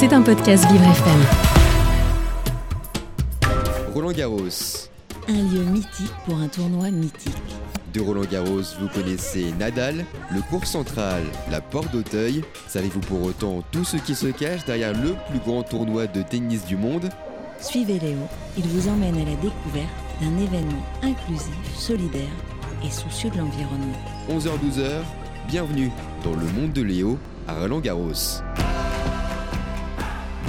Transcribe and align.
C'est 0.00 0.14
un 0.14 0.22
podcast 0.22 0.64
Vivre 0.72 0.82
FM. 0.82 1.20
Roland 3.92 4.12
Garros. 4.12 4.88
Un 5.28 5.42
lieu 5.52 5.62
mythique 5.64 6.14
pour 6.24 6.38
un 6.38 6.48
tournoi 6.48 6.90
mythique. 6.90 7.36
De 7.92 8.00
Roland 8.00 8.24
Garros, 8.24 8.62
vous 8.80 8.88
connaissez 8.94 9.52
Nadal, 9.58 10.06
le 10.32 10.40
cours 10.48 10.64
central, 10.64 11.22
la 11.50 11.60
porte 11.60 11.92
d'Auteuil. 11.92 12.42
Savez-vous 12.66 13.00
pour 13.00 13.22
autant 13.22 13.62
tout 13.72 13.84
ce 13.84 13.98
qui 13.98 14.14
se 14.14 14.28
cache 14.28 14.64
derrière 14.64 14.94
le 14.94 15.16
plus 15.28 15.40
grand 15.40 15.64
tournoi 15.64 16.06
de 16.06 16.22
tennis 16.22 16.64
du 16.64 16.78
monde? 16.78 17.10
Suivez 17.60 17.98
Léo, 17.98 18.20
il 18.56 18.66
vous 18.68 18.88
emmène 18.88 19.16
à 19.16 19.24
la 19.26 19.36
découverte 19.36 19.90
d'un 20.22 20.38
événement 20.38 20.86
inclusif, 21.02 21.76
solidaire 21.76 22.22
et 22.82 22.90
soucieux 22.90 23.28
de 23.28 23.36
l'environnement. 23.36 23.98
11h-12h, 24.30 25.02
bienvenue 25.46 25.90
dans 26.24 26.32
le 26.32 26.46
monde 26.58 26.72
de 26.72 26.80
Léo 26.80 27.18
à 27.46 27.52
Roland 27.52 27.80
Garros. 27.80 28.40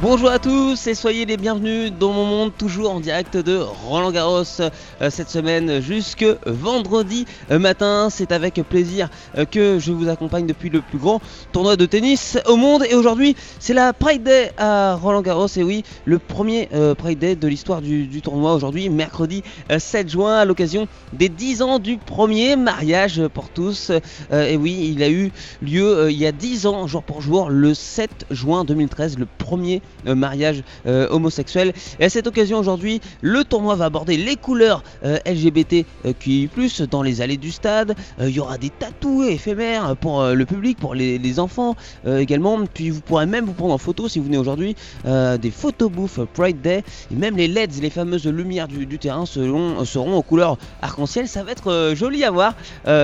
Bonjour 0.02 0.31
à 0.31 0.39
tous 0.39 0.87
et 0.87 0.96
soyez 0.96 1.25
les 1.25 1.37
bienvenus 1.37 1.93
dans 1.93 2.11
mon 2.11 2.25
monde, 2.25 2.51
toujours 2.57 2.89
en 2.89 3.00
direct 3.00 3.37
de 3.37 3.59
Roland 3.86 4.11
Garros 4.11 4.42
euh, 4.59 5.09
cette 5.11 5.29
semaine 5.29 5.79
jusque 5.79 6.25
vendredi 6.47 7.28
matin. 7.51 8.07
C'est 8.09 8.32
avec 8.32 8.56
plaisir 8.68 9.09
euh, 9.37 9.45
que 9.45 9.78
je 9.78 9.92
vous 9.92 10.09
accompagne 10.09 10.47
depuis 10.47 10.71
le 10.71 10.82
plus 10.82 10.97
grand 10.97 11.21
tournoi 11.51 11.75
de 11.75 11.86
tennis 11.86 12.39
au 12.47 12.56
monde. 12.56 12.83
Et 12.89 12.95
aujourd'hui, 12.95 13.36
c'est 13.59 13.75
la 13.75 13.93
Pride 13.93 14.23
Day 14.23 14.51
à 14.57 14.95
Roland 14.95 15.21
Garros. 15.21 15.45
Et 15.56 15.61
oui, 15.61 15.83
le 16.06 16.18
premier 16.18 16.68
euh, 16.73 16.95
Pride 16.95 17.20
Day 17.20 17.36
de 17.36 17.47
l'histoire 17.47 17.83
du, 17.83 18.07
du 18.07 18.23
tournoi 18.23 18.56
aujourd'hui, 18.56 18.89
mercredi 18.89 19.43
7 19.78 20.09
juin, 20.09 20.39
à 20.39 20.45
l'occasion 20.45 20.87
des 21.14 21.29
10 21.29 21.61
ans 21.61 21.78
du 21.78 21.97
premier 21.97 22.56
mariage 22.56 23.21
pour 23.36 23.50
tous. 23.50 23.92
et 24.31 24.57
oui, 24.57 24.93
il 24.95 25.04
a 25.04 25.11
eu 25.11 25.31
lieu 25.61 26.09
il 26.09 26.18
y 26.18 26.25
a 26.25 26.31
10 26.31 26.65
ans, 26.65 26.87
jour 26.87 27.04
pour 27.04 27.21
jour, 27.21 27.51
le 27.51 27.75
7 27.75 28.25
juin 28.31 28.64
2013, 28.64 29.20
le 29.20 29.28
premier 29.37 29.83
euh, 30.07 30.15
mariage 30.15 30.63
euh, 30.87 31.07
homosexuel. 31.09 31.73
Et 32.00 32.05
à 32.05 32.09
cette 32.09 32.27
occasion 32.27 32.58
aujourd'hui, 32.58 33.02
le 33.22 33.44
tournoi 33.44 33.75
va 33.75 33.86
aborder 33.86 34.17
les 34.17 34.36
couleurs 34.36 34.83
euh, 35.03 35.20
LGBTQI+, 35.25 36.50
dans 36.89 37.03
les 37.03 37.22
allées 37.22 37.38
du 37.38 37.52
stade. 37.52 37.95
Il 38.20 38.30
y 38.30 38.39
aura 38.39 38.58
des 38.58 38.70
tatoués 38.70 39.33
éphémères 39.33 39.95
pour 39.98 40.23
le 40.23 40.45
public, 40.45 40.78
pour 40.78 40.95
les, 40.95 41.39
enfants 41.39 41.75
également. 42.06 42.59
Puis 42.73 42.89
vous 42.89 43.02
pourrez 43.02 43.25
même 43.25 43.45
vous 43.45 43.53
prendre 43.53 43.73
en 43.73 43.78
photo 43.78 44.08
si 44.08 44.20
vous 44.20 44.25
venez 44.25 44.38
aujourd'hui 44.38 44.75
des 45.06 45.52
photos 45.52 45.92
bouffe 45.92 46.20
Pride 46.33 46.61
Day. 46.61 46.83
Et 47.11 47.16
même 47.16 47.38
les 47.38 47.48
LEDs, 47.48 47.81
les 47.81 47.89
fameuses 47.89 48.26
lumières 48.28 48.67
du, 48.67 49.00
terrain 49.00 49.26
seront, 49.26 49.83
seront 49.86 50.17
aux 50.17 50.22
couleurs 50.22 50.58
arc-en-ciel. 50.81 51.28
Ça 51.28 51.44
va 51.44 51.52
être 51.52 51.94
joli 51.95 52.23
à 52.23 52.31
voir 52.31 52.55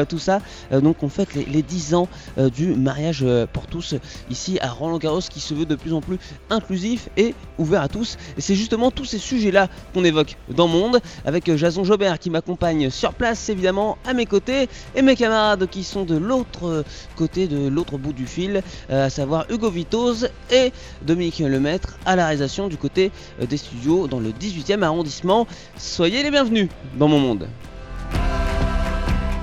tout 0.07 0.19
ça. 0.19 0.39
donc 0.72 1.03
on 1.03 1.09
fête 1.09 1.33
les, 1.35 1.45
les 1.45 1.61
10 1.61 1.95
ans 1.95 2.09
du 2.55 2.67
mariage 2.67 3.25
pour 3.53 3.67
tous 3.67 3.95
ici 4.29 4.59
à 4.61 4.69
Roland 4.69 4.97
Garros 4.97 5.22
qui 5.22 5.39
se 5.39 5.53
veut 5.53 5.66
de 5.66 5.75
plus 5.75 5.94
en 5.94 6.01
plus 6.01 6.17
inclusif 6.49 6.77
et 7.17 7.33
ouvert 7.58 7.81
à 7.81 7.88
tous. 7.88 8.17
Et 8.38 8.42
c'est 8.42 8.56
justement 8.56 8.92
tous 8.92 9.06
ces 9.06 9.17
sujets-là 9.17 9.67
qu'on 9.94 10.03
évoque 10.03 10.38
dans 10.50 10.67
Monde, 10.67 11.00
avec 11.25 11.53
Jason 11.56 11.84
Jobert 11.84 12.19
qui 12.19 12.30
m'accompagne 12.30 12.89
sur 12.89 13.14
place 13.14 13.50
évidemment 13.50 13.97
à 14.06 14.14
mes 14.14 14.25
côtés, 14.25 14.69
et 14.95 15.02
mes 15.02 15.16
camarades 15.16 15.67
qui 15.67 15.84
sont 15.84 16.03
de 16.03 16.16
l'autre 16.16 16.84
côté, 17.16 17.47
de 17.47 17.67
l'autre 17.67 17.97
bout 17.97 18.14
du 18.14 18.25
fil, 18.25 18.61
euh, 18.89 19.06
à 19.06 19.09
savoir 19.09 19.45
Hugo 19.50 19.69
Vitoz 19.69 20.30
et 20.52 20.72
Dominique 21.02 21.39
Lemaître 21.39 21.97
à 22.06 22.16
la 22.16 22.25
réalisation 22.25 22.67
du 22.67 22.78
côté 22.78 23.12
euh, 23.41 23.45
des 23.45 23.58
studios 23.58 24.08
dans 24.08 24.19
le 24.19 24.31
18e 24.31 24.81
arrondissement. 24.84 25.47
Soyez 25.78 26.23
les 26.23 26.31
bienvenus 26.31 26.69
dans 26.97 27.08
mon 27.08 27.19
monde. 27.19 27.47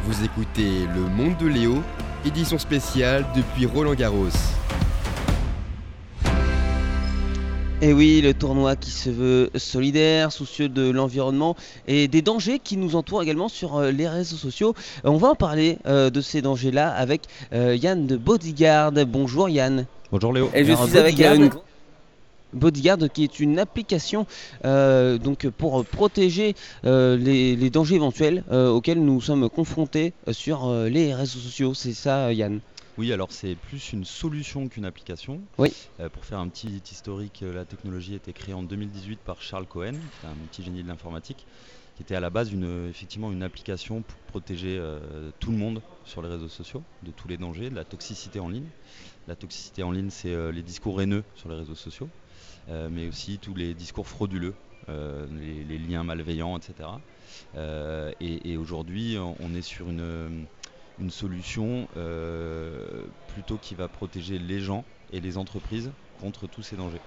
Vous 0.06 0.24
écoutez 0.24 0.86
Le 0.94 1.00
Monde 1.00 1.36
de 1.38 1.46
Léo, 1.46 1.82
édition 2.26 2.58
spéciale 2.58 3.24
depuis 3.34 3.66
Roland 3.66 3.94
Garros. 3.94 4.28
Et 7.84 7.92
oui, 7.92 8.22
le 8.22 8.32
tournoi 8.32 8.76
qui 8.76 8.90
se 8.90 9.10
veut 9.10 9.50
solidaire, 9.56 10.32
soucieux 10.32 10.70
de 10.70 10.88
l'environnement 10.88 11.54
et 11.86 12.08
des 12.08 12.22
dangers 12.22 12.58
qui 12.58 12.78
nous 12.78 12.96
entourent 12.96 13.22
également 13.22 13.50
sur 13.50 13.76
euh, 13.76 13.90
les 13.90 14.08
réseaux 14.08 14.38
sociaux. 14.38 14.74
Euh, 15.04 15.10
on 15.10 15.18
va 15.18 15.28
en 15.28 15.34
parler 15.34 15.76
euh, 15.84 16.08
de 16.08 16.22
ces 16.22 16.40
dangers-là 16.40 16.88
avec 16.88 17.24
Yann 17.52 18.06
de 18.06 18.16
Bodyguard. 18.16 18.92
Bonjour 19.06 19.50
Yann. 19.50 19.84
Bonjour 20.10 20.32
Léo. 20.32 20.50
Et 20.54 20.64
je 20.64 20.72
suis 20.72 20.96
avec 20.96 21.18
Yann. 21.18 21.50
Bodyguard 22.54 23.00
qui 23.12 23.24
est 23.24 23.38
une 23.38 23.58
application 23.58 24.26
donc 24.62 25.46
pour 25.48 25.84
protéger 25.84 26.54
les, 26.84 27.70
dangers 27.70 27.96
éventuels 27.96 28.44
auxquels 28.50 29.04
nous 29.04 29.20
sommes 29.20 29.50
confrontés 29.50 30.14
sur 30.30 30.72
les 30.88 31.12
réseaux 31.12 31.40
sociaux. 31.40 31.74
C'est 31.74 31.92
ça 31.92 32.32
Yann? 32.32 32.60
Oui, 32.96 33.12
alors 33.12 33.32
c'est 33.32 33.56
plus 33.56 33.92
une 33.92 34.04
solution 34.04 34.68
qu'une 34.68 34.84
application. 34.84 35.40
Oui. 35.58 35.72
Euh, 35.98 36.08
pour 36.08 36.24
faire 36.24 36.38
un 36.38 36.48
petit 36.48 36.80
historique, 36.90 37.42
euh, 37.42 37.52
la 37.52 37.64
technologie 37.64 38.12
a 38.12 38.16
été 38.16 38.32
créée 38.32 38.54
en 38.54 38.62
2018 38.62 39.18
par 39.18 39.42
Charles 39.42 39.66
Cohen, 39.66 39.94
un 40.24 40.46
petit 40.48 40.62
génie 40.62 40.84
de 40.84 40.88
l'informatique, 40.88 41.44
qui 41.96 42.02
était 42.02 42.14
à 42.14 42.20
la 42.20 42.30
base 42.30 42.52
une, 42.52 42.88
effectivement 42.88 43.32
une 43.32 43.42
application 43.42 44.02
pour 44.02 44.18
protéger 44.28 44.78
euh, 44.78 45.30
tout 45.40 45.50
le 45.50 45.56
monde 45.56 45.82
sur 46.04 46.22
les 46.22 46.28
réseaux 46.28 46.48
sociaux 46.48 46.84
de 47.02 47.10
tous 47.10 47.26
les 47.26 47.36
dangers, 47.36 47.68
de 47.68 47.74
la 47.74 47.84
toxicité 47.84 48.38
en 48.38 48.48
ligne. 48.48 48.68
La 49.26 49.34
toxicité 49.34 49.82
en 49.82 49.90
ligne, 49.90 50.10
c'est 50.10 50.52
les 50.52 50.62
discours 50.62 51.00
haineux 51.00 51.24
sur 51.34 51.48
les 51.48 51.56
réseaux 51.56 51.74
sociaux, 51.74 52.10
mais 52.68 53.08
aussi 53.08 53.38
tous 53.38 53.54
les 53.54 53.72
discours 53.72 54.06
frauduleux, 54.06 54.52
les, 54.86 55.78
liens 55.78 56.04
malveillants, 56.04 56.58
etc. 56.58 56.90
et 58.20 58.56
aujourd'hui, 58.58 59.16
on 59.18 59.54
est 59.54 59.62
sur 59.62 59.88
une 59.88 60.44
une 61.00 61.10
solution 61.10 61.88
euh, 61.96 63.04
plutôt 63.28 63.56
qui 63.56 63.74
va 63.74 63.88
protéger 63.88 64.38
les 64.38 64.60
gens 64.60 64.84
et 65.12 65.20
les 65.20 65.38
entreprises 65.38 65.90
contre 66.20 66.46
tous 66.46 66.62
ces 66.62 66.76
dangers. 66.76 67.00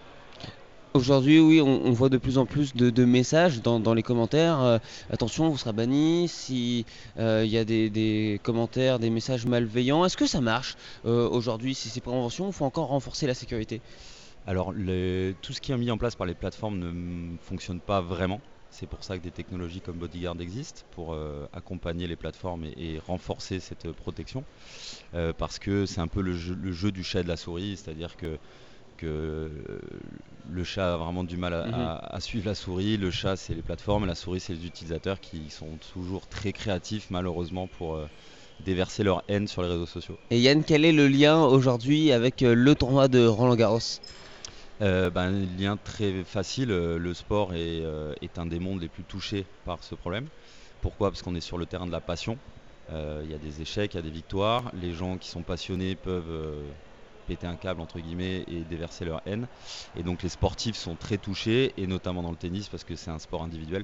Aujourd'hui, 0.94 1.40
oui, 1.40 1.62
on, 1.62 1.92
voit 1.92 2.09
de 2.09 2.18
plus 2.18 2.40
en 2.40 2.48
plus 2.48 2.74
de, 2.74 3.06
messages 3.06 3.62
dans, 3.62 3.94
les 3.94 4.02
commentaires. 4.02 4.62
Euh, 4.62 4.80
attention, 5.12 5.50
vous 5.50 5.58
serez 5.58 5.74
banni 5.74 6.28
si 6.28 6.86
euh, 7.20 7.44
il 7.46 7.52
y 7.52 7.58
a 7.58 7.66
des, 7.66 8.40
commentaires, 8.42 8.98
des 8.98 9.12
messages 9.12 9.46
malveillants. 9.46 10.06
Est-ce 10.06 10.18
que 10.18 10.25
ça 10.25 10.42
marche 10.42 10.75
aujourd'hui 11.04 11.75
Si 11.75 11.90
c'est 11.90 12.02
prévention, 12.02 12.48
il 12.48 12.54
faut 12.54 12.66
encore 12.66 12.88
renforcer 12.88 13.28
la 13.28 13.36
sécurité? 13.36 13.81
Alors, 14.48 14.74
tout 14.74 15.54
ce 15.54 15.62
qui 15.62 15.72
est 15.72 15.78
mis 15.78 15.92
en 15.92 15.98
place 15.98 16.16
par 16.16 16.25
les 16.25 16.34
plateformes 16.34 16.80
ne 16.80 17.38
fonctionne 17.38 17.81
pas 17.81 18.02
vraiment. 18.02 18.42
C'est 18.79 18.85
pour 18.85 19.03
ça 19.03 19.17
que 19.17 19.23
des 19.23 19.31
technologies 19.31 19.81
comme 19.81 19.97
Bodyguard 19.97 20.39
existent, 20.39 20.83
pour 20.91 21.13
euh, 21.13 21.47
accompagner 21.51 22.05
les 22.05 22.15
plateformes 22.15 22.65
et, 22.65 22.99
renforcer 23.07 23.59
cette 23.59 23.91
protection. 23.91 24.43
Euh, 25.15 25.33
parce 25.35 25.57
que 25.57 25.88
c'est 25.88 25.99
un 25.99 26.07
peu 26.07 26.21
le 26.21 26.33
jeu, 26.35 26.91
du 26.91 27.03
chat 27.03 27.21
et 27.21 27.23
de 27.23 27.27
la 27.27 27.38
souris, 27.38 27.75
c'est-à-dire 27.77 28.15
que, 28.17 28.38
que 28.97 29.49
le 30.51 30.63
chat 30.63 30.93
a 30.93 30.97
vraiment 30.97 31.23
du 31.23 31.38
mal 31.38 31.53
mhm. 31.53 31.73
à, 31.73 32.19
suivre 32.19 32.45
la 32.45 32.53
souris, 32.53 32.97
le 32.97 33.09
chat 33.09 33.35
c'est 33.35 33.55
les 33.55 33.63
plateformes, 33.63 34.05
la 34.05 34.13
souris 34.13 34.41
c'est 34.41 34.53
les 34.53 34.65
utilisateurs 34.67 35.19
qui 35.19 35.49
sont 35.49 35.79
toujours 35.94 36.27
très 36.27 36.53
créatifs 36.53 37.07
malheureusement 37.09 37.67
pour... 37.67 37.95
Euh, 37.95 38.07
déverser 38.65 39.03
leur 39.03 39.23
haine 39.27 39.47
sur 39.47 39.61
les 39.61 39.67
réseaux 39.67 39.85
sociaux. 39.85 40.17
Et 40.31 40.39
Yann, 40.39 40.63
quel 40.63 40.83
est 40.83 40.91
le 40.91 41.07
lien 41.07 41.44
aujourd'hui 41.44 42.11
avec 42.11 42.41
le 42.41 42.73
tournoi 42.73 43.07
de 43.07 43.23
Roland 43.23 43.55
Garros 43.55 43.99
euh, 44.81 45.09
ben, 45.09 45.31
lien 45.57 45.77
très 45.77 46.23
facile, 46.23 46.71
euh, 46.71 46.99
le 46.99 47.13
sport 47.13 47.51
euh, 47.53 48.13
est, 48.21 48.38
un 48.38 48.45
des 48.45 48.59
mondes 48.59 48.81
les 48.81 48.89
plus 48.89 49.03
touchés 49.03 49.45
par 49.65 49.83
ce 49.83 49.95
problème. 49.95 50.27
Pourquoi? 50.81 51.09
Parce 51.09 51.21
qu'on 51.23 51.35
est 51.35 51.41
sur 51.41 51.57
le 51.57 51.65
terrain 51.65 51.88
de 51.88 51.91
la 51.91 52.01
passion. 52.01 52.38
Euh, 52.91 53.21
il 53.23 53.31
y 53.31 53.33
a 53.33 53.39
des 53.39 53.61
échecs, 53.61 53.93
il 53.93 53.97
y 53.97 53.99
a 53.99 54.03
des 54.03 54.11
victoires. 54.11 54.71
Les 54.73 54.93
gens 54.93 55.17
qui 55.17 55.29
sont 55.29 55.41
passionnés 55.41 55.95
peuvent 55.95 56.63
péter 57.25 57.47
un 57.47 57.57
câble 57.57 57.81
entre 57.81 57.99
guillemets 57.99 58.43
et 58.47 58.63
déverser 58.63 59.03
leur 59.03 59.21
haine. 59.25 59.47
Et 59.95 60.03
donc 60.03 60.21
les 60.21 60.29
sportifs 60.29 60.77
sont 60.77 60.95
très 60.95 61.17
touchés, 61.17 61.73
et 61.77 61.88
notamment 61.88 62.21
dans 62.21 62.31
le 62.31 62.38
tennis 62.38 62.69
parce 62.69 62.83
que 62.83 62.95
c'est 62.95 63.11
un 63.11 63.19
sport 63.19 63.44
individuel. 63.44 63.83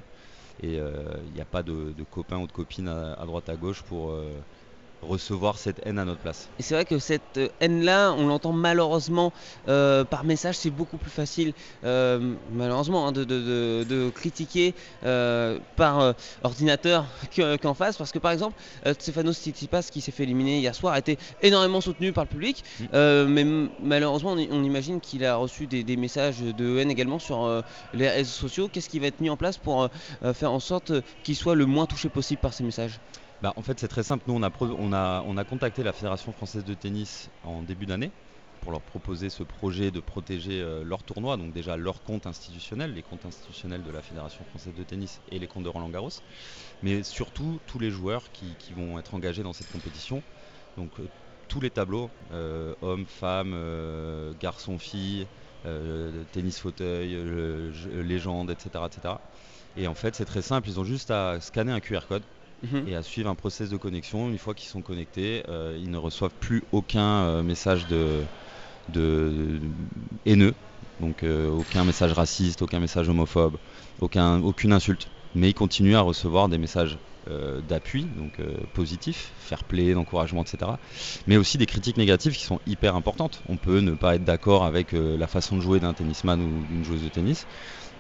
Et 0.61 0.75
il 0.75 1.33
n'y 1.33 1.41
a 1.41 1.45
pas 1.45 1.63
de, 1.63 1.93
copains 2.09 2.37
ou 2.37 2.47
de 2.47 2.51
copines 2.51 2.87
à 2.87 3.25
droite 3.25 3.49
à 3.49 3.55
gauche 3.55 3.81
pour 3.81 4.15
recevoir 5.07 5.57
cette 5.57 5.85
haine 5.85 5.99
à 5.99 6.05
notre 6.05 6.19
place. 6.19 6.49
Et 6.59 6.63
c'est 6.63 6.75
vrai 6.75 6.85
que 6.85 6.99
cette 6.99 7.37
euh, 7.37 7.49
haine-là, 7.59 8.13
on 8.17 8.27
l'entend 8.27 8.51
malheureusement 8.51 9.31
euh, 9.67 10.03
par 10.03 10.23
message, 10.23 10.55
c'est 10.55 10.69
beaucoup 10.69 10.97
plus 10.97 11.11
facile, 11.11 11.53
euh, 11.83 12.35
malheureusement, 12.51 13.07
hein, 13.07 13.11
de, 13.11 14.09
critiquer 14.13 14.73
par 15.75 16.13
ordinateur 16.43 17.05
qu'en 17.61 17.73
face, 17.73 17.97
parce 17.97 18.11
que 18.11 18.19
par 18.19 18.31
exemple, 18.31 18.55
Stefano 18.99 19.33
Tsitsipas, 19.33 19.83
qui 19.91 20.01
s'est 20.01 20.11
fait 20.11 20.23
éliminer 20.23 20.59
hier 20.59 20.75
soir, 20.75 20.93
a 20.93 20.99
été 20.99 21.17
énormément 21.41 21.81
soutenu 21.81 22.11
par 22.11 22.25
le 22.25 22.29
public, 22.29 22.63
mm. 22.79 23.25
mais 23.27 23.45
malheureusement, 23.81 24.31
on, 24.31 24.63
imagine 24.63 24.99
qu'il 24.99 25.25
a 25.25 25.35
reçu 25.35 25.67
des, 25.67 25.95
messages 25.97 26.39
de 26.39 26.77
haine 26.79 26.91
également 26.91 27.19
sur 27.19 27.63
les 27.93 28.09
réseaux 28.09 28.31
sociaux. 28.31 28.69
Qu'est-ce 28.71 28.89
qui 28.89 28.99
va 28.99 29.07
être 29.07 29.21
mis 29.21 29.29
en 29.29 29.37
place 29.37 29.57
pour 29.57 29.89
faire 30.33 30.51
en 30.51 30.59
sorte 30.59 30.91
qu'il 31.23 31.35
soit 31.35 31.55
le 31.55 31.65
moins 31.65 31.85
touché 31.85 32.09
possible 32.09 32.41
par 32.41 32.53
ces 32.53 32.63
messages? 32.63 32.99
Bah, 33.43 33.51
en 33.57 33.61
fait, 33.61 33.77
c'est 33.77 33.89
très 33.89 34.03
simple. 34.03 34.23
Nous, 34.25 34.33
on 34.33 34.41
a, 34.41 34.49
on, 34.61 34.93
a, 34.93 35.21
on 35.27 35.35
a 35.35 35.43
contacté 35.43 35.83
la 35.83 35.91
Fédération 35.91 36.31
française 36.31 36.63
de 36.63 36.73
tennis 36.73 37.29
en 37.43 37.61
début 37.61 37.85
d'année 37.85 38.09
pour 38.61 38.71
leur 38.71 38.79
proposer 38.79 39.29
ce 39.29 39.43
projet 39.43 39.91
de 39.91 39.99
protéger 39.99 40.61
euh, 40.61 40.85
leur 40.85 41.03
tournoi, 41.03 41.35
donc 41.35 41.51
déjà 41.51 41.75
leur 41.75 42.01
compte 42.03 42.25
institutionnel, 42.25 42.93
les 42.93 43.03
comptes 43.03 43.25
institutionnels 43.25 43.83
de 43.83 43.91
la 43.91 44.01
Fédération 44.01 44.45
française 44.45 44.73
de 44.73 44.83
tennis 44.85 45.19
et 45.29 45.39
les 45.39 45.47
comptes 45.47 45.65
de 45.65 45.69
Roland 45.69 45.89
Garros, 45.89 46.21
mais 46.81 47.03
surtout 47.03 47.59
tous 47.65 47.79
les 47.79 47.91
joueurs 47.91 48.31
qui, 48.31 48.55
vont 48.73 48.97
être 48.97 49.13
engagés 49.13 49.43
dans 49.43 49.51
cette 49.51 49.69
compétition. 49.69 50.23
Donc 50.77 50.97
euh, 51.01 51.09
tous 51.49 51.59
les 51.59 51.69
tableaux, 51.69 52.09
euh, 52.31 52.73
hommes, 52.81 53.05
femmes, 53.05 53.57
garçons, 54.39 54.79
filles, 54.79 55.27
tennis 56.31 56.59
fauteuil, 56.59 57.17
légende, 58.03 58.51
etc., 58.51 58.85
etc. 58.85 59.15
Et 59.75 59.87
en 59.87 59.95
fait, 59.95 60.15
c'est 60.15 60.23
très 60.23 60.41
simple, 60.41 60.69
ils 60.69 60.79
ont 60.79 60.85
juste 60.85 61.11
à 61.11 61.41
scanner 61.41 61.73
un 61.73 61.81
QR 61.81 62.07
code 62.07 62.23
mhm. 62.63 62.87
et 62.87 62.95
à 62.95 63.03
suivre 63.03 63.29
un 63.29 63.35
process 63.35 63.69
de 63.69 63.77
connexion. 63.77 64.29
Une 64.29 64.37
fois 64.37 64.53
qu'ils 64.53 64.69
sont 64.69 64.81
connectés, 64.81 65.43
ils 65.77 65.89
ne 65.89 65.97
reçoivent 65.97 66.35
plus 66.39 66.63
aucun 66.71 67.43
message 67.43 67.87
de, 67.87 68.23
haineux, 70.25 70.53
donc 70.99 71.23
aucun 71.23 71.83
message 71.83 72.13
raciste, 72.13 72.61
aucun 72.61 72.79
message 72.79 73.09
homophobe, 73.09 73.57
aucun, 73.99 74.41
aucune 74.41 74.73
insulte. 74.73 75.07
Mais 75.35 75.49
ils 75.49 75.55
continuent 75.55 75.95
à 75.95 76.01
recevoir 76.01 76.49
des 76.49 76.57
messages 76.57 76.97
euh, 77.29 77.61
d'appui, 77.61 78.03
donc 78.03 78.41
euh, 78.41 78.57
positif, 78.73 79.31
fair 79.39 79.63
play, 79.63 79.93
d'encouragement, 79.93 80.43
etc. 80.43 80.71
Mais 81.25 81.37
aussi 81.37 81.57
des 81.57 81.65
critiques 81.65 81.95
négatives 81.95 82.35
qui 82.35 82.43
sont 82.43 82.59
hyper 82.67 82.97
importantes. 82.97 83.41
On 83.47 83.55
peut 83.55 83.79
ne 83.79 83.91
pas 83.91 84.15
être 84.15 84.25
d'accord 84.25 84.65
avec 84.65 84.93
euh, 84.93 85.15
la 85.17 85.27
façon 85.27 85.55
de 85.55 85.61
jouer 85.61 85.79
d'un 85.79 85.93
tennisman 85.93 86.41
ou 86.41 86.65
d'une 86.65 86.83
joueuse 86.83 87.01
de 87.01 87.07
tennis 87.07 87.47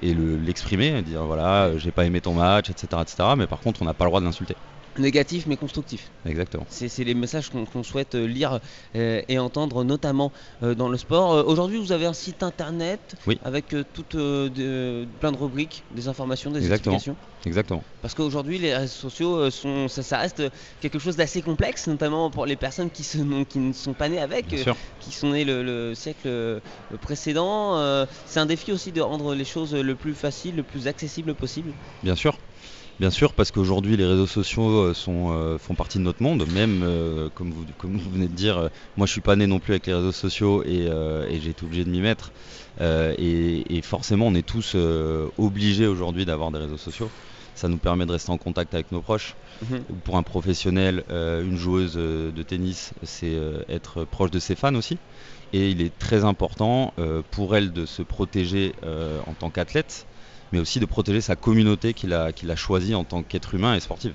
et 0.03 0.13
l'exprimer, 0.15 1.01
dire 1.01 1.25
voilà, 1.25 1.77
j'ai 1.77 1.91
pas 1.91 2.05
aimé 2.05 2.21
ton 2.21 2.33
match, 2.33 2.69
etc., 2.69 3.01
etc. 3.01 3.29
Mais 3.37 3.47
par 3.47 3.61
contre, 3.61 3.81
on 3.81 3.85
n'a 3.85 3.93
pas 3.93 4.05
le 4.05 4.09
droit 4.09 4.19
de 4.19 4.25
l'insulter 4.25 4.57
négatif 4.97 5.45
mais 5.47 5.57
constructif. 5.57 6.11
Exactement. 6.25 6.65
C'est 6.69 7.03
les 7.03 7.13
messages 7.13 7.49
qu'on 7.49 7.83
souhaite 7.83 8.15
euh, 8.15 8.25
lire 8.25 8.59
euh, 8.95 9.21
et 9.27 9.39
entendre 9.39 9.83
notamment 9.83 10.31
euh, 10.61 10.75
dans 10.75 10.89
le 10.89 10.97
sport. 10.97 11.47
Aujourd'hui, 11.47 11.77
vous 11.77 11.91
avez 11.91 12.05
un 12.05 12.13
site 12.13 12.43
internet 12.43 13.15
avec 13.43 13.75
toutes 13.93 14.11
plein 14.11 15.31
de 15.31 15.37
rubriques, 15.37 15.83
des 15.91 16.07
informations, 16.07 16.51
des 16.51 16.71
explications. 16.71 17.15
Exactement. 17.45 17.83
Parce 18.01 18.13
qu'aujourd'hui, 18.13 18.57
les 18.57 18.73
réseaux 18.73 19.09
sociaux, 19.09 19.49
sont, 19.49 19.87
ça, 19.89 20.17
reste 20.17 20.43
quelque 20.79 20.99
chose 20.99 21.17
d'assez 21.17 21.41
complexe, 21.41 21.87
notamment 21.87 22.29
pour 22.29 22.45
les 22.45 22.55
personnes 22.55 22.89
qui, 22.89 23.03
qui 23.49 23.59
ne 23.59 23.73
sont 23.73 23.93
pas 23.93 24.07
nées 24.07 24.21
avec, 24.21 24.47
qui 24.99 25.11
sont 25.11 25.31
nées 25.31 25.43
le, 25.43 25.93
siècle 25.93 26.61
précédent. 27.01 28.05
C'est 28.25 28.39
un 28.39 28.45
défi 28.45 28.71
aussi 28.71 28.91
de 28.91 29.01
rendre 29.01 29.35
les 29.35 29.45
choses 29.45 29.73
le 29.73 29.95
plus 29.95 30.13
facile, 30.13 30.55
le 30.55 30.63
plus 30.63 30.87
accessible 30.87 31.35
possible. 31.35 31.71
Bien 32.01 32.15
sûr. 32.15 32.37
Bien 32.99 33.09
sûr, 33.09 33.33
parce 33.33 33.51
qu'aujourd'hui 33.51 33.97
les 33.97 34.05
réseaux 34.05 34.27
sociaux 34.27 34.69
euh, 34.85 34.93
euh, 35.07 35.57
font 35.57 35.75
partie 35.75 35.97
de 35.97 36.03
notre 36.03 36.21
monde, 36.21 36.45
même 36.47 36.83
euh, 36.83 37.29
comme, 37.33 37.51
vous, 37.51 37.65
venez 38.11 38.27
de 38.27 38.35
dire, 38.35 38.69
moi 38.97 39.07
je 39.07 39.11
suis 39.11 39.21
pas 39.21 39.35
né 39.35 39.47
non 39.47 39.59
plus 39.59 39.73
avec 39.73 39.87
les 39.87 39.95
réseaux 39.95 40.11
sociaux 40.11 40.63
et, 40.63 40.87
j'ai 41.41 41.49
été 41.49 41.65
obligé 41.65 41.83
de 41.85 41.89
m'y 41.89 42.01
mettre. 42.01 42.31
Et, 42.79 43.81
forcément 43.83 44.27
on 44.27 44.35
est 44.35 44.45
tous 44.47 44.75
obligés 45.37 45.87
aujourd'hui 45.87 46.25
d'avoir 46.25 46.51
des 46.51 46.59
réseaux 46.59 46.77
sociaux. 46.77 47.09
Ça 47.55 47.67
nous 47.67 47.77
permet 47.77 48.05
de 48.05 48.11
rester 48.11 48.31
en 48.31 48.37
contact 48.37 48.73
avec 48.73 48.91
nos 48.91 49.01
proches. 49.01 49.35
Mhm. 49.69 49.83
Pour 50.03 50.17
un 50.17 50.23
professionnel, 50.23 51.03
une 51.09 51.57
joueuse 51.57 51.95
de 51.95 52.43
tennis, 52.43 52.93
c'est 53.01 53.37
être 53.69 54.05
proche 54.05 54.31
de 54.31 54.39
ses 54.39 54.55
fans 54.55 54.75
aussi. 54.75 54.97
Et 55.51 55.69
il 55.69 55.81
est 55.81 55.97
très 55.97 56.25
important 56.25 56.93
pour 57.31 57.55
elle 57.55 57.73
de 57.73 57.87
se 57.87 58.03
protéger 58.03 58.73
en 58.83 59.33
tant 59.33 59.49
qu'athlète 59.49 60.05
mais 60.53 60.59
aussi 60.59 60.79
de 60.79 60.85
protéger 60.85 61.19
sa 61.19 61.35
communauté 61.35 61.93
qu'il 61.93 62.13
a, 62.13 62.25
a 62.27 62.55
choisie 62.55 62.93
en 62.93 63.03
tant 63.03 63.23
qu'être 63.23 63.55
humain 63.55 63.75
et 63.75 63.79
sportif. 63.79 64.13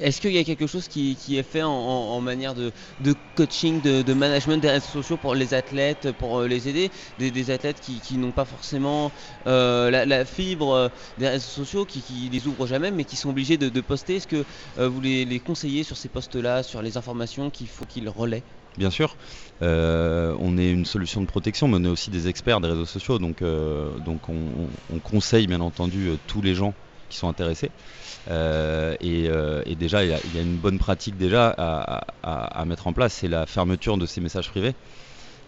Est-ce 0.00 0.20
qu'il 0.20 0.32
y 0.32 0.38
a 0.38 0.44
quelque 0.44 0.66
chose 0.66 0.88
qui, 0.88 1.16
est 1.36 1.42
fait 1.42 1.62
en, 1.62 2.20
manière 2.20 2.54
de, 2.54 2.72
coaching, 3.36 3.80
de, 3.82 4.14
management 4.14 4.56
des 4.56 4.70
réseaux 4.70 4.86
sociaux 4.86 5.18
pour 5.18 5.34
les 5.34 5.52
athlètes, 5.52 6.10
pour 6.12 6.40
euh, 6.40 6.48
les 6.48 6.68
aider? 6.68 6.90
Des, 7.18 7.50
athlètes 7.50 7.80
qui, 7.80 8.16
n'ont 8.16 8.32
pas 8.32 8.46
forcément 8.46 9.12
euh, 9.46 9.90
la, 9.90 10.24
fibre 10.24 10.72
euh, 10.72 10.88
des 11.18 11.28
réseaux 11.28 11.50
sociaux, 11.50 11.84
qui, 11.84 12.00
qui 12.00 12.28
les 12.32 12.46
ouvrent 12.48 12.66
jamais, 12.66 12.90
mais 12.90 13.04
qui 13.04 13.16
sont 13.16 13.28
obligés 13.28 13.58
de, 13.58 13.80
poster. 13.82 14.16
Est-ce 14.16 14.26
que 14.26 14.44
vous 14.78 15.00
les, 15.00 15.26
les, 15.26 15.38
conseillez 15.38 15.84
sur 15.84 15.96
ces 15.98 16.08
postes-là, 16.08 16.62
sur 16.62 16.80
les 16.80 16.96
informations 16.96 17.50
qu'il 17.50 17.68
faut 17.68 17.84
qu'ils 17.84 18.08
relaient? 18.08 18.42
Bien 18.76 18.90
sûr, 18.90 19.16
euh, 19.62 20.34
on 20.40 20.58
est 20.58 20.68
une 20.68 20.84
solution 20.84 21.20
de 21.20 21.26
protection, 21.26 21.68
mais 21.68 21.76
on 21.76 21.84
est 21.84 21.88
aussi 21.88 22.10
des 22.10 22.26
experts 22.26 22.60
des 22.60 22.68
réseaux 22.68 22.86
sociaux, 22.86 23.20
donc, 23.20 23.40
euh, 23.40 23.96
on, 24.28 25.00
conseille 25.00 25.46
bien 25.46 25.60
entendu 25.60 26.08
euh, 26.08 26.16
tous 26.26 26.42
les 26.42 26.54
gens 26.54 26.74
qui 27.08 27.16
sont 27.16 27.28
intéressés. 27.28 27.70
et, 28.28 29.76
déjà, 29.76 30.04
il 30.04 30.10
y, 30.10 30.38
a 30.38 30.40
une 30.40 30.58
bonne 30.58 30.80
pratique 30.80 31.16
déjà 31.16 31.50
à 31.50 32.64
mettre 32.64 32.88
en 32.88 32.92
place, 32.92 33.14
c'est 33.14 33.28
la 33.28 33.46
fermeture 33.46 33.96
de 33.96 34.06
ces 34.06 34.20
messages 34.20 34.48
privés. 34.48 34.74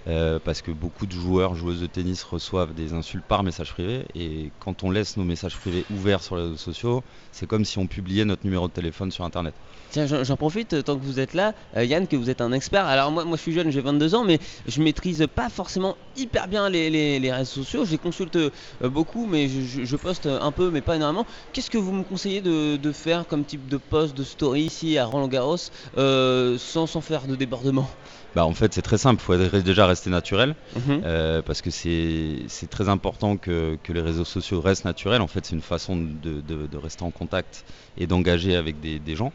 Euh, 0.09 0.39
parce 0.43 0.63
que 0.63 0.71
beaucoup 0.71 1.05
de 1.05 1.13
joueurs, 1.13 1.57
joueuses 1.57 1.81
de 1.81 1.87
tennis 1.87 2.23
reçoivent 2.23 2.75
des 2.75 2.93
insultes 2.93 3.25
par 3.27 3.43
message 3.43 3.73
privé 3.73 4.05
et 4.15 4.53
quand 4.61 4.85
on 4.85 4.91
laisse 4.93 5.17
nos 5.17 5.25
messages 5.25 5.57
privés 5.57 5.85
ouverts 5.91 6.23
sur 6.23 6.37
les 6.37 6.43
réseaux 6.43 6.57
sociaux, 6.57 7.03
c'est 7.33 7.47
comme 7.47 7.65
si 7.65 7.79
on 7.79 7.89
publiait 7.89 8.25
notre 8.25 8.45
numéro 8.45 8.69
de 8.69 8.73
téléphone 8.73 9.11
sur 9.11 9.25
internet. 9.25 9.53
Tiens, 9.91 10.07
j'en 10.07 10.37
profite 10.37 10.75
euh, 10.75 10.83
tant 10.83 10.97
que 10.97 11.03
vous 11.03 11.19
êtes 11.19 11.35
là, 11.35 11.55
euh, 11.77 11.85
Yann, 11.85 12.07
que 12.07 12.15
vous 12.15 12.31
êtes 12.31 12.41
un 12.41 12.53
expert. 12.53 12.87
Alors 12.87 13.11
moi, 13.11 13.25
moi 13.25 13.37
je 13.37 13.43
suis 13.43 13.53
jeune, 13.53 13.73
j'ai 13.73 13.81
22 13.81 14.15
ans, 14.15 14.25
mais 14.25 14.39
je 14.69 14.81
maîtrise 14.81 15.27
pas 15.35 15.49
forcément 15.49 15.97
hyper 16.17 16.47
bien 16.47 16.69
les, 16.71 17.33
réseaux 17.33 17.63
sociaux. 17.65 17.85
Je 17.85 17.91
les 17.91 17.99
consulte 17.99 18.39
beaucoup, 18.83 19.27
mais 19.27 19.49
je, 19.49 19.97
poste 19.97 20.27
un 20.27 20.53
peu, 20.53 20.71
mais 20.71 20.83
pas 20.83 20.97
énormément. 20.97 21.27
Qu'est-ce 21.53 21.71
que 21.71 21.79
vous 21.79 21.93
me 21.93 22.05
conseillez 22.05 22.41
de, 22.43 22.93
faire 22.93 23.27
comme 23.27 23.45
type 23.45 23.67
de 23.69 23.77
post, 23.77 24.17
de 24.17 24.23
story 24.23 24.63
ici 24.63 24.99
à 24.99 25.07
Roland 25.07 25.29
Garros, 25.29 25.57
sans, 25.97 26.87
sans 26.87 27.01
faire 27.01 27.27
de 27.27 27.35
débordement? 27.35 27.89
Bah, 28.37 28.45
en 28.45 28.53
fait, 28.53 28.75
c'est 28.75 28.83
très 28.83 28.99
simple. 28.99 29.25
Il 29.31 29.49
faut 29.49 29.59
déjà 29.61 29.87
rester 29.87 29.96
naturel 30.07 30.55
mhm. 30.75 31.03
euh, 31.05 31.43
parce 31.43 31.63
que 31.63 31.71
c'est 31.71 32.47
très 32.71 32.89
important 32.89 33.37
que, 33.37 33.79
les 33.89 34.01
réseaux 34.01 34.25
sociaux 34.25 34.61
restent 34.61 34.85
naturels. 34.85 35.23
En 35.23 35.27
fait, 35.27 35.47
c'est 35.47 35.55
une 35.55 35.63
façon 35.63 35.97
de, 35.97 36.77
rester 36.77 37.05
en 37.05 37.11
contact 37.11 37.65
et 37.97 38.07
d'engager 38.07 38.57
avec 38.57 38.81
des, 38.81 39.17
gens. 39.17 39.33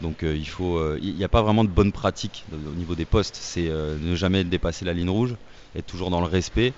Donc, 0.00 0.24
euh, 0.24 0.36
il 0.36 0.48
faut, 0.48 0.78
euh, 0.78 0.98
il 1.00 1.14
n'y 1.14 1.24
a 1.24 1.28
pas 1.28 1.42
vraiment 1.42 1.64
de 1.64 1.70
bonne 1.70 1.92
pratique 1.92 2.44
au 2.52 2.74
niveau 2.74 2.94
des 2.94 3.04
posts. 3.04 3.36
C'est 3.36 3.70
ne 3.70 4.14
jamais 4.14 4.44
dépasser 4.44 4.84
la 4.84 4.92
ligne 4.92 5.10
rouge, 5.10 5.36
être 5.74 5.86
toujours 5.86 6.10
dans 6.10 6.20
le 6.20 6.26
respect 6.26 6.72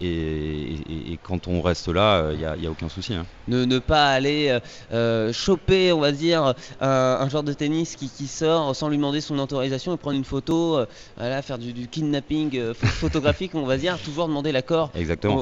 et, 0.00 1.18
quand 1.22 1.48
on 1.48 1.60
reste 1.60 1.88
là, 1.88 2.30
il 2.32 2.38
n'y 2.38 2.66
a, 2.66 2.70
aucun 2.70 2.88
souci. 2.88 3.14
Hein. 3.14 3.26
Ne, 3.48 3.78
pas 3.78 4.10
aller 4.10 4.48
euh, 4.48 4.60
euh, 4.92 5.32
choper, 5.32 5.92
on 5.92 6.00
va 6.00 6.12
dire, 6.12 6.54
un, 6.80 7.28
joueur 7.28 7.42
de 7.42 7.52
tennis 7.52 7.96
qui, 7.96 8.26
sort 8.26 8.74
sans 8.74 8.88
lui 8.88 8.96
demander 8.96 9.20
son 9.20 9.38
autorisation 9.38 9.94
et 9.94 9.96
prendre 9.96 10.16
une 10.16 10.24
photo, 10.24 10.78
euh, 10.78 10.86
voilà, 11.16 11.42
faire 11.42 11.58
du, 11.58 11.88
kidnapping 11.88 12.72
photographique, 12.74 13.54
on 13.54 13.66
va 13.66 13.76
dire, 13.76 13.98
toujours 13.98 14.28
demander 14.28 14.52
l'accord 14.52 14.92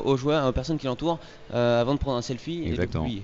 aux, 0.05 0.16
joueurs, 0.16 0.46
aux 0.46 0.52
personnes 0.52 0.78
qui 0.78 0.87
l'entourent 0.87 1.19
avant 1.52 1.94
de 1.94 1.99
prendre 1.99 2.16
un 2.19 2.22
selfie 2.22 2.64
et 2.64 2.72
de 2.72 2.87
publier. 2.87 3.22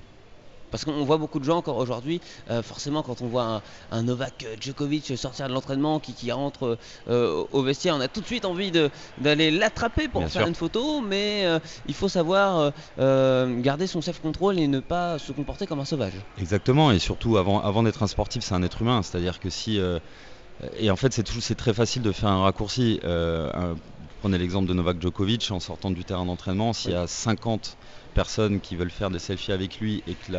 Parce 0.75 0.85
qu'on 0.85 1.05
voit 1.05 1.19
beaucoup 1.19 1.39
de 1.39 1.45
gens 1.45 1.59
encore 1.59 1.77
aujourd'hui, 1.77 2.21
euh, 2.51 2.61
forcément 2.61 3.05
quand 3.05 3.23
on 3.23 3.29
voit 3.29 3.63
un, 3.93 4.03
Novak 4.03 4.45
Djokovic 4.61 5.17
sortir 5.17 5.47
de 5.47 5.53
l'entraînement 5.53 6.01
qui, 6.01 6.33
rentre 6.33 6.79
euh, 7.09 7.45
au 7.53 7.63
vestiaire, 7.63 7.95
on 7.95 8.01
a 8.01 8.09
tout 8.09 8.21
de 8.21 8.27
suite 8.27 8.45
envie 8.45 8.73
d'aller 9.19 9.53
l'attraper 9.53 10.09
pour 10.09 10.29
faire 10.29 10.49
une 10.49 10.57
photo, 10.57 11.01
mais 11.01 11.47
euh, 11.47 11.61
il 11.87 11.95
faut 11.95 12.09
savoir 12.09 12.73
garder 12.99 13.87
son 13.87 14.03
self-control 14.03 14.59
et 14.59 14.67
ne 14.67 14.81
pas 14.81 15.21
se 15.21 15.31
comporter 15.31 15.69
comme 15.69 15.79
un 15.79 15.85
sauvage. 15.85 16.15
Exactement, 16.39 16.91
et 16.91 16.99
surtout 16.99 17.37
avant, 17.37 17.61
avant 17.61 17.85
d'être 17.85 18.03
un 18.03 18.09
sportif, 18.09 18.43
c'est 18.43 18.57
un 18.57 18.63
être 18.65 18.83
humain, 18.83 19.01
c'est-à-dire 19.05 19.39
que 19.39 19.51
si... 19.51 19.79
et 20.77 20.91
en 20.91 20.97
fait, 20.97 21.13
c'est 21.13 21.55
très 21.55 21.73
facile 21.73 22.03
de 22.03 22.11
faire 22.11 22.31
un 22.31 22.43
raccourci. 22.43 22.99
prenez 24.23 24.39
l'exemple 24.39 24.69
de 24.69 24.75
Novak 24.75 25.01
Djokovic 25.01 25.53
en 25.53 25.61
sortant 25.61 25.93
du 25.93 26.05
terrain 26.05 26.27
d'entraînement, 26.27 26.73
s'il 26.73 26.91
y 26.91 26.95
a 26.97 27.07
50 27.07 27.77
personnes 28.15 28.61
qui 28.61 28.77
veulent 28.77 28.91
faire 28.91 29.11
des 29.11 29.19
selfies 29.19 29.53
avec 29.53 29.79
lui 29.81 30.03
et 30.07 30.15
que 30.15 30.33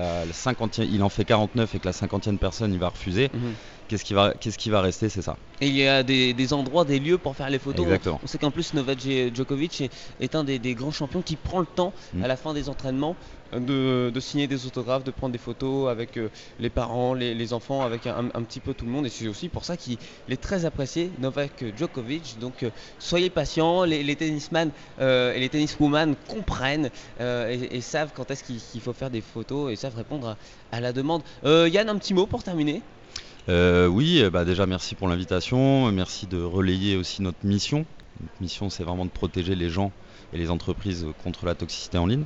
il 0.83 1.03
en 1.03 1.09
fait 1.09 1.25
49 1.25 1.75
et 1.75 1.79
que 1.79 1.85
la 1.85 1.93
cinquantième 1.93 2.39
personne 2.39 2.73
il 2.73 2.79
va 2.79 2.89
refuser, 2.89 3.29
mhm. 3.33 3.53
Qu'est-ce 3.87 4.03
qui 4.03 4.13
va, 4.13 4.33
qu'est-ce 4.33 4.57
qui 4.57 4.69
va 4.69 4.81
rester, 4.81 5.09
c'est 5.09 5.21
ça. 5.21 5.37
Et 5.61 5.67
il 5.67 5.75
y 5.75 5.87
a 5.87 6.03
des, 6.03 6.53
endroits, 6.53 6.85
des 6.85 6.99
lieux 6.99 7.17
pour 7.17 7.35
faire 7.35 7.49
les 7.49 7.59
photos. 7.59 7.85
Exactement. 7.85 8.19
On 8.23 8.27
sait 8.27 8.37
qu'en 8.37 8.51
plus 8.51 8.73
Novak 8.73 8.99
Djokovic 9.33 9.89
est, 10.19 10.35
un 10.35 10.43
des, 10.43 10.59
grands 10.75 10.91
champions 10.91 11.21
qui 11.21 11.35
prend 11.35 11.59
le 11.59 11.65
temps 11.65 11.93
mhm. 12.13 12.23
à 12.23 12.27
la 12.27 12.35
fin 12.35 12.53
des 12.53 12.69
entraînements 12.69 13.15
de, 13.59 14.19
signer 14.19 14.47
des 14.47 14.65
autographes, 14.65 15.03
de 15.03 15.11
prendre 15.11 15.31
des 15.31 15.39
photos 15.39 15.89
avec 15.89 16.17
euh, 16.17 16.29
les 16.59 16.69
parents, 16.69 17.13
les, 17.13 17.53
enfants, 17.53 17.81
avec 17.81 18.07
un, 18.07 18.23
petit 18.43 18.59
peu 18.59 18.73
tout 18.73 18.85
le 18.85 18.91
monde. 18.91 19.05
Et 19.05 19.09
c'est 19.09 19.27
aussi 19.27 19.49
pour 19.49 19.65
ça 19.65 19.77
qu'il 19.77 19.97
est 20.29 20.41
très 20.41 20.65
apprécié, 20.65 21.11
Novak 21.19 21.63
Djokovic. 21.77 22.37
Donc 22.39 22.63
euh, 22.63 22.69
soyez 22.99 23.29
patients, 23.29 23.83
les, 23.83 24.03
les 24.03 24.15
tennisman 24.15 24.71
euh, 24.99 25.33
et 25.33 25.39
les 25.39 25.49
tenniswoman 25.49 26.15
comprennent 26.27 26.89
et, 27.19 27.81
savent 27.81 28.11
quand 28.15 28.31
est-ce 28.31 28.43
qu'il 28.43 28.81
faut 28.81 28.93
faire 28.93 29.09
des 29.09 29.21
photos 29.21 29.71
et 29.71 29.75
savent 29.75 29.95
répondre 29.95 30.35
à, 30.71 30.81
la 30.81 30.91
demande. 30.91 31.21
Yann, 31.43 31.89
un 31.89 31.97
petit 31.97 32.13
mot 32.13 32.25
pour 32.25 32.43
terminer? 32.43 32.81
Oui, 33.47 34.23
bah 34.31 34.45
déjà 34.45 34.65
merci 34.65 34.95
pour 34.95 35.07
l'invitation, 35.07 35.91
merci 35.91 36.27
de 36.27 36.41
relayer 36.41 36.97
aussi 36.97 37.21
notre 37.21 37.45
mission. 37.45 37.85
Notre 38.21 38.41
mission 38.41 38.69
c'est 38.69 38.83
vraiment 38.83 39.05
de 39.05 39.11
protéger 39.11 39.55
les 39.55 39.69
gens 39.69 39.91
et 40.33 40.37
les 40.37 40.49
entreprises 40.49 41.05
contre 41.23 41.45
la 41.45 41.55
toxicité 41.55 41.97
en 41.97 42.07
ligne. 42.07 42.25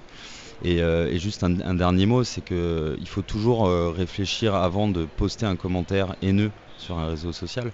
Euh, 0.66 1.08
et, 1.08 1.20
juste 1.20 1.44
un, 1.44 1.74
dernier 1.74 2.06
mot, 2.06 2.24
c'est 2.24 2.42
qu'il 2.42 3.08
faut 3.08 3.22
toujours 3.22 3.68
euh, 3.68 3.92
réfléchir 3.92 4.56
avant 4.56 4.88
de 4.88 5.06
poster 5.06 5.46
un 5.46 5.56
commentaire 5.56 6.16
haineux 6.22 6.52
sur 6.78 6.98
un 6.98 7.08
réseau 7.08 7.32
social. 7.32 7.72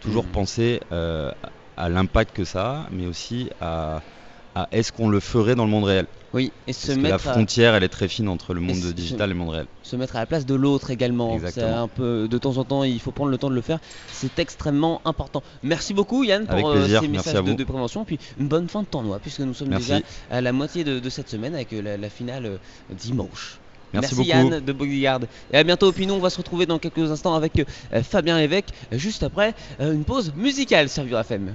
Toujours 0.00 0.24
mmh. 0.24 0.32
penser 0.32 0.80
euh, 0.92 1.32
à 1.76 1.88
l'impact 1.88 2.36
que 2.36 2.44
ça 2.44 2.70
a, 2.70 2.88
mais 2.90 3.06
aussi 3.06 3.50
à, 3.60 4.02
à 4.62 4.68
est-ce 4.72 4.92
qu'on 4.92 5.08
le 5.08 5.20
ferait 5.20 5.54
dans 5.54 5.64
le 5.64 5.70
monde 5.70 5.84
réel 5.84 6.06
Oui, 6.34 6.52
et 6.66 6.72
se 6.72 6.86
Parce 6.86 6.96
que 6.96 7.02
mettre 7.02 7.24
la 7.24 7.30
à- 7.30 7.34
frontière, 7.34 7.74
elle 7.74 7.82
est 7.84 7.88
très 7.88 8.08
fine 8.08 8.28
entre 8.28 8.54
le 8.54 8.60
monde 8.60 8.76
digital 8.78 9.30
et 9.30 9.32
le 9.32 9.38
monde 9.38 9.50
réel. 9.50 9.66
se 9.82 9.96
mettre 9.96 10.16
à 10.16 10.20
la 10.20 10.26
place 10.26 10.46
de 10.46 10.54
l'autre 10.54 10.90
également. 10.90 11.30
C'est 11.38 11.46
Exactement. 11.48 11.82
un 11.84 11.88
peu 11.88 12.28
de 12.28 12.38
temps 12.38 12.56
en 12.58 12.64
temps, 12.64 12.84
il 12.84 13.00
faut 13.00 13.10
prendre 13.12 13.30
le 13.30 13.38
temps 13.38 13.50
de 13.50 13.54
le 13.54 13.60
faire. 13.60 13.78
C'est 14.12 14.38
extrêmement 14.38 15.00
important. 15.04 15.42
Merci 15.62 15.94
beaucoup 15.94 16.24
Yann 16.24 16.44
Avec 16.48 16.62
pour 16.62 16.70
euh, 16.72 16.78
plaisir, 16.78 17.00
ces 17.02 17.08
messages 17.08 17.42
de, 17.44 17.52
de 17.54 17.64
prévention. 17.64 18.04
Puis 18.04 18.18
une 18.38 18.48
bonne 18.48 18.68
fin 18.68 18.82
de 18.82 18.86
tournoi 18.88 19.18
puisque 19.20 19.40
nous 19.40 19.54
sommes 19.54 19.68
Merci. 19.68 19.90
déjà 19.92 20.00
à 20.30 20.40
la 20.40 20.52
moitié 20.52 20.84
de, 20.84 20.98
de 20.98 21.08
cette 21.10 21.28
semaine 21.28 21.54
avec 21.54 21.72
euh, 21.72 21.80
la, 21.82 21.96
la 21.96 22.10
finale 22.10 22.46
euh, 22.46 22.56
dimanche. 22.90 23.58
Merci, 23.94 24.14
beaucoup. 24.16 24.28
Yann 24.28 24.60
de 24.60 24.72
Bodyguard. 24.72 25.20
Et 25.50 25.56
à 25.56 25.64
bientôt. 25.64 25.90
Puis 25.92 26.06
nous 26.06 26.12
on 26.12 26.18
va 26.18 26.28
se 26.28 26.36
retrouver 26.36 26.66
dans 26.66 26.78
quelques 26.78 27.10
instants 27.10 27.34
avec 27.34 27.58
euh, 27.94 28.02
Fabien 28.02 28.36
Lévesque 28.38 28.68
juste 28.92 29.22
après 29.22 29.54
euh, 29.80 29.94
une 29.94 30.04
pause 30.04 30.32
musicale 30.36 30.90
sur 30.90 31.04
Vivre 31.04 31.20
FM. 31.20 31.54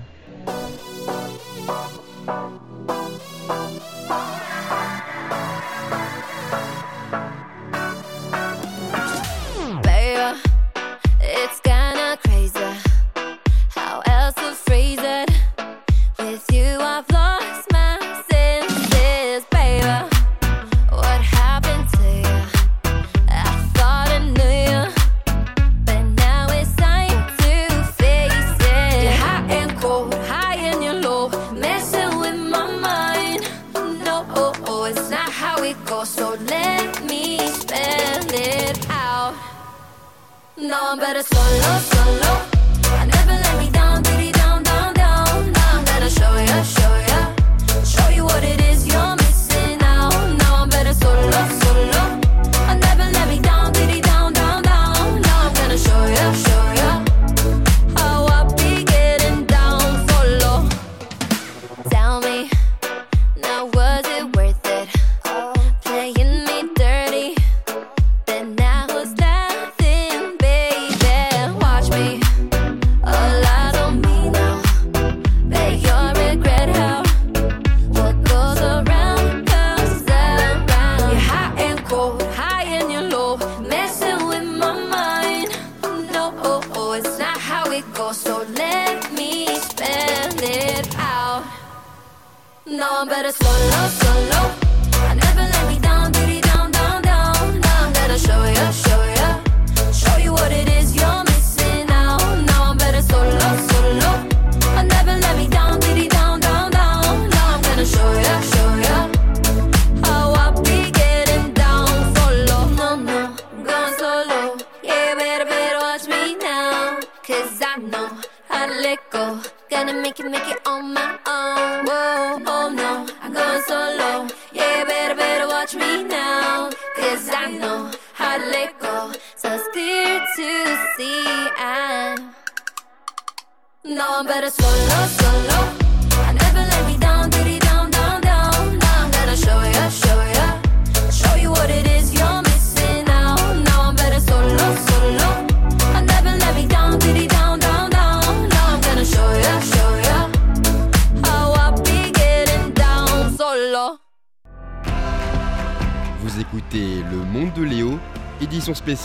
I'm 40.75 40.97
better 40.97 41.21
solo, 41.21 41.79
solo. 41.79 42.52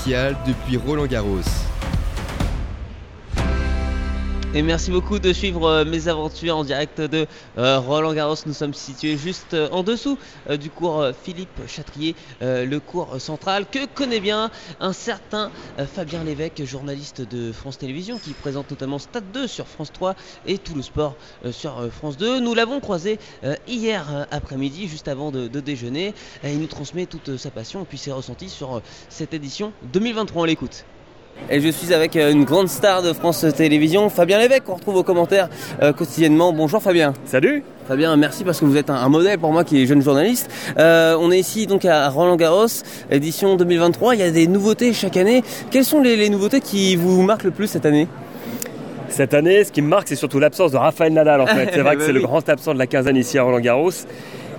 Depuis 0.09 0.79
Roland 0.79 1.07
Garros. 1.07 1.58
Et 4.59 4.63
merci 4.63 4.91
beaucoup 4.91 5.21
de 5.21 5.33
suivre 5.33 5.69
euh, 5.69 5.85
mes 5.85 6.09
aventures 6.09 6.57
en 6.57 6.65
direct 6.65 7.01
de 7.01 7.29
euh, 7.59 7.79
Roland 7.79 8.13
Garros. 8.13 8.35
Nous 8.45 8.53
sommes 8.53 8.75
situés 8.75 9.17
juste 9.17 9.55
euh, 9.55 9.69
en 9.71 9.85
dessous 9.85 10.19
du 10.59 10.69
cours 10.69 11.13
Philippe 11.23 11.69
Châtrier, 11.69 12.17
le 12.41 12.79
cours 12.79 13.21
central 13.21 13.67
que 13.71 13.87
connaît 13.87 14.19
bien 14.19 14.51
un 14.81 14.93
certain 14.93 15.53
Fabien 15.95 16.25
Lévesque, 16.25 16.65
journaliste 16.65 17.21
de 17.21 17.53
France 17.53 17.79
Télévisions, 17.79 18.19
qui 18.19 18.33
présente 18.33 18.71
notamment 18.71 18.99
Stade 18.99 19.31
2 19.33 19.47
sur 19.47 19.69
France 19.69 19.93
3 19.93 20.17
et 20.47 20.59
tout 20.59 20.75
le 20.75 20.83
sport 20.83 21.15
sur 21.53 21.89
France 21.93 22.17
2. 22.17 22.41
Nous 22.41 22.55
l'avons 22.55 22.81
croisé 22.81 23.21
hier 23.69 24.27
après-midi, 24.33 24.89
juste 24.89 25.07
avant 25.07 25.31
de, 25.31 25.47
déjeuner. 25.61 26.15
Il 26.43 26.59
nous 26.59 26.67
transmet 26.67 27.07
toute 27.07 27.37
sa 27.37 27.53
passion 27.53 27.83
et 27.83 27.87
puis 27.87 27.99
ses 27.99 28.11
ressentis 28.11 28.49
sur 28.49 28.83
cette 29.09 29.35
édition 29.35 29.73
2023. 29.93 30.43
On 30.43 30.45
l'écoute. 30.47 30.85
Et 31.51 31.61
je 31.61 31.69
suis 31.69 31.95
avec 31.95 32.15
euh, 32.17 32.31
une 32.31 32.45
grande 32.45 32.69
star 32.69 33.03
de 33.03 33.13
France 33.13 33.45
Télévisions, 33.57 34.11
Fabien 34.11 34.39
Lévesque, 34.39 34.65
qu'on 34.65 34.75
retrouve 34.75 34.97
aux 34.97 35.03
commentaires 35.03 35.49
euh, 35.83 35.93
quotidiennement. 35.95 36.53
Bonjour 36.53 36.83
Fabien. 36.83 37.15
Salut 37.25 37.63
Fabien, 37.87 38.15
merci 38.17 38.45
parce 38.45 38.61
que 38.61 38.67
vous 38.67 38.77
êtes 38.77 38.91
un, 38.91 38.97
un 38.97 39.09
modèle 39.09 39.39
pour 39.39 39.51
moi 39.51 39.65
qui 39.65 39.83
est 39.83 39.87
jeune 39.87 40.03
journaliste. 40.03 40.51
Euh, 40.79 41.17
on 41.19 41.31
est 41.33 41.39
ici 41.39 41.67
donc 41.67 41.87
à 41.87 42.11
Roland 42.11 42.37
Garros, 42.37 42.67
édition 43.11 43.57
2023. 43.57 44.15
Il 44.15 44.21
y 44.21 44.25
a 44.25 44.31
des 44.31 44.47
nouveautés 44.47 44.93
chaque 44.93 45.17
année. 45.17 45.43
Quelles 45.71 45.87
sont 45.87 46.03
les, 46.03 46.17
les 46.17 46.29
nouveautés 46.29 46.61
qui 46.61 46.97
vous 46.97 47.23
marquent 47.23 47.45
le 47.45 47.51
plus 47.51 47.67
cette 47.67 47.87
année? 47.87 48.09
Cette 49.09 49.33
année, 49.33 49.65
ce 49.65 49.73
qui 49.73 49.81
me 49.81 49.89
marque, 49.89 50.07
c'est 50.09 50.17
surtout 50.17 50.39
l'absence 50.39 50.73
de 50.73 50.77
Raphaël 50.77 51.15
Nadal 51.15 51.41
en 51.41 51.47
fait. 51.47 51.71
C'est 51.73 51.81
vrai 51.81 51.95
que 51.95 52.01
Bah 52.01 52.07
c'est 52.07 52.13
le 52.13 52.21
grand 52.21 52.47
absent 52.47 52.75
de 52.75 52.79
la 52.79 52.87
quinzaine 52.87 53.17
ici 53.17 53.39
à 53.39 53.43
Roland 53.43 53.61
Garros. 53.61 53.91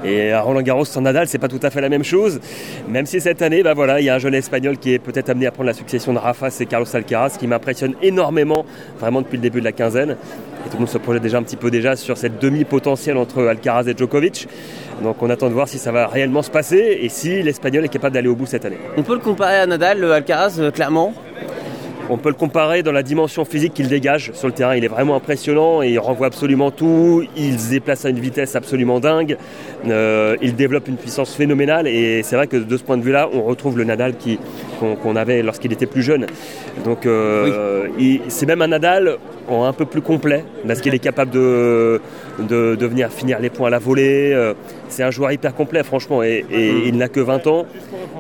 Et 0.03 0.31
à 0.31 0.41
Roland 0.41 0.61
Garros 0.61 0.85
sans 0.85 1.01
Nadal, 1.01 1.27
c'est 1.27 1.37
pas 1.37 1.47
tout 1.47 1.59
à 1.61 1.69
fait 1.69 1.81
la 1.81 1.89
même 1.89 2.03
chose. 2.03 2.39
Même 2.87 3.05
si 3.05 3.19
cette 3.19 3.41
année, 3.41 3.63
bah 3.63 3.73
voilà, 3.73 3.99
il 3.99 4.05
y 4.05 4.09
a 4.09 4.15
un 4.15 4.19
jeune 4.19 4.33
espagnol 4.33 4.77
qui 4.77 4.93
est 4.93 4.99
peut-être 4.99 5.29
amené 5.29 5.47
à 5.47 5.51
prendre 5.51 5.67
la 5.67 5.73
succession 5.73 6.13
de 6.13 6.19
Rafa, 6.19 6.49
c'est 6.49 6.65
Carlos 6.65 6.87
Alcaraz, 6.93 7.37
qui 7.37 7.47
m'impressionne 7.47 7.95
énormément, 8.01 8.65
vraiment 8.99 9.21
depuis 9.21 9.37
le 9.37 9.43
début 9.43 9.59
de 9.59 9.65
la 9.65 9.71
quinzaine. 9.71 10.11
Et 10.11 10.69
tout 10.69 10.73
le 10.73 10.79
monde 10.79 10.89
se 10.89 10.97
projette 10.97 11.23
déjà 11.23 11.37
un 11.37 11.43
petit 11.43 11.55
peu 11.55 11.71
déjà 11.71 11.95
sur 11.95 12.17
cette 12.17 12.39
demi 12.41 12.65
potentielle 12.65 13.17
entre 13.17 13.45
Alcaraz 13.45 13.87
et 13.87 13.97
Djokovic. 13.97 14.47
Donc 15.03 15.21
on 15.21 15.29
attend 15.29 15.47
de 15.47 15.53
voir 15.53 15.67
si 15.67 15.77
ça 15.77 15.91
va 15.91 16.07
réellement 16.07 16.41
se 16.41 16.51
passer 16.51 16.99
et 17.01 17.09
si 17.09 17.41
l'Espagnol 17.41 17.85
est 17.85 17.89
capable 17.89 18.13
d'aller 18.13 18.27
au 18.27 18.35
bout 18.35 18.45
cette 18.45 18.65
année. 18.65 18.77
On 18.97 19.03
peut 19.03 19.13
le 19.13 19.19
comparer 19.19 19.57
à 19.57 19.65
Nadal, 19.65 19.99
le 19.99 20.11
Alcaraz, 20.11 20.59
euh, 20.59 20.71
clairement? 20.71 21.13
On 22.11 22.17
peut 22.17 22.29
le 22.29 22.35
comparer 22.35 22.81
dans 22.81 22.91
la 22.91 23.03
dimension 23.03 23.45
physique 23.45 23.73
qu'il 23.75 23.87
dégage 23.87 24.31
sur 24.33 24.47
le 24.47 24.53
terrain. 24.53 24.75
Il 24.75 24.83
est 24.83 24.89
vraiment 24.89 25.15
impressionnant 25.15 25.83
et 25.83 25.89
il 25.89 25.99
renvoie 25.99 26.27
absolument 26.27 26.71
tout. 26.71 27.23
Il 27.37 27.59
se 27.59 27.69
déplace 27.69 28.03
à 28.05 28.09
une 28.09 28.19
vitesse 28.19 28.55
absolument 28.55 28.99
dingue. 28.99 29.37
Euh, 29.87 30.35
il 30.41 30.55
développe 30.55 30.87
une 30.87 30.97
puissance 30.97 31.35
phénoménale 31.35 31.87
et 31.87 32.23
c'est 32.23 32.35
vrai 32.35 32.47
que 32.47 32.57
de 32.57 32.77
ce 32.77 32.83
point 32.83 32.97
de 32.97 33.03
vue-là, 33.03 33.29
on 33.31 33.43
retrouve 33.43 33.77
le 33.77 33.83
Nadal 33.83 34.13
qu'on 34.79 35.15
avait 35.15 35.43
lorsqu'il 35.43 35.71
était 35.71 35.85
plus 35.85 36.01
jeune. 36.01 36.25
Donc 36.83 37.05
euh, 37.05 37.87
c'est 38.27 38.47
même 38.47 38.63
un 38.63 38.67
Nadal 38.67 39.17
en 39.49 39.65
un 39.65 39.73
peu 39.73 39.85
plus 39.85 40.01
complet, 40.01 40.43
parce 40.67 40.81
qu'il 40.81 40.93
est 40.93 40.99
capable 40.99 41.31
de, 41.31 42.01
de, 42.39 42.75
de 42.75 42.85
venir 42.85 43.09
finir 43.11 43.39
les 43.39 43.49
points 43.49 43.67
à 43.67 43.69
la 43.71 43.79
volée. 43.79 44.31
euh, 44.33 44.53
C'est 44.89 45.03
un 45.03 45.11
joueur 45.11 45.31
hyper 45.31 45.53
complet, 45.55 45.83
franchement, 45.83 46.23
et, 46.23 46.45
et 46.51 46.87
il 46.87 46.97
n'a 46.97 47.07
que 47.09 47.19
20 47.19 47.47
ans, 47.47 47.65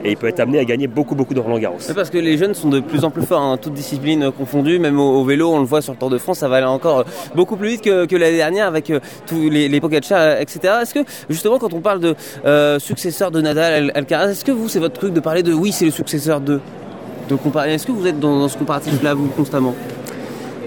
et 0.03 0.11
il 0.11 0.17
peut 0.17 0.27
être 0.27 0.39
amené 0.39 0.59
à 0.59 0.65
gagner 0.65 0.87
beaucoup, 0.87 1.15
beaucoup 1.15 1.33
de 1.33 1.39
Roland 1.39 1.59
Garros. 1.59 1.75
C'est 1.79 1.93
parce 1.95 2.09
que 2.09 2.17
les 2.17 2.37
jeunes 2.37 2.53
sont 2.53 2.69
de 2.69 2.79
plus 2.79 3.03
en 3.03 3.09
plus 3.11 3.23
forts, 3.23 3.41
hein, 3.41 3.57
toutes 3.61 3.73
disciplines 3.73 4.23
euh, 4.23 4.31
confondues, 4.31 4.79
même 4.79 4.99
au, 4.99 5.19
au 5.19 5.23
vélo, 5.25 5.49
on 5.51 5.59
le 5.59 5.65
voit 5.65 5.81
sur 5.81 5.93
le 5.93 5.99
Tour 5.99 6.09
de 6.09 6.17
France, 6.17 6.39
ça 6.39 6.47
va 6.47 6.57
aller 6.57 6.65
encore 6.65 6.99
euh, 6.99 7.03
beaucoup 7.35 7.55
plus 7.57 7.69
vite 7.69 7.81
que, 7.81 8.05
que 8.05 8.15
l'année 8.15 8.37
dernière 8.37 8.67
avec 8.67 8.91
tous 9.27 9.49
les, 9.49 9.67
les 9.67 9.79
Pogacar, 9.81 10.39
etc. 10.39 10.59
Est-ce 10.81 10.93
que 10.93 10.99
justement 11.29 11.59
quand 11.59 11.73
on 11.73 11.81
parle 11.81 11.99
de 11.99 12.15
euh, 12.45 12.79
successeur 12.79 13.31
de 13.31 13.41
Nadal, 13.41 13.73
Al- 13.73 13.91
Alcaraz, 13.95 14.29
est-ce 14.31 14.45
que 14.45 14.51
vous 14.51 14.67
c'est 14.69 14.79
votre 14.79 14.95
truc 14.99 15.13
de 15.13 15.19
parler 15.19 15.43
de 15.43 15.53
oui 15.53 15.71
c'est 15.71 15.85
le 15.85 15.91
successeur 15.91 16.41
de 16.41 16.59
de 17.29 17.35
comparer 17.35 17.73
Est-ce 17.75 17.85
que 17.85 17.91
vous 17.91 18.07
êtes 18.07 18.19
dans, 18.19 18.39
dans 18.39 18.47
ce 18.47 18.57
comparatif-là 18.57 19.13
vous 19.13 19.27
constamment? 19.27 19.75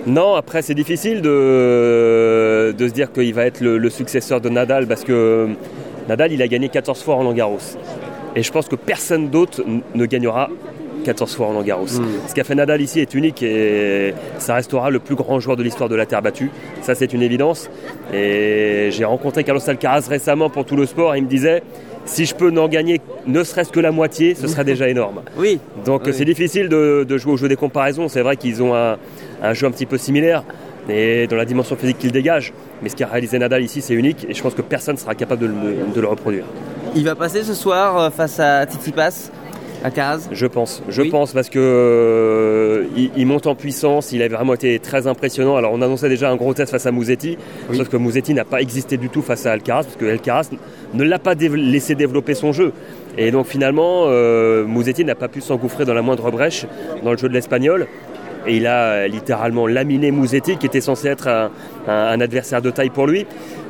Non, 0.06 0.34
après 0.34 0.62
c'est 0.62 0.74
difficile 0.74 1.22
de, 1.22 2.74
de 2.76 2.88
se 2.88 2.92
dire 2.92 3.12
qu'il 3.12 3.32
va 3.34 3.46
être 3.46 3.60
le, 3.60 3.78
le 3.78 3.90
successeur 3.90 4.40
de 4.40 4.48
Nadal 4.48 4.86
parce 4.86 5.04
que 5.04 5.48
Nadal 6.08 6.32
il 6.32 6.42
a 6.42 6.48
gagné 6.48 6.68
14 6.68 7.02
fois 7.02 7.14
Roland 7.16 7.32
Garros. 7.32 7.58
Et 8.34 8.42
je 8.42 8.50
pense 8.50 8.66
que 8.66 8.76
personne 8.76 9.28
d'autre 9.28 9.62
ne 9.94 10.06
gagnera 10.06 10.48
14 11.04 11.34
fois 11.36 11.46
Roland 11.46 11.62
Garros. 11.62 11.86
Ce 11.86 12.34
qu'a 12.34 12.42
fait 12.44 12.54
Nadal 12.54 12.80
ici 12.80 12.98
est 13.00 13.14
unique 13.14 13.42
et 13.42 14.14
ça 14.38 14.54
restera 14.54 14.90
le 14.90 14.98
plus 14.98 15.14
grand 15.14 15.38
joueur 15.38 15.56
de 15.56 15.62
l'histoire 15.62 15.88
de 15.88 15.94
la 15.96 16.06
terre 16.06 16.22
battue. 16.22 16.50
Ça 16.80 16.94
c'est 16.96 17.12
une 17.12 17.22
évidence. 17.22 17.70
Et 18.12 18.88
j'ai 18.90 19.04
rencontré 19.04 19.44
Carlos 19.44 19.60
Alcaraz 19.68 20.06
récemment 20.08 20.50
pour 20.50 20.64
tout 20.64 20.76
le 20.76 20.86
sport 20.86 21.14
et 21.14 21.18
il 21.18 21.24
me 21.24 21.28
disait 21.28 21.62
si 22.04 22.24
je 22.24 22.34
peux 22.34 22.50
n'en 22.50 22.66
gagner 22.66 23.00
ne 23.28 23.44
serait-ce 23.44 23.70
que 23.70 23.78
la 23.78 23.92
moitié, 23.92 24.34
ce 24.34 24.48
serait 24.48 24.64
déjà 24.64 24.88
énorme. 24.88 25.22
Oui. 25.38 25.60
Donc 25.84 26.02
Oui. 26.06 26.12
c'est 26.12 26.24
difficile 26.24 26.68
de, 26.68 27.04
de 27.08 27.16
jouer 27.18 27.32
au 27.34 27.36
jeu 27.36 27.46
des 27.48 27.54
comparaisons. 27.54 28.08
C'est 28.08 28.22
vrai 28.22 28.36
qu'ils 28.36 28.60
ont 28.60 28.74
un, 28.74 28.96
un 29.42 29.54
jeu 29.54 29.66
un 29.66 29.70
petit 29.70 29.86
peu 29.86 29.98
similaire 29.98 30.44
et 30.88 31.26
dans 31.28 31.36
la 31.36 31.44
dimension 31.44 31.76
physique 31.76 31.98
qu'ils 31.98 32.12
dégagent. 32.12 32.52
Mais 32.82 32.88
ce 32.88 32.96
qu'a 32.96 33.06
réalisé 33.06 33.38
Nadal 33.38 33.62
ici, 33.62 33.80
c'est 33.80 33.94
unique 33.94 34.26
et 34.28 34.34
je 34.34 34.42
pense 34.42 34.54
que 34.54 34.62
personne 34.62 34.94
ne 34.96 35.00
sera 35.00 35.14
capable 35.14 35.42
de 35.42 35.46
le, 35.46 35.52
de 35.94 36.00
le 36.00 36.06
reproduire. 36.08 36.44
Il 36.94 37.04
va 37.04 37.14
passer 37.14 37.42
ce 37.42 37.54
soir 37.54 37.98
euh, 37.98 38.10
face 38.10 38.40
à 38.40 38.64
Tsitsipas, 38.66 39.30
Alcaraz. 39.84 40.28
Je 40.32 40.46
pense, 40.46 40.82
je 40.88 41.02
Oui. 41.02 41.10
pense 41.10 41.32
parce 41.32 41.48
que 41.48 41.58
euh, 41.60 42.84
il, 42.96 43.10
il 43.16 43.26
monte 43.26 43.46
en 43.46 43.54
puissance. 43.54 44.12
Il 44.12 44.22
a 44.22 44.28
vraiment 44.28 44.54
été 44.54 44.78
très 44.78 45.06
impressionnant. 45.06 45.56
Alors 45.56 45.72
on 45.72 45.82
annonçait 45.82 46.08
déjà 46.08 46.30
un 46.30 46.36
gros 46.36 46.54
test 46.54 46.70
face 46.70 46.86
à 46.86 46.90
Mouzetti, 46.92 47.36
sauf 47.72 47.88
que 47.88 47.96
Mouzetti 47.96 48.34
n'a 48.34 48.44
pas 48.44 48.60
existé 48.60 48.96
du 48.96 49.08
tout 49.08 49.22
face 49.22 49.46
à 49.46 49.52
Alcaraz 49.52 49.84
parce 49.84 49.96
que 49.96 50.04
Alcaraz 50.06 50.50
ne 50.94 51.04
l'a 51.04 51.18
pas 51.18 51.34
dév- 51.34 51.54
laissé 51.56 51.94
développer 51.94 52.34
son 52.34 52.52
jeu. 52.52 52.72
Et 53.18 53.30
donc 53.30 53.46
finalement, 53.46 54.04
euh, 54.06 54.64
Mouzetti 54.64 55.04
n'a 55.04 55.14
pas 55.14 55.28
pu 55.28 55.40
s'engouffrer 55.40 55.84
dans 55.84 55.94
la 55.94 56.02
moindre 56.02 56.30
brèche 56.30 56.66
dans 57.02 57.12
le 57.12 57.18
jeu 57.18 57.28
de 57.28 57.34
l'espagnol. 57.34 57.86
Et 58.46 58.56
il 58.56 58.66
a 58.66 58.82
euh, 58.82 59.08
littéralement 59.08 59.66
laminé 59.66 60.10
Mouzetti, 60.10 60.56
qui 60.56 60.66
était 60.66 60.80
censé 60.80 61.08
être 61.08 61.50
un, 61.86 62.20
adversaire 62.20 62.62
de 62.62 62.70
taille 62.70 62.90
pour 62.90 63.06
lui. 63.06 63.26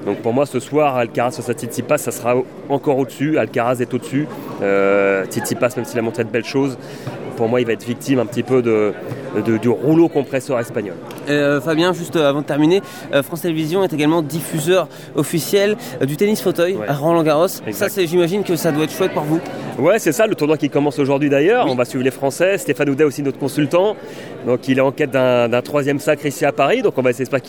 Donc 0.06 0.18
pour 0.18 0.32
moi, 0.32 0.46
ce 0.46 0.60
soir, 0.60 0.96
Alcaraz 0.96 1.32
face 1.32 1.48
à 1.48 1.52
Tsitsipas, 1.52 1.98
ça 1.98 2.10
sera 2.10 2.34
encore 2.68 2.98
au-dessus. 2.98 3.38
Alcaraz 3.38 3.80
est 3.80 3.94
au-dessus. 3.94 4.26
Euh, 4.62 5.24
Tsitsipas, 5.26 5.70
même 5.76 5.84
s'il 5.84 5.98
a 5.98 6.02
montré 6.02 6.24
de 6.24 6.30
belles 6.30 6.44
choses, 6.44 6.76
pour 7.32 7.48
moi, 7.48 7.60
il 7.60 7.66
va 7.66 7.72
être 7.72 7.84
victime 7.84 8.18
un 8.18 8.26
petit 8.26 8.42
peu 8.42 8.62
de, 8.62 8.92
de- 9.46 9.56
du 9.58 9.68
rouleau 9.68 10.08
compresseur 10.08 10.58
espagnol. 10.60 10.94
Euh, 11.28 11.60
Fabien, 11.60 11.92
juste 11.92 12.16
euh, 12.16 12.28
avant 12.28 12.40
de 12.42 12.46
terminer, 12.46 12.82
euh, 13.14 13.22
France 13.22 13.42
Télévisions 13.42 13.82
est 13.84 13.92
également 13.92 14.22
diffuseur 14.22 14.88
officiel 15.14 15.76
euh, 16.00 16.06
du 16.06 16.16
tennis 16.16 16.40
fauteuil 16.42 16.74
Ouais. 16.74 16.88
à 16.88 16.94
Roland 16.94 17.22
Garros. 17.22 17.48
Ça, 17.48 17.60
Exact. 17.66 18.00
j'imagine 18.06 18.42
que 18.44 18.56
ça 18.56 18.72
doit 18.72 18.84
être 18.84 18.92
chouette 18.92 19.12
pour 19.12 19.22
vous. 19.24 19.40
Ouais, 19.78 19.98
c'est 19.98 20.12
ça, 20.12 20.26
le 20.26 20.34
tournoi 20.34 20.56
qui 20.58 20.68
commence 20.68 20.98
aujourd'hui 20.98 21.30
d'ailleurs. 21.30 21.66
On 21.68 21.74
va 21.74 21.84
suivre 21.84 22.04
les 22.04 22.10
Français. 22.10 22.58
Stéphane 22.58 22.90
Houdet 22.90 23.04
aussi, 23.04 23.22
notre 23.22 23.38
consultant. 23.38 23.96
Donc 24.46 24.68
il 24.68 24.78
est 24.78 24.82
en 24.82 24.92
quête 24.92 25.10
d'un 25.12 25.62
troisième 25.62 25.98
sacre 25.98 26.26
ici 26.26 26.44
à 26.44 26.52
Paris. 26.52 26.82
Donc 26.82 26.94
on 26.98 27.02
va 27.02 27.10
espérer 27.10 27.40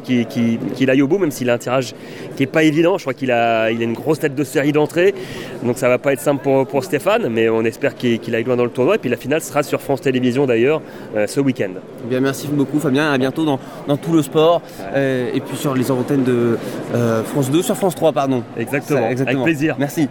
qu'il 0.00 0.90
aille 0.90 1.02
au 1.02 1.06
bout, 1.08 1.18
même 1.18 1.30
s'il 1.30 1.48
a 1.48 1.54
un 1.54 1.58
tirage 1.58 1.94
qui 2.36 2.42
n'est 2.42 2.46
pas 2.46 2.64
évident. 2.64 2.98
Je 2.98 3.04
crois 3.04 3.14
qu'il 3.14 3.30
a, 3.30 3.70
il 3.70 3.80
a 3.80 3.84
une 3.84 3.94
grosse 3.94 4.18
tête 4.20 4.34
de 4.34 4.44
série 4.44 4.72
d'entrée. 4.72 5.14
Donc 5.62 5.78
ça 5.78 5.88
va 5.88 5.98
pas 5.98 6.12
être 6.12 6.20
simple 6.20 6.42
pour, 6.42 6.66
pour 6.66 6.84
Stéphane, 6.84 7.28
mais 7.28 7.48
on 7.48 7.64
espère 7.64 7.94
qu'il 7.94 8.18
qu'il 8.18 8.34
aille 8.34 8.44
loin 8.44 8.56
dans 8.56 8.64
le 8.64 8.70
tournoi. 8.70 8.96
Et 8.96 8.98
puis 8.98 9.08
la 9.14 9.20
finale 9.20 9.40
sera 9.40 9.62
sur 9.62 9.80
France 9.80 10.00
Télévisions 10.00 10.44
d'ailleurs 10.44 10.82
euh, 11.14 11.28
ce 11.28 11.38
week-end. 11.38 11.70
Eh 12.04 12.08
bien, 12.08 12.18
merci 12.18 12.48
beaucoup 12.48 12.80
Fabien, 12.80 13.12
à 13.12 13.16
bientôt 13.16 13.44
dans, 13.44 13.60
dans 13.86 13.96
tout 13.96 14.12
le 14.12 14.22
sport 14.22 14.60
euh, 14.80 15.30
et 15.32 15.40
puis 15.40 15.56
sur 15.56 15.72
les 15.76 15.88
antennes 15.92 16.24
de 16.24 16.58
euh, 16.94 17.22
France 17.22 17.48
2, 17.48 17.62
sur 17.62 17.76
France 17.76 17.94
3 17.94 18.12
pardon. 18.12 18.42
Exactement, 18.56 19.02
Ça, 19.02 19.10
exactement. 19.12 19.42
avec 19.42 19.54
plaisir. 19.54 19.76
Merci. 19.78 20.08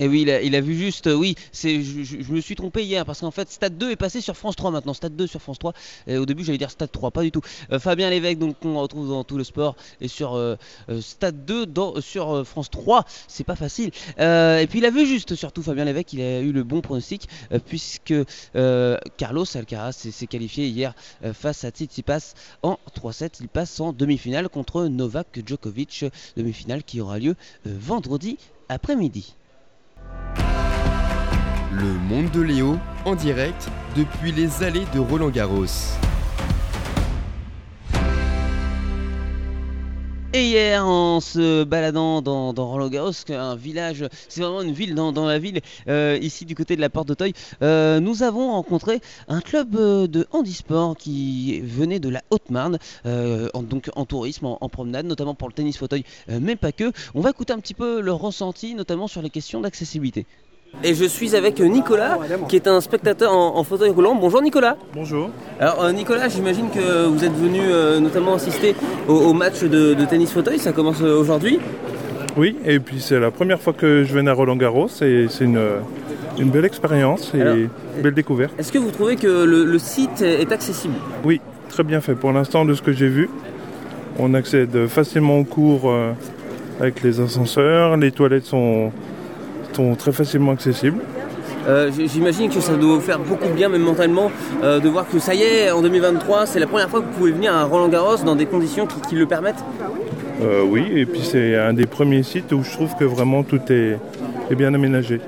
Et 0.00 0.08
oui, 0.08 0.22
il 0.22 0.54
a, 0.54 0.60
vu 0.60 0.76
juste, 0.76 1.06
euh, 1.06 1.14
oui, 1.14 1.34
je, 1.52 2.32
me 2.32 2.40
suis 2.40 2.54
trompé 2.54 2.84
hier 2.84 3.04
parce 3.04 3.20
qu'en 3.20 3.30
fait, 3.30 3.50
Stade 3.50 3.78
2 3.78 3.90
est 3.90 3.96
passé 3.96 4.20
sur 4.20 4.36
France 4.36 4.56
3 4.56 4.70
maintenant. 4.70 4.94
Stade 4.94 5.16
2 5.16 5.26
sur 5.26 5.40
France 5.40 5.58
3. 5.58 5.72
Et 6.06 6.18
au 6.18 6.26
début, 6.26 6.44
j'allais 6.44 6.58
dire 6.58 6.70
Stade 6.70 6.92
3, 6.92 7.10
pas 7.10 7.22
du 7.22 7.32
tout. 7.32 7.40
Euh, 7.72 7.78
Fabien 7.78 8.10
Lévesque, 8.10 8.38
donc 8.38 8.58
qu'on 8.60 8.80
retrouve 8.80 9.08
dans 9.08 9.24
tout 9.24 9.36
le 9.36 9.44
sport, 9.44 9.76
et 10.00 10.08
sur 10.08 10.34
euh, 10.34 10.56
euh, 10.88 11.00
Stade 11.00 11.44
2 11.44 11.66
dans, 11.66 12.00
sur 12.00 12.30
euh, 12.30 12.44
France 12.44 12.70
3. 12.70 13.04
C'est 13.26 13.44
pas 13.44 13.56
facile. 13.56 13.90
Euh, 14.20 14.58
et 14.58 14.66
puis 14.66 14.78
il 14.78 14.84
a 14.84 14.90
vu 14.90 15.06
juste, 15.06 15.34
surtout 15.34 15.62
Fabien 15.62 15.84
Lévesque, 15.84 16.12
il 16.12 16.20
a 16.20 16.40
eu 16.40 16.52
le 16.52 16.64
bon 16.64 16.80
pronostic 16.80 17.28
euh, 17.52 17.58
puisque 17.64 18.14
euh, 18.56 18.98
Carlos 19.16 19.44
Alcaraz 19.54 19.92
s'est 19.92 20.26
qualifié 20.26 20.68
hier 20.68 20.94
euh, 21.24 21.32
face 21.32 21.64
à 21.64 21.70
Tsitsipas 21.70 22.34
en 22.62 22.78
3-7. 22.94 23.38
Il 23.40 23.48
passe 23.48 23.80
en 23.80 23.92
demi-finale 23.92 24.48
contre 24.48 24.84
Novak 24.86 25.40
Djokovic, 25.44 26.04
demi-finale 26.36 26.82
qui 26.84 27.00
aura 27.00 27.18
lieu 27.18 27.34
euh, 27.66 27.76
vendredi 27.78 28.38
après-midi. 28.68 29.37
Le 31.72 31.92
monde 32.08 32.30
de 32.30 32.40
Léo 32.40 32.78
en 33.04 33.14
direct 33.14 33.68
depuis 33.96 34.32
les 34.32 34.62
allées 34.62 34.86
de 34.94 34.98
Roland 34.98 35.30
Garros. 35.30 35.66
Et 40.34 40.44
hier, 40.44 40.86
en 40.86 41.20
se 41.20 41.64
baladant 41.64 42.20
dans, 42.20 42.52
dans 42.52 42.78
un 42.78 43.56
village, 43.56 44.04
c'est 44.28 44.42
vraiment 44.42 44.60
une 44.60 44.72
ville 44.72 44.94
dans, 44.94 45.26
la 45.26 45.38
ville, 45.38 45.60
euh, 45.88 46.18
ici 46.20 46.44
du 46.44 46.54
côté 46.54 46.76
de 46.76 46.82
la 46.82 46.90
Porte 46.90 47.08
d'Auteuil, 47.08 47.32
euh, 47.62 47.98
nous 47.98 48.22
avons 48.22 48.52
rencontré 48.52 49.00
un 49.28 49.40
club 49.40 49.74
euh, 49.76 50.06
de 50.06 50.26
handisport 50.30 50.98
qui 50.98 51.62
venait 51.62 51.98
de 51.98 52.10
la 52.10 52.22
Haute-Marne, 52.28 52.78
donc 53.04 53.90
en 53.96 54.04
tourisme, 54.04 54.44
en, 54.44 54.58
en 54.60 54.68
promenade, 54.68 55.06
notamment 55.06 55.34
pour 55.34 55.48
le 55.48 55.54
tennis 55.54 55.78
fauteuil, 55.78 56.04
mais 56.28 56.56
pas 56.56 56.72
que. 56.72 56.92
On 57.14 57.22
va 57.22 57.30
écouter 57.30 57.54
un 57.54 57.58
petit 57.58 57.74
peu 57.74 58.00
leur 58.00 58.18
ressenti, 58.18 58.74
notamment 58.74 59.08
sur 59.08 59.22
les 59.22 59.30
questions 59.30 59.62
d'accessibilité. 59.62 60.26
Et 60.84 60.94
je 60.94 61.04
suis 61.04 61.34
avec 61.34 61.58
Nicolas, 61.60 62.18
qui 62.48 62.56
est 62.56 62.68
un 62.68 62.80
spectateur 62.80 63.32
en, 63.32 63.56
en 63.56 63.64
fauteuil 63.64 63.90
roulant. 63.90 64.14
Bonjour 64.14 64.40
Nicolas. 64.40 64.76
Bonjour. 64.94 65.30
Alors 65.58 65.82
euh, 65.82 65.92
Nicolas, 65.92 66.28
j'imagine 66.28 66.70
que 66.70 67.06
vous 67.06 67.24
êtes 67.24 67.34
venu 67.34 67.60
euh, 67.62 67.98
notamment 67.98 68.34
assister 68.34 68.76
au, 69.08 69.14
au 69.14 69.32
match 69.32 69.62
de, 69.62 69.94
de 69.94 70.04
tennis 70.04 70.30
fauteuil, 70.30 70.58
ça 70.60 70.72
commence 70.72 71.02
euh, 71.02 71.18
aujourd'hui. 71.18 71.58
Oui, 72.36 72.56
et 72.64 72.78
puis 72.78 73.00
c'est 73.00 73.18
la 73.18 73.32
première 73.32 73.60
fois 73.60 73.72
que 73.72 74.04
je 74.04 74.12
viens 74.12 74.26
à 74.28 74.32
Roland 74.32 74.54
Garros 74.54 74.88
et 75.02 75.26
c'est 75.28 75.44
une, 75.44 75.60
une 76.38 76.50
belle 76.50 76.64
expérience 76.64 77.32
et 77.34 77.40
Alors, 77.40 77.56
une 77.56 77.68
belle 78.00 78.14
découverte. 78.14 78.52
Est-ce 78.56 78.70
que 78.70 78.78
vous 78.78 78.92
trouvez 78.92 79.16
que 79.16 79.26
le, 79.26 79.64
le 79.64 79.78
site 79.80 80.22
est 80.22 80.52
accessible? 80.52 80.94
Oui, 81.24 81.40
très 81.68 81.82
bien 81.82 82.00
fait. 82.00 82.14
Pour 82.14 82.32
l'instant, 82.32 82.64
de 82.64 82.74
ce 82.74 82.82
que 82.82 82.92
j'ai 82.92 83.08
vu, 83.08 83.28
on 84.20 84.32
accède 84.34 84.86
facilement 84.86 85.38
au 85.40 85.44
cours 85.44 85.92
avec 86.78 87.02
les 87.02 87.18
ascenseurs, 87.18 87.96
les 87.96 88.12
toilettes 88.12 88.44
sont, 88.44 88.92
sont 89.72 89.94
très 89.94 90.12
facilement 90.12 90.52
accessibles. 90.52 91.00
Euh, 91.68 91.90
J'imagine 92.06 92.48
que 92.50 92.60
ça 92.60 92.74
doit 92.74 92.94
vous 92.94 93.00
faire 93.00 93.18
beaucoup 93.18 93.46
de 93.46 93.52
bien, 93.52 93.68
même 93.68 93.82
mentalement, 93.82 94.30
euh, 94.62 94.80
de 94.80 94.88
voir 94.88 95.06
que 95.08 95.18
ça 95.18 95.34
y 95.34 95.42
est, 95.42 95.70
en 95.70 95.82
2023, 95.82 96.46
c'est 96.46 96.60
la 96.60 96.66
première 96.66 96.88
fois 96.88 97.00
que 97.00 97.06
vous 97.06 97.18
pouvez 97.18 97.32
venir 97.32 97.52
à 97.52 97.64
Roland 97.64 97.88
Garros 97.88 98.16
dans 98.24 98.36
des 98.36 98.46
conditions 98.46 98.86
qui, 98.86 99.00
qui 99.02 99.14
le 99.16 99.26
permettent? 99.26 99.62
Euh, 100.42 100.62
oui, 100.64 100.84
et 100.94 101.04
puis 101.04 101.20
c'est 101.22 101.56
un 101.56 101.72
des 101.74 101.86
premiers 101.86 102.22
sites 102.22 102.52
où 102.52 102.62
je 102.62 102.70
trouve 102.70 102.94
que 102.96 103.04
vraiment 103.04 103.42
tout 103.42 103.60
est, 103.70 103.98
est 104.50 104.54
bien 104.54 104.72
aménagé. 104.72 105.20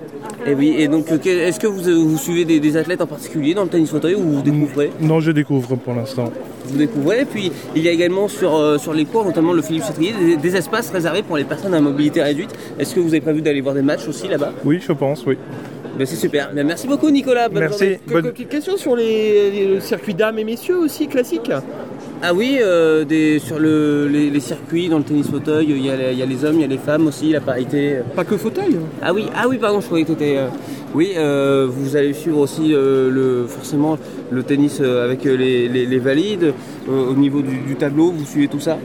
Et 0.47 0.55
oui, 0.55 0.75
et 0.79 0.89
donc 0.89 1.11
euh, 1.13 1.19
est-ce 1.49 1.61
que 1.61 1.67
vous, 1.67 1.89
euh, 1.89 1.95
vous 2.03 2.17
suivez 2.17 2.45
des, 2.45 2.61
des 2.61 2.77
athlètes 2.77 3.03
en 3.03 3.07
particulier 3.07 3.53
dans 3.55 3.65
le 3.65 3.69
tennis 3.69 3.91
fauteuil 3.91 4.15
ou 4.15 4.21
vous 4.23 4.43
découvrez? 4.43 4.91
Non, 5.01 5.21
je 5.21 5.31
découvre 5.33 5.77
pour 5.77 5.95
l'instant. 5.95 6.33
Vous 6.67 6.79
découvrez, 6.79 7.25
puis 7.25 7.53
il 7.77 7.83
y 7.83 7.89
a 7.89 7.93
également 7.93 8.27
sur, 8.29 8.55
euh, 8.57 8.79
sur 8.79 8.95
les 8.95 9.05
cours, 9.05 9.25
notamment 9.25 9.53
le 9.53 9.61
Philippe 9.63 9.85
Chatrier, 9.85 10.13
des, 10.19 10.37
des 10.37 10.57
espaces 10.57 10.91
réservés 10.91 11.23
pour 11.23 11.37
les 11.37 11.45
personnes 11.45 11.75
à 11.75 11.81
mobilité 11.81 12.23
réduite. 12.23 12.51
Est-ce 12.79 12.95
que 12.95 13.01
vous 13.01 13.09
avez 13.09 13.21
prévu 13.21 13.43
d'aller 13.43 13.61
voir 13.61 13.75
des 13.75 13.83
matchs 13.83 14.09
aussi 14.09 14.29
là-bas? 14.29 14.53
Oui, 14.65 14.81
je 14.87 14.93
pense, 14.93 15.25
oui. 15.27 15.37
Ben, 15.99 16.07
C'est 16.07 16.17
super. 16.17 16.51
Ben, 16.55 16.67
merci 16.67 16.87
beaucoup 16.89 17.11
Nicolas. 17.11 17.49
Bonne 17.49 17.61
Merci. 17.61 17.97
Bonne- 18.07 18.33
Que- 18.33 18.43
Question 18.45 18.77
sur 18.79 18.97
les, 18.97 19.51
les- 19.51 19.67
le 19.67 19.81
circuit 19.81 20.15
dames 20.15 20.39
et 20.39 20.45
messieurs 20.45 20.79
aussi, 20.79 21.07
classique 21.07 21.51
Ah 22.23 22.35
oui, 22.35 22.59
euh, 22.61 23.05
des, 23.07 23.39
sur 23.39 23.59
le, 23.59 24.07
les, 24.07 24.29
les 24.29 24.41
circuits 24.41 24.89
dans 24.91 24.99
le 24.99 25.05
tennis 25.05 25.27
fauteuil, 25.29 25.69
il 25.71 25.79
y, 25.85 25.89
a, 25.91 25.97
les- 25.97 26.13
il 26.13 26.19
y 26.19 26.23
a 26.23 26.27
les 26.27 26.45
hommes, 26.45 26.57
il 26.57 26.61
y 26.61 26.65
a 26.65 26.69
les 26.69 26.77
femmes 26.77 27.07
aussi, 27.07 27.31
la 27.31 27.41
parité. 27.41 27.97
Pas 28.15 28.25
que 28.25 28.37
fauteuil 28.37 28.77
Ah 29.01 29.15
oui, 29.15 29.27
ah 29.35 29.49
oui, 29.49 29.57
pardon, 29.57 29.81
je 29.81 29.87
croyais 29.87 30.05
que 30.05 30.13
tu 30.13 30.23
étais. 30.23 30.39
Oui, 30.95 31.13
euh, 31.17 31.67
vous 31.71 31.97
allez 31.97 32.13
suivre 32.13 32.39
aussi 32.41 32.75
euh, 32.75 33.11
le, 33.11 33.47
forcément 33.47 33.97
le 34.31 34.43
tennis 34.43 34.81
euh, 34.83 35.03
avec 35.05 35.25
euh, 35.25 35.35
les, 35.35 35.67
les- 35.69 35.87
les 35.87 35.99
valides. 35.99 36.53
Euh, 36.91 37.11
au 37.11 37.15
niveau 37.15 37.41
du, 37.41 37.57
du 37.67 37.77
tableau, 37.77 38.11
vous 38.11 38.27
suivez 38.27 38.49
tout 38.49 38.61
ça? 38.61 38.77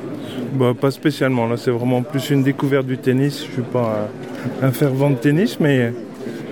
Bah, 0.54 0.74
pas 0.80 0.92
spécialement, 0.92 1.46
là 1.48 1.58
c'est 1.58 1.72
vraiment 1.72 2.04
plus 2.04 2.30
une 2.30 2.42
découverte 2.44 2.86
du 2.86 2.98
tennis. 2.98 3.46
Je 3.46 3.52
suis 3.52 3.62
pas 3.64 4.08
un, 4.62 4.68
un 4.68 4.72
fervent 4.72 5.10
de 5.10 5.16
tennis, 5.16 5.60
mais 5.60 5.92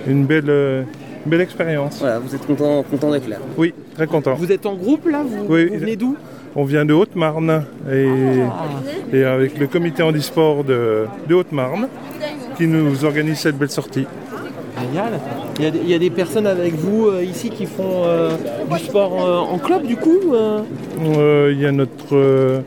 une 0.06 0.26
belle, 0.26 0.44
euh, 0.50 0.82
belle 1.24 1.40
expérience. 1.40 1.98
Voilà, 2.00 2.18
vous 2.18 2.34
êtes 2.34 2.46
content, 2.46 2.82
content 2.82 3.10
d'être 3.10 3.28
là. 3.28 3.36
Oui, 3.56 3.72
très 3.94 4.06
content. 4.06 4.34
Vous 4.34 4.52
êtes 4.52 4.66
en 4.66 4.74
groupe 4.74 5.08
là? 5.08 5.22
Vous, 5.26 5.46
Oui. 5.48 5.66
vous 5.72 5.78
venez 5.78 5.96
d'où? 5.96 6.16
On 6.56 6.64
vient 6.64 6.84
de 6.84 6.92
Haute-Marne 6.94 7.64
et, 7.90 8.06
et 9.12 9.24
avec 9.24 9.58
le 9.58 9.66
comité 9.66 10.02
handisport 10.02 10.62
de, 10.64 11.06
de 11.28 11.34
Haute-Marne 11.34 11.88
qui 12.56 12.66
nous 12.66 13.04
organise 13.04 13.38
cette 13.38 13.58
belle 13.58 13.70
sortie. 13.70 14.06
Génial. 14.80 15.12
Il 15.58 15.64
y, 15.64 15.66
a 15.66 15.70
des, 15.70 15.78
il 15.80 15.88
y 15.88 15.94
a 15.94 15.98
des 15.98 16.10
personnes 16.10 16.46
avec 16.46 16.74
vous 16.74 17.06
euh, 17.06 17.24
ici 17.24 17.50
qui 17.50 17.66
font 17.66 18.02
euh, 18.04 18.30
du 18.72 18.78
sport 18.78 19.24
euh, 19.24 19.38
en 19.38 19.58
club 19.58 19.86
du 19.86 19.96
coup 19.96 20.18
Il 21.00 21.60
y 21.60 21.66
a 21.66 21.72
notre 21.72 22.62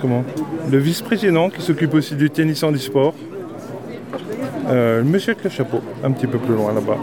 comment? 0.00 0.24
Le 0.70 0.78
vice-président 0.78 1.48
qui 1.50 1.62
s'occupe 1.62 1.94
aussi 1.94 2.14
du 2.14 2.28
tennis 2.30 2.62
handisport. 2.62 3.14
Euh, 4.68 4.98
le 4.98 5.04
monsieur 5.04 5.32
avec 5.32 5.44
le 5.44 5.50
chapeau, 5.50 5.80
un 6.04 6.12
petit 6.12 6.26
peu 6.26 6.38
plus 6.38 6.54
loin 6.54 6.72
là-bas. 6.72 6.96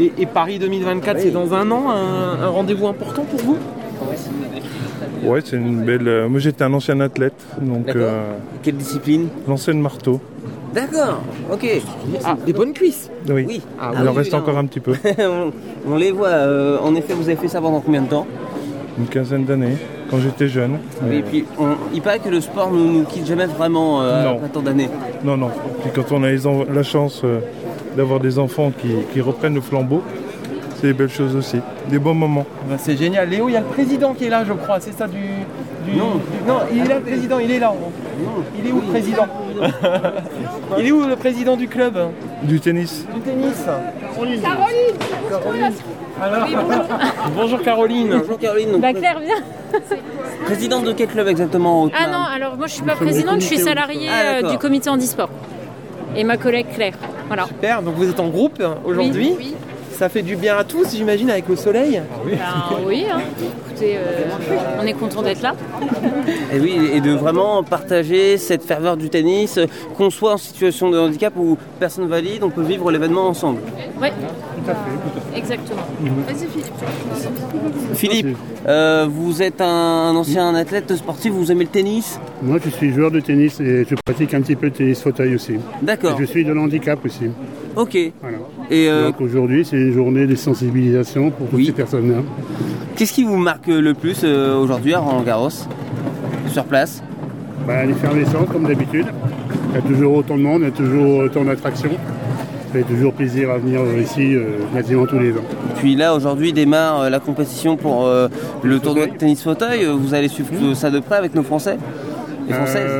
et, 0.00 0.12
et 0.18 0.26
Paris 0.26 0.58
2024, 0.58 1.20
c'est 1.20 1.30
dans 1.30 1.54
un 1.54 1.70
an, 1.70 1.90
un, 1.90 2.42
un 2.42 2.48
rendez-vous 2.48 2.88
important 2.88 3.22
pour 3.24 3.40
vous? 3.40 3.56
Ouais, 5.22 5.40
c'est 5.44 5.56
une 5.56 5.84
belle. 5.84 6.06
euh, 6.08 6.28
moi 6.28 6.40
j'étais 6.40 6.64
un 6.64 6.72
ancien 6.72 6.98
athlète, 7.00 7.34
donc 7.60 7.86
D'accord. 7.86 8.02
euh, 8.04 8.32
Quelle 8.62 8.76
discipline? 8.76 9.28
lancer 9.48 9.72
le 9.72 9.78
marteau. 9.78 10.20
D'accord, 10.74 11.20
ok. 11.52 11.66
Ah, 12.24 12.36
des 12.46 12.52
bonnes 12.52 12.72
cuisses 12.72 13.10
Oui. 13.28 13.44
Oui. 13.46 13.62
Ah, 13.80 13.90
Il 13.94 14.08
en 14.08 14.10
oui, 14.12 14.16
reste 14.18 14.32
oui, 14.32 14.38
encore 14.38 14.54
non. 14.54 14.60
un 14.60 14.66
petit 14.66 14.80
peu, 14.80 14.94
on, 15.86 15.96
les 15.96 16.10
voit. 16.12 16.28
euh, 16.28 16.78
en 16.82 16.94
effet, 16.94 17.12
vous 17.14 17.28
avez 17.28 17.36
fait 17.36 17.48
ça 17.48 17.60
pendant 17.60 17.80
combien 17.80 18.02
de 18.02 18.08
temps? 18.08 18.26
Une 18.98 19.06
quinzaine 19.06 19.44
d'années, 19.44 19.76
quand 20.10 20.18
j'étais 20.18 20.48
jeune. 20.48 20.78
Et 21.10 21.18
Euh, 21.18 21.22
puis, 21.30 21.44
on- 21.58 21.76
il 21.94 22.00
paraît 22.02 22.18
que 22.20 22.28
le 22.30 22.40
sport 22.40 22.70
nous, 22.70 22.90
nous 22.90 23.04
quitte 23.04 23.26
jamais 23.26 23.46
vraiment 23.46 24.02
euh, 24.02 24.24
Non. 24.24 24.36
après 24.36 24.48
tant 24.48 24.60
d'années. 24.62 24.88
Non, 25.24 25.36
non. 25.36 25.50
Puis 25.82 25.90
quand 25.94 26.10
on 26.12 26.22
a 26.24 26.30
les 26.30 26.46
en- 26.46 26.64
la 26.64 26.82
chance 26.82 27.20
euh, 27.24 27.40
d'avoir 27.96 28.18
des 28.20 28.38
enfants 28.38 28.72
qui, 28.76 28.88
qui 29.12 29.20
reprennent 29.20 29.54
le 29.54 29.60
flambeau, 29.60 30.02
c'est 30.82 30.88
des 30.88 30.92
belles 30.94 31.08
choses 31.08 31.36
aussi. 31.36 31.58
Des 31.88 31.98
bons 32.00 32.12
moments. 32.14 32.44
Bah, 32.68 32.74
c'est 32.76 32.96
génial. 32.96 33.28
Léo, 33.28 33.48
il 33.48 33.52
y 33.52 33.56
a 33.56 33.60
le 33.60 33.66
président 33.66 34.14
qui 34.14 34.24
est 34.24 34.28
là, 34.28 34.42
je 34.44 34.52
crois. 34.52 34.80
C'est 34.80 34.92
ça 34.92 35.06
du, 35.06 35.16
du- 35.86 35.96
Non. 35.96 36.20
il 36.72 36.80
est 36.82 36.88
là 36.88 36.96
le 36.96 37.02
président, 37.02 37.38
il 37.38 37.50
est 37.52 37.60
là. 37.60 37.72
Il 38.58 38.66
est 38.68 38.72
où 38.72 38.80
le 38.80 38.86
président 38.88 39.26
Il 40.78 40.86
est 40.86 40.90
où 40.90 41.06
le 41.06 41.14
président 41.14 41.56
du 41.56 41.68
club 41.68 41.96
Du 42.42 42.58
tennis. 42.58 43.06
Du 43.14 43.20
tennis 43.20 43.64
Caroline 44.12 44.40
Caroline 45.30 45.72
Alors, 46.20 46.48
bonjour 47.36 47.62
Caroline 47.62 48.18
Bonjour 48.18 48.38
Caroline. 48.38 48.80
Bah 48.80 48.92
Claire, 48.92 49.20
viens. 49.20 49.80
présidente 50.46 50.84
de 50.84 50.92
quel 50.92 51.06
club 51.08 51.28
exactement 51.28 51.88
Ah 51.96 52.08
non, 52.10 52.24
alors 52.24 52.56
moi 52.56 52.66
je 52.66 52.72
suis 52.74 52.82
pas 52.82 52.96
présidente, 52.96 53.40
je 53.40 53.46
suis 53.46 53.58
salariée 53.58 54.08
Ah, 54.10 54.44
euh, 54.44 54.50
du 54.50 54.58
comité 54.58 54.90
handisport. 54.90 55.30
Et 56.16 56.24
ma 56.24 56.36
collègue 56.36 56.66
Claire. 56.74 56.94
Voilà. 57.28 57.46
Super, 57.46 57.82
donc 57.82 57.94
vous 57.94 58.08
êtes 58.10 58.20
en 58.20 58.28
groupe 58.28 58.60
hein, 58.60 58.74
aujourd'hui. 58.84 59.34
Oui, 59.38 59.54
Ça 59.98 60.08
fait 60.08 60.22
du 60.22 60.36
bien 60.36 60.56
à 60.56 60.64
tous, 60.64 60.94
j'imagine, 60.94 61.30
avec 61.30 61.48
le 61.48 61.56
soleil. 61.56 62.02
oui. 62.24 62.32
Ben, 62.32 62.78
oui, 62.86 63.04
hein. 63.10 63.20
Écoutez, 63.66 63.96
euh, 63.96 64.80
on 64.80 64.86
est 64.86 64.92
content 64.94 65.22
d'être 65.22 65.42
là. 65.42 65.54
Et 66.52 66.58
oui, 66.58 66.90
et 66.92 67.00
de 67.00 67.12
vraiment 67.12 67.62
partager 67.62 68.36
cette 68.38 68.64
ferveur 68.64 68.96
du 68.96 69.10
tennis, 69.10 69.58
qu'on 69.96 70.10
soit 70.10 70.34
en 70.34 70.36
situation 70.36 70.90
de 70.90 70.98
handicap 70.98 71.34
ou 71.36 71.56
personne 71.78 72.06
valide, 72.06 72.42
on 72.42 72.50
peut 72.50 72.62
vivre 72.62 72.90
l'événement 72.90 73.28
ensemble. 73.28 73.60
Oui. 74.00 74.08
Exactement. 75.34 75.82
Vas-y 76.26 76.46
Philippe. 76.46 76.72
Philippe, 77.94 78.36
euh, 78.66 79.06
vous 79.10 79.42
êtes 79.42 79.60
un, 79.60 80.14
ancien 80.14 80.54
athlète 80.54 80.94
sportif, 80.94 81.32
vous 81.32 81.50
aimez 81.50 81.64
le 81.64 81.70
tennis? 81.70 82.18
Moi, 82.42 82.58
je 82.64 82.70
suis 82.70 82.92
joueur 82.92 83.10
de 83.10 83.20
tennis 83.20 83.60
et 83.60 83.84
je 83.88 83.94
pratique 84.04 84.34
un 84.34 84.40
petit 84.42 84.56
peu 84.56 84.70
de 84.70 84.76
tennis 84.76 85.02
fauteuil 85.02 85.34
aussi. 85.34 85.54
D'accord. 85.80 86.12
Et 86.12 86.20
je 86.20 86.24
suis 86.24 86.44
de 86.44 86.52
l'handicap 86.52 87.04
aussi. 87.04 87.30
Ok. 87.76 87.96
Voilà. 88.20 88.38
Et 88.70 88.88
euh, 88.88 89.06
Donc 89.08 89.20
aujourd'hui, 89.20 89.64
c'est 89.64 89.76
une 89.76 89.92
journée 89.92 90.26
de 90.26 90.34
sensibilisation 90.34 91.30
pour 91.30 91.46
toutes 91.48 91.58
Oui. 91.58 91.66
ces 91.66 91.72
personnes-là. 91.72 92.18
qu'est-ce 92.96 93.12
qui 93.12 93.24
vous 93.24 93.36
marque 93.36 93.66
le 93.66 93.92
plus 93.94 94.20
euh, 94.24 94.56
aujourd'hui 94.58 94.94
à 94.94 95.00
Roland 95.00 95.22
Garros 95.22 95.50
Sur 96.48 96.64
place? 96.64 97.02
Bah, 97.66 97.84
L'effervescence, 97.84 98.48
comme 98.50 98.66
d'habitude. 98.66 99.06
Il 99.70 99.74
y 99.74 99.78
a 99.78 99.82
toujours 99.82 100.14
autant 100.16 100.36
de 100.36 100.42
monde, 100.42 100.62
il 100.62 100.64
y 100.64 100.68
a 100.68 100.70
toujours 100.70 101.18
autant 101.18 101.44
d'attractions. 101.44 101.90
Ça 102.72 102.78
fait 102.78 102.82
toujours 102.84 103.12
plaisir 103.12 103.50
à 103.50 103.58
venir 103.58 103.80
ici 104.00 104.34
euh, 104.34 104.44
quasiment 104.74 105.06
tous 105.06 105.18
les 105.18 105.32
ans. 105.32 105.44
Puis 105.76 105.94
là, 105.94 106.14
aujourd'hui 106.14 106.52
démarre 106.52 107.10
la 107.10 107.20
compétition 107.20 107.76
pour 107.76 108.06
le 108.62 108.78
tournoi 108.78 109.06
de 109.06 109.12
tennis 109.16 109.42
fauteuil. 109.42 109.84
Vous 109.86 110.14
allez 110.14 110.28
suivre 110.28 110.50
euh, 110.62 110.74
ça 110.74 110.90
de 110.90 111.00
près 111.00 111.16
avec 111.16 111.34
nos 111.34 111.42
Français? 111.42 111.76
Et 112.48 112.52
Françaises? 112.52 112.90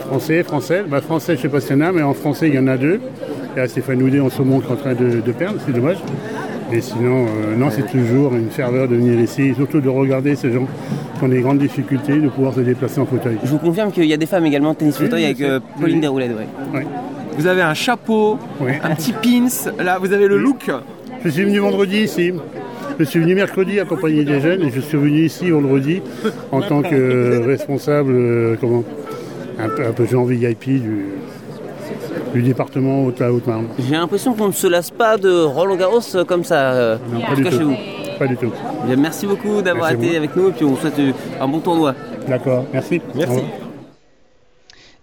Français, 0.00 0.42
français. 0.42 0.84
Bah, 0.88 1.00
français, 1.00 1.36
je 1.36 1.42
sais 1.42 1.48
pas 1.48 1.60
s'il 1.60 1.76
y 1.76 1.82
en 1.82 1.86
a, 1.86 1.92
mais 1.92 2.02
en 2.02 2.14
français, 2.14 2.48
il 2.48 2.54
y 2.54 2.58
en 2.58 2.66
a 2.66 2.76
deux. 2.76 3.00
Y 3.56 3.60
a 3.60 3.68
Stéphane 3.68 4.02
Houdet 4.02 4.20
en 4.20 4.28
moment 4.38 4.60
qui 4.60 4.68
est 4.68 4.72
en 4.72 4.76
train 4.76 4.94
de, 4.94 5.20
de 5.20 5.32
perdre, 5.32 5.58
c'est 5.66 5.72
dommage. 5.72 5.98
Et 6.72 6.80
sinon, 6.80 7.26
euh, 7.26 7.56
non, 7.56 7.68
c'est 7.70 7.90
toujours 7.90 8.34
une 8.34 8.48
ferveur 8.48 8.86
de 8.86 8.94
venir 8.94 9.18
ici, 9.18 9.42
et 9.42 9.54
surtout 9.54 9.80
de 9.80 9.88
regarder 9.88 10.36
ces 10.36 10.52
gens 10.52 10.68
qui 11.18 11.24
ont 11.24 11.28
des 11.28 11.40
grandes 11.40 11.58
difficultés 11.58 12.20
de 12.20 12.28
pouvoir 12.28 12.54
se 12.54 12.60
déplacer 12.60 13.00
en 13.00 13.06
fauteuil. 13.06 13.38
Je 13.42 13.50
vous 13.50 13.58
confirme 13.58 13.90
qu'il 13.90 14.04
y 14.04 14.12
a 14.12 14.16
des 14.16 14.26
femmes 14.26 14.46
également 14.46 14.74
tennis 14.74 14.96
Oui, 15.00 15.06
fauteuil 15.06 15.24
avec 15.24 15.40
euh, 15.40 15.58
Pauline 15.80 16.06
Oui. 16.08 16.24
Ouais. 16.72 16.86
Vous 17.36 17.46
avez 17.46 17.62
un 17.62 17.74
chapeau, 17.74 18.38
Oui. 18.60 18.72
un 18.82 18.94
petit 18.94 19.12
pins. 19.12 19.48
Là, 19.82 19.98
vous 19.98 20.12
avez 20.12 20.28
le 20.28 20.38
look. 20.38 20.70
Je 21.24 21.28
suis 21.28 21.44
venu 21.44 21.58
vendredi 21.58 21.98
ici. 22.02 22.32
Je 22.98 23.04
suis 23.04 23.18
venu 23.18 23.34
mercredi 23.34 23.80
accompagner 23.80 24.24
des 24.24 24.40
jeunes 24.40 24.62
et 24.62 24.70
je 24.70 24.80
suis 24.80 24.98
venu 24.98 25.24
ici 25.24 25.50
vendredi 25.50 26.02
en 26.52 26.60
tant 26.60 26.82
que 26.82 26.94
euh, 26.94 27.40
responsable, 27.46 28.12
euh, 28.12 28.56
comment, 28.60 28.84
un 29.58 29.68
peu, 29.70 29.86
un 29.86 29.92
peu 29.92 30.06
genre 30.06 30.26
VIP 30.26 30.64
du, 30.82 31.06
du 32.32 32.42
département 32.42 33.04
Haute- 33.04 33.20
Haute-Marne. 33.20 33.66
J'ai 33.78 33.92
l'impression 33.96 34.34
qu'on 34.34 34.48
ne 34.48 34.52
se 34.52 34.66
lasse 34.66 34.90
pas 34.90 35.16
de 35.16 35.30
Roland 35.42 35.76
Garros 35.76 36.00
euh, 36.14 36.24
comme 36.24 36.44
ça. 36.44 36.72
euh, 36.72 36.96
Non, 37.12 37.18
en 37.18 37.20
pas 37.22 37.28
tout 37.30 37.34
du 37.36 37.44
cas 37.44 37.50
tout. 37.50 37.58
chez 37.58 37.64
vous. 37.64 37.76
Pas 38.18 38.26
du 38.26 38.36
tout. 38.36 38.52
Bien, 38.86 38.96
merci 38.96 39.26
beaucoup 39.26 39.62
d'avoir 39.62 39.90
été 39.92 40.10
vous. 40.10 40.16
avec 40.16 40.36
nous 40.36 40.48
et 40.48 40.52
puis 40.52 40.64
on 40.64 40.70
vous 40.70 40.76
souhaite 40.80 40.98
euh, 40.98 41.12
un 41.40 41.48
bon 41.48 41.60
tournoi. 41.60 41.94
D'accord, 42.28 42.64
merci. 42.72 43.00
Merci. 43.14 43.40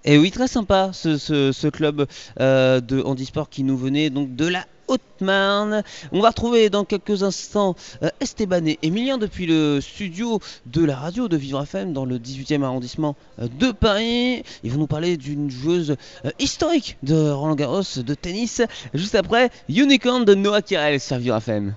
Et 0.05 0.17
oui, 0.17 0.31
très 0.31 0.47
sympa 0.47 0.91
ce, 0.93 1.17
ce- 1.17 1.51
ce 1.51 1.67
club 1.67 2.05
euh, 2.39 2.79
de 2.79 3.01
handisport 3.01 3.49
qui 3.49 3.63
nous 3.63 3.75
venait 3.77 4.09
donc 4.09 4.35
de 4.35 4.47
la 4.47 4.63
Haute-Marne. 4.87 5.83
On 6.11 6.21
va 6.21 6.29
retrouver 6.29 6.69
dans 6.69 6.85
quelques 6.85 7.23
instants 7.23 7.75
euh, 8.03 8.09
Esteban 8.19 8.65
et 8.65 8.79
Emilien 8.81 9.17
depuis 9.17 9.45
le 9.45 9.81
studio 9.81 10.39
de 10.65 10.83
la 10.83 10.95
radio 10.95 11.27
de 11.27 11.37
Vivre 11.37 11.61
FM 11.63 11.93
dans 11.93 12.05
le 12.05 12.17
18e 12.17 12.63
arrondissement 12.63 13.15
euh, 13.39 13.47
de 13.59 13.71
Paris. 13.71 14.43
Ils 14.63 14.71
vont 14.71 14.79
nous 14.79 14.87
parler 14.87 15.17
d'une 15.17 15.49
joueuse 15.49 15.95
euh, 16.25 16.31
historique 16.39 16.97
de 17.03 17.29
Roland 17.29 17.55
Garros 17.55 17.81
de 17.97 18.13
tennis. 18.13 18.61
Juste 18.93 19.15
après, 19.15 19.49
Unicorn 19.69 20.25
de 20.25 20.35
Noah 20.35 20.61
Kirel 20.61 20.99
sur 20.99 21.17
Vivre 21.17 21.37
FM. 21.37 21.75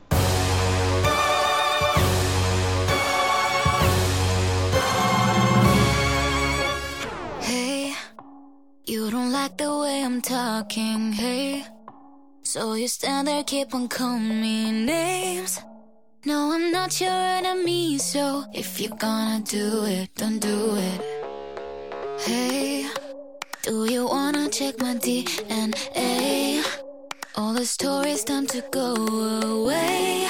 Hey, 7.42 7.92
you 8.86 9.10
don't 9.10 9.32
like 9.32 9.56
the 9.56 9.70
way 9.70 10.02
I'm 10.04 10.20
talking, 10.20 11.12
hey. 11.12 11.64
So 12.52 12.74
you 12.74 12.88
stand 12.88 13.28
there, 13.28 13.44
keep 13.44 13.72
on 13.76 13.86
calling 13.86 14.40
me 14.40 14.72
names. 14.72 15.60
No, 16.24 16.50
I'm 16.52 16.72
not 16.72 17.00
your 17.00 17.12
enemy, 17.12 17.96
so 17.98 18.44
if 18.52 18.80
you're 18.80 18.96
gonna 18.96 19.38
do 19.38 19.84
it, 19.84 20.10
don't 20.16 20.40
do 20.40 20.74
it. 20.74 21.00
Hey, 22.18 22.90
do 23.62 23.84
you 23.84 24.04
wanna 24.04 24.48
check 24.48 24.80
my 24.80 24.96
DNA? 24.96 26.64
All 27.36 27.52
the 27.52 27.64
stories 27.64 28.24
time 28.24 28.48
to 28.48 28.64
go 28.72 28.96
away. 28.96 30.26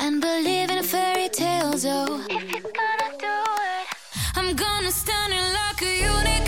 And 0.00 0.20
believe 0.20 0.68
in 0.68 0.82
fairy 0.82 1.28
tales, 1.28 1.86
oh. 1.86 2.26
If 2.28 2.42
you're 2.50 2.72
gonna 2.80 3.10
do 3.20 3.36
it, 3.74 3.86
I'm 4.34 4.56
gonna 4.56 4.90
stand 4.90 5.32
in 5.32 5.52
like 5.52 5.80
a 5.80 5.94
unicorn. 5.94 6.45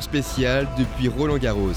Spéciale 0.00 0.66
depuis 0.78 1.08
Roland 1.08 1.38
Garros. 1.38 1.72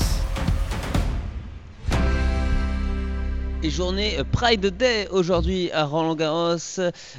Et 3.63 3.71
journée 3.71 4.17
Pride 4.31 4.67
Day 4.67 5.07
aujourd'hui 5.09 5.71
à 5.71 5.85
Roland 5.85 6.15
Garros, 6.15 6.57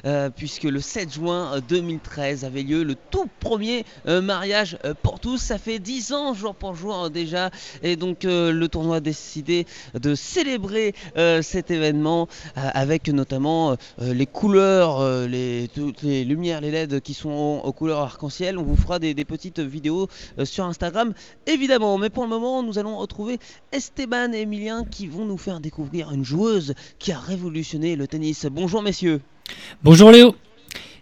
euh, 0.04 0.30
puisque 0.30 0.62
le 0.62 0.80
7 0.80 1.12
juin 1.14 1.54
euh, 1.54 1.60
2013 1.60 2.44
avait 2.44 2.62
lieu 2.62 2.84
le 2.84 2.94
premier 3.26 3.84
euh, 4.06 4.20
mariage 4.20 4.78
euh, 4.84 4.94
pour 5.02 5.20
tous. 5.20 5.38
Ça 5.38 5.58
fait 5.58 5.78
10 5.78 6.12
ans 6.12 6.34
jour 6.34 6.54
pour 6.54 6.74
jour 6.74 7.04
euh, 7.04 7.08
déjà, 7.08 7.50
et 7.82 7.96
donc 7.96 8.24
euh, 8.24 8.52
le 8.52 8.68
tournoi 8.68 8.96
a 8.96 9.00
décidé 9.00 9.66
de 9.94 10.14
célébrer 10.14 10.94
cet 11.42 11.70
événement 11.70 12.28
avec 12.54 13.08
notamment 13.08 13.76
les 13.98 14.26
couleurs, 14.26 15.26
les, 15.26 15.68
toutes 15.74 16.02
les 16.02 16.24
lumières, 16.24 16.60
les 16.60 16.70
LED 16.70 17.00
qui 17.00 17.14
sont 17.14 17.60
aux, 17.64 17.72
couleurs 17.72 18.00
arc-en-ciel. 18.00 18.58
On 18.58 18.62
vous 18.62 18.76
fera 18.76 18.98
des, 18.98 19.14
petites 19.24 19.60
vidéos 19.60 20.08
sur 20.44 20.64
Instagram 20.64 21.12
évidemment, 21.46 21.98
mais 21.98 22.10
pour 22.10 22.24
le 22.24 22.30
moment 22.30 22.62
nous 22.62 22.78
allons 22.78 22.96
retrouver 22.96 23.38
Esteban 23.72 24.32
et 24.32 24.42
Emilien 24.42 24.84
qui 24.84 25.06
vont 25.06 25.24
nous 25.24 25.38
faire 25.38 25.60
découvrir 25.60 26.12
une 26.12 26.24
joueuse 26.24 26.74
qui 26.98 27.12
a 27.12 27.18
révolutionné 27.18 27.96
le 27.96 28.06
tennis. 28.06 28.46
Bonjour 28.50 28.82
messieurs. 28.82 29.20
Bonjour 29.82 30.10
Léo. 30.10 30.34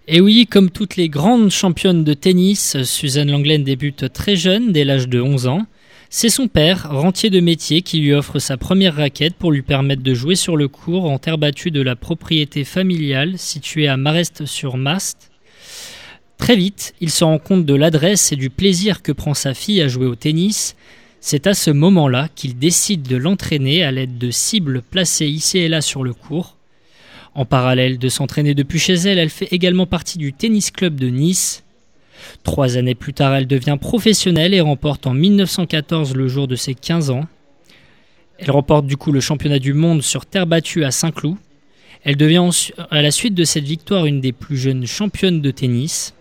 Et 0.09 0.21
oui, 0.21 0.47
comme 0.47 0.71
toutes 0.71 0.95
les 0.95 1.09
grandes 1.09 1.51
championnes 1.51 2.05
de 2.05 2.15
tennis, 2.15 2.81
Suzanne 2.85 3.33
Langlaine 3.33 3.65
débute 3.65 4.13
très 4.13 4.37
jeune, 4.37 4.71
dès 4.71 4.85
l'âge 4.85 5.09
de 5.09 5.21
11 5.21 5.49
ans. 5.49 5.67
C'est 6.11 6.29
son 6.29 6.47
père, 6.47 6.89
rentier 6.89 7.29
de 7.29 7.41
métier, 7.41 7.83
qui 7.83 7.99
lui 7.99 8.15
offre 8.15 8.39
sa 8.39 8.57
première 8.57 8.95
raquette 8.95 9.35
pour 9.35 9.51
lui 9.51 9.63
permettre 9.63 10.05
de 10.05 10.15
jouer 10.15 10.37
sur 10.37 10.57
le 10.57 10.69
court 10.69 11.11
en 11.11 11.19
terre 11.19 11.39
battue 11.39 11.73
de 11.73 11.83
la 11.83 11.97
propriété 11.97 12.63
familiale 12.63 13.37
située 13.37 13.89
à 13.89 13.97
Marest-sur-Mast. 13.97 15.33
Très 16.39 16.55
vite, 16.55 16.95
il 17.01 17.11
se 17.11 17.25
rend 17.25 17.39
compte 17.39 17.67
de 17.67 17.75
l'adresse 17.75 18.31
et 18.31 18.37
du 18.37 18.49
plaisir 18.49 19.03
que 19.03 19.11
prend 19.11 19.35
sa 19.35 19.55
fille 19.55 19.83
à 19.83 19.89
jouer 19.89 20.07
au 20.07 20.15
tennis. 20.15 20.77
C'est 21.21 21.49
à 21.49 21.55
ce 21.55 21.73
moment-là 21.73 22.29
qu'il 22.37 22.57
décide 22.57 23.03
de 23.03 23.17
l'entraîner 23.17 23.83
à 23.83 23.91
l'aide 23.91 24.19
de 24.19 24.31
cibles 24.31 24.83
placées 24.83 25.27
ici 25.27 25.59
et 25.59 25.69
là 25.69 25.81
sur 25.81 26.05
le 26.05 26.15
court. 26.15 26.56
En 27.37 27.45
parallèle 27.45 27.99
de 27.99 28.09
s'entraîner 28.09 28.55
depuis 28.55 28.79
chez 28.79 28.95
elle, 28.95 29.19
elle 29.19 29.29
fait 29.29 29.53
également 29.53 29.85
partie 29.85 30.17
du 30.17 30.33
tennis 30.33 30.71
club 30.71 30.99
de 30.99 31.09
Nice. 31.11 31.65
Trois 32.45 32.79
années 32.79 32.95
plus 32.95 33.13
tard, 33.13 33.35
elle 33.35 33.47
devient 33.47 33.77
professionnelle 33.79 34.55
et 34.55 34.63
remporte 34.63 35.07
en 35.07 35.13
1914 35.13 36.15
le 36.17 36.29
jour 36.29 36.49
de 36.49 36.57
ses 36.57 36.75
15 36.75 37.11
ans. 37.11 37.27
Elle 38.39 38.51
remporte 38.51 38.87
du 38.87 38.97
coup 38.97 39.13
le 39.13 39.21
championnat 39.21 39.59
du 39.59 39.75
monde 39.75 40.01
sur 40.01 40.25
terre 40.25 40.47
battue 40.47 40.83
à 40.83 40.91
Saint-Cloud. 40.91 41.37
Elle 42.05 42.17
devient 42.17 42.49
à 42.91 43.03
la 43.03 43.11
suite 43.11 43.35
de 43.35 43.45
cette 43.45 43.65
victoire 43.65 44.07
une 44.07 44.23
des 44.23 44.33
plus 44.33 44.57
jeunes 44.57 44.87
championnes 44.87 45.43
de 45.43 45.51
tennis. 45.51 46.15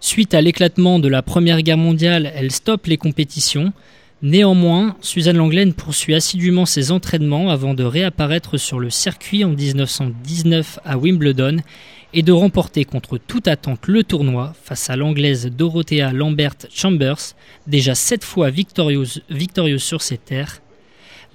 Suite 0.00 0.32
à 0.32 0.40
l'éclatement 0.40 1.00
de 1.00 1.08
la 1.08 1.20
Première 1.20 1.60
Guerre 1.60 1.76
mondiale, 1.76 2.32
elle 2.34 2.50
stoppe 2.50 2.86
les 2.86 2.96
compétitions. 2.96 3.74
Néanmoins, 4.20 4.96
Suzanne 5.00 5.36
Langlaine 5.36 5.74
poursuit 5.74 6.14
assidûment 6.14 6.66
ses 6.66 6.90
entraînements 6.90 7.50
avant 7.50 7.74
de 7.74 7.84
réapparaître 7.84 8.56
sur 8.56 8.80
le 8.80 8.90
circuit 8.90 9.44
en 9.44 9.50
1919 9.50 10.80
à 10.84 10.98
Wimbledon 10.98 11.58
et 12.12 12.22
de 12.22 12.32
remporter 12.32 12.84
contre 12.84 13.16
toute 13.16 13.46
attente 13.46 13.86
le 13.86 14.02
tournoi 14.02 14.54
face 14.60 14.90
à 14.90 14.96
l'anglaise 14.96 15.46
Dorothea 15.46 16.12
Lambert 16.12 16.56
Chambers, 16.68 17.36
déjà 17.68 17.94
sept 17.94 18.24
fois 18.24 18.50
victorieuse, 18.50 19.22
victorieuse 19.30 19.84
sur 19.84 20.02
ses 20.02 20.18
terres. 20.18 20.62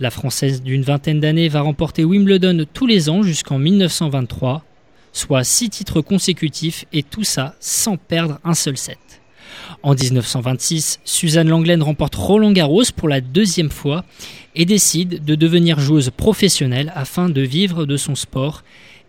La 0.01 0.11
française 0.11 0.61
d'une 0.61 0.81
vingtaine 0.81 1.21
d'années 1.21 1.47
va 1.47 1.61
remporter 1.61 2.03
Wimbledon 2.03 2.65
tous 2.73 2.87
les 2.87 3.09
ans 3.09 3.23
jusqu'en 3.23 3.59
1923, 3.59 4.61
soit 5.13 5.45
six 5.45 5.69
titres 5.69 6.01
consécutifs 6.01 6.83
et 6.91 7.03
tout 7.03 7.23
ça 7.23 7.55
sans 7.61 7.95
perdre 7.95 8.39
un 8.43 8.55
seul 8.55 8.75
set. 8.75 9.22
En 9.83 9.95
1926, 9.95 11.01
Suzanne 11.03 11.49
Langlaine 11.49 11.83
remporte 11.83 12.15
Roland 12.15 12.53
Garros 12.53 12.85
pour 12.95 13.09
la 13.09 13.19
deuxième 13.19 13.69
fois 13.69 14.05
et 14.55 14.63
décide 14.63 15.25
de 15.25 15.35
devenir 15.35 15.77
joueuse 15.77 16.09
professionnelle 16.09 16.93
afin 16.95 17.27
de 17.27 17.41
vivre 17.41 17.85
de 17.85 17.97
son 17.97 18.15
sport 18.15 18.63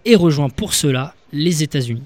et 0.05 0.17
rejoint 0.17 0.49
pour 0.49 0.75
cela 0.75 1.15
les 1.33 1.63
États-Unis. 1.63 2.03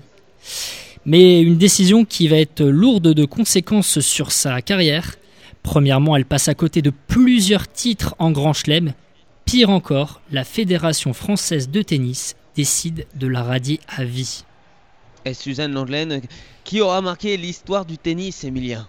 Mais 1.07 1.41
une 1.41 1.57
décision 1.57 2.05
qui 2.05 2.29
va 2.29 2.37
être 2.37 2.63
lourde 2.63 3.15
de 3.15 3.25
conséquences 3.25 4.01
sur 4.01 4.33
sa 4.33 4.61
carrière. 4.61 5.17
Premièrement, 5.63 6.15
elle 6.15 6.27
passe 6.27 6.49
à 6.49 6.55
côté 6.55 6.83
de 6.83 6.93
plusieurs 7.07 7.73
titres 7.73 8.15
en 8.19 8.31
Grand 8.33 8.53
Chelem. 8.53 8.93
Pire 9.47 9.71
encore, 9.71 10.21
la 10.31 10.45
Fédération 10.45 11.15
française 11.15 11.71
de 11.71 11.81
tennis 11.81 12.37
décide 12.55 13.07
de 13.15 13.29
la 13.29 13.43
radier 13.43 13.81
à 13.89 14.05
vie. 14.05 14.45
Suzanne 15.33 15.73
Langlaine 15.73 16.21
qui 16.69 16.83
aura 16.83 17.01
marqué 17.01 17.39
l'histoire 17.39 17.87
du 17.87 17.97
tennis, 17.97 18.45
Emilien. 18.45 18.87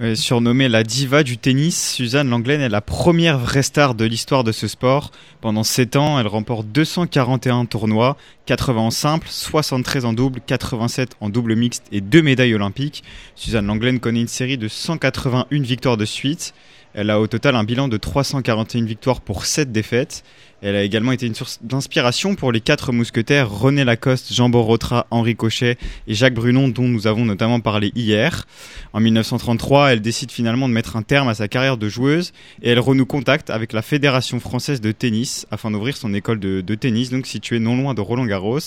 Euh, 0.00 0.14
surnommée 0.14 0.68
la 0.68 0.82
diva 0.82 1.22
du 1.22 1.38
tennis, 1.38 1.94
Suzanne 1.94 2.28
Langlaine 2.28 2.60
est 2.60 2.68
la 2.68 2.82
première 2.82 3.38
vraie 3.38 3.62
star 3.62 3.94
de 3.94 4.04
l'histoire 4.04 4.44
de 4.44 4.52
ce 4.52 4.68
sport. 4.68 5.10
Pendant 5.40 5.62
7 5.62 5.96
ans, 5.96 6.20
elle 6.20 6.26
remporte 6.26 6.66
241 6.66 7.64
tournois, 7.64 8.18
80 8.44 8.80
en 8.82 8.90
simple, 8.90 9.28
73 9.30 10.04
en 10.04 10.12
double, 10.12 10.42
87 10.46 11.16
en 11.22 11.30
double 11.30 11.56
mixte 11.56 11.84
et 11.90 12.02
2 12.02 12.20
médailles 12.20 12.52
olympiques. 12.52 13.02
Suzanne 13.34 13.66
Langlaine 13.66 13.98
connaît 13.98 14.20
une 14.20 14.28
série 14.28 14.58
de 14.58 14.68
181 14.68 15.46
victoires 15.62 15.96
de 15.96 16.04
suite. 16.04 16.52
Elle 16.92 17.08
a 17.08 17.18
au 17.18 17.28
total 17.28 17.56
un 17.56 17.64
bilan 17.64 17.88
de 17.88 17.96
341 17.96 18.84
victoires 18.84 19.22
pour 19.22 19.46
7 19.46 19.72
défaites. 19.72 20.22
Elle 20.62 20.76
a 20.76 20.84
également 20.84 21.10
été 21.10 21.26
une 21.26 21.34
source 21.34 21.58
d'inspiration 21.62 22.36
pour 22.36 22.52
les 22.52 22.60
quatre 22.60 22.92
mousquetaires 22.92 23.50
René 23.50 23.82
Lacoste, 23.84 24.32
Jean 24.32 24.48
Borotra, 24.48 25.08
Henri 25.10 25.34
Cochet 25.34 25.76
et 26.06 26.14
Jacques 26.14 26.34
Brunon 26.34 26.68
dont 26.68 26.86
nous 26.86 27.08
avons 27.08 27.24
notamment 27.24 27.58
parlé 27.58 27.90
hier. 27.96 28.46
En 28.92 29.00
1933, 29.00 29.92
elle 29.92 30.00
décide 30.00 30.30
finalement 30.30 30.68
de 30.68 30.72
mettre 30.72 30.94
un 30.94 31.02
terme 31.02 31.26
à 31.26 31.34
sa 31.34 31.48
carrière 31.48 31.78
de 31.78 31.88
joueuse 31.88 32.32
et 32.62 32.70
elle 32.70 32.78
renoue 32.78 33.06
contact 33.06 33.50
avec 33.50 33.72
la 33.72 33.82
Fédération 33.82 34.38
française 34.38 34.80
de 34.80 34.92
tennis 34.92 35.48
afin 35.50 35.72
d'ouvrir 35.72 35.96
son 35.96 36.14
école 36.14 36.38
de, 36.38 36.74
tennis, 36.76 37.10
donc 37.10 37.26
située 37.26 37.58
non 37.58 37.76
loin 37.76 37.94
de 37.94 38.00
Roland 38.00 38.26
Garros. 38.26 38.60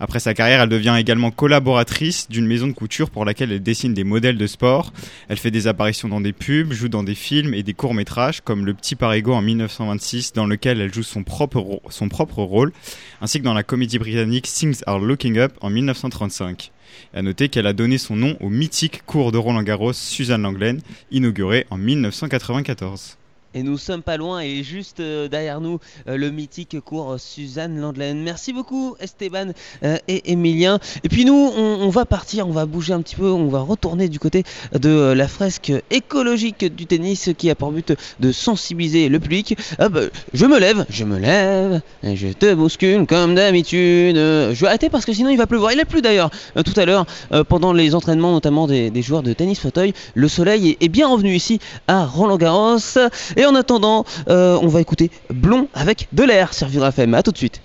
Après 0.00 0.18
sa 0.18 0.34
carrière, 0.34 0.62
elle 0.62 0.68
devient 0.68 0.96
également 0.98 1.30
collaboratrice 1.30 2.28
d'une 2.28 2.46
maison 2.46 2.66
de 2.66 2.72
couture 2.72 3.10
pour 3.10 3.24
laquelle 3.24 3.52
elle 3.52 3.62
dessine 3.62 3.94
des 3.94 4.04
modèles 4.04 4.38
de 4.38 4.46
sport. 4.48 4.92
Elle 5.28 5.38
fait 5.38 5.52
des 5.52 5.68
apparitions 5.68 6.08
dans 6.08 6.20
des 6.20 6.32
pubs, 6.32 6.72
joue 6.72 6.88
dans 6.88 7.04
des 7.04 7.14
films 7.14 7.54
et 7.54 7.62
des 7.62 7.74
courts-métrages 7.74 8.40
comme 8.40 8.66
Le 8.66 8.74
Petit 8.74 8.96
Parigo 8.96 9.34
en 9.34 9.42
1926 9.42 10.32
dans 10.32 10.46
lequel 10.46 10.80
elle 10.80 10.92
joue 10.92 11.04
son 11.04 11.22
son 11.90 12.08
propre 12.08 12.42
rôle, 12.42 12.72
ainsi 13.20 13.38
que 13.38 13.44
dans 13.44 13.54
la 13.54 13.62
comédie 13.62 13.98
britannique 13.98 14.46
Things 14.46 14.82
Are 14.86 14.98
Looking 14.98 15.38
Up 15.38 15.52
en 15.60 15.70
1935. 15.70 16.72
À 17.14 17.22
noter 17.22 17.48
qu'elle 17.48 17.66
a 17.66 17.72
donné 17.72 17.98
son 17.98 18.16
nom 18.16 18.36
au 18.40 18.48
mythique 18.48 19.02
cours 19.04 19.32
de 19.32 19.38
Roland 19.38 19.62
Garros 19.62 19.92
Suzanne 19.92 20.42
Langlaine, 20.42 20.80
inauguré 21.10 21.66
en 21.70 21.76
1994. 21.76 23.17
Et 23.54 23.62
nous 23.62 23.78
sommes 23.78 24.02
pas 24.02 24.18
loin 24.18 24.40
et 24.40 24.62
juste 24.62 25.00
euh, 25.00 25.26
derrière 25.26 25.62
nous 25.62 25.80
euh, 26.06 26.18
le 26.18 26.30
mythique 26.30 26.78
cours 26.80 27.16
Suzanne 27.18 27.80
Landelaine. 27.80 28.22
Merci 28.22 28.52
beaucoup 28.52 28.94
Esteban 29.00 29.52
euh, 29.82 29.96
et 30.06 30.32
Emilien. 30.32 30.78
Et 31.02 31.08
puis 31.08 31.24
nous 31.24 31.50
on, 31.56 31.88
va 31.88 32.04
partir, 32.04 32.46
on 32.46 32.52
va 32.52 32.66
bouger 32.66 32.92
un 32.92 33.00
petit 33.00 33.16
peu, 33.16 33.30
on 33.30 33.48
va 33.48 33.60
retourner 33.60 34.10
du 34.10 34.18
côté 34.18 34.44
de 34.78 35.12
la 35.16 35.26
fresque 35.28 35.72
écologique 35.90 36.66
du 36.66 36.84
tennis 36.84 37.30
qui 37.38 37.48
a 37.48 37.54
pour 37.54 37.72
but 37.72 37.94
de 38.20 38.32
sensibiliser 38.32 39.08
le 39.08 39.18
public. 39.18 39.56
Hop, 39.78 39.98
je 40.34 40.44
me 40.44 40.58
lève, 40.58 40.84
je 40.90 41.04
me 41.04 41.18
lève, 41.18 41.80
et 42.02 42.16
je 42.16 42.28
te 42.28 42.52
bouscule 42.52 43.06
comme 43.06 43.34
d'habitude. 43.34 44.16
Je 44.16 44.60
vais 44.60 44.66
arrêter 44.66 44.90
parce 44.90 45.06
que 45.06 45.14
sinon 45.14 45.30
il 45.30 45.38
va 45.38 45.46
pleuvoir. 45.46 45.72
Il 45.72 45.80
a 45.80 45.86
plu 45.86 46.02
d'ailleurs 46.02 46.30
tout 46.54 46.78
à 46.78 46.84
l'heure 46.84 47.06
pendant 47.48 47.72
les 47.72 47.94
entraînements 47.94 48.32
notamment 48.32 48.66
des, 48.66 48.90
des 48.90 49.00
joueurs 49.00 49.22
de 49.22 49.32
tennis 49.32 49.58
fauteuil. 49.58 49.94
Le 50.14 50.28
soleil 50.28 50.70
est, 50.70 50.84
est 50.84 50.88
bien 50.88 51.08
revenu 51.08 51.34
ici 51.34 51.60
à 51.86 52.04
Roland 52.04 52.36
Garros. 52.36 52.76
Et 53.38 53.46
en 53.46 53.54
attendant, 53.54 54.04
euh, 54.28 54.58
on 54.60 54.66
va 54.66 54.80
écouter 54.80 55.10
Blond 55.30 55.68
avec 55.72 56.08
de 56.12 56.24
l'air 56.24 56.52
sur 56.52 56.66
Vivre 56.66 56.86
FM. 56.86 57.14
A 57.14 57.22
tout 57.22 57.30
de 57.30 57.38
suite. 57.38 57.62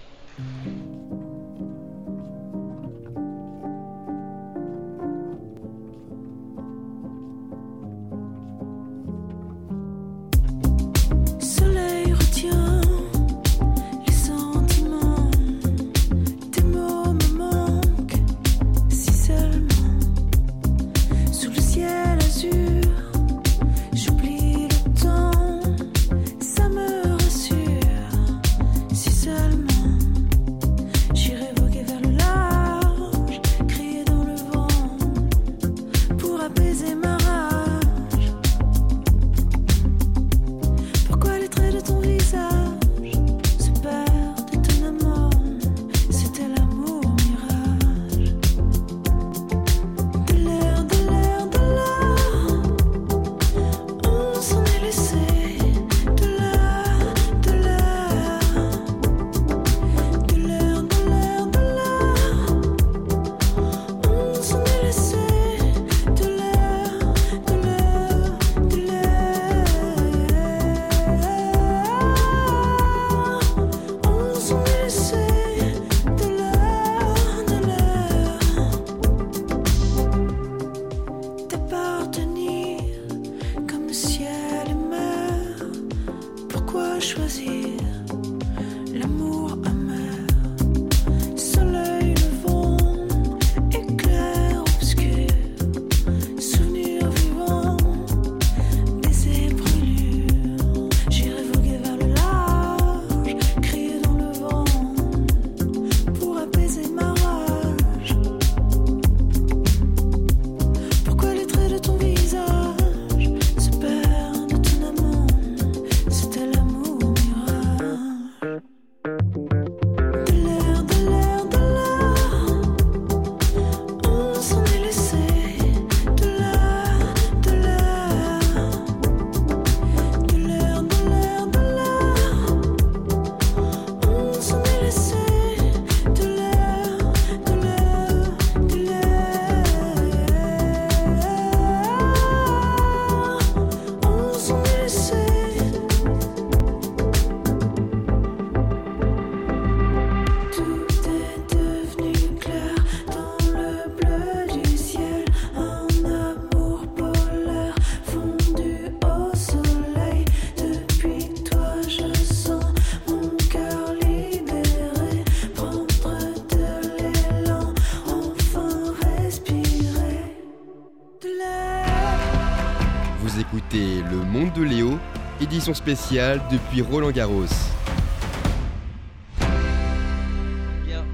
Spéciale 175.71 176.41
depuis 176.51 176.81
Roland 176.81 177.11
Garros. 177.11 177.45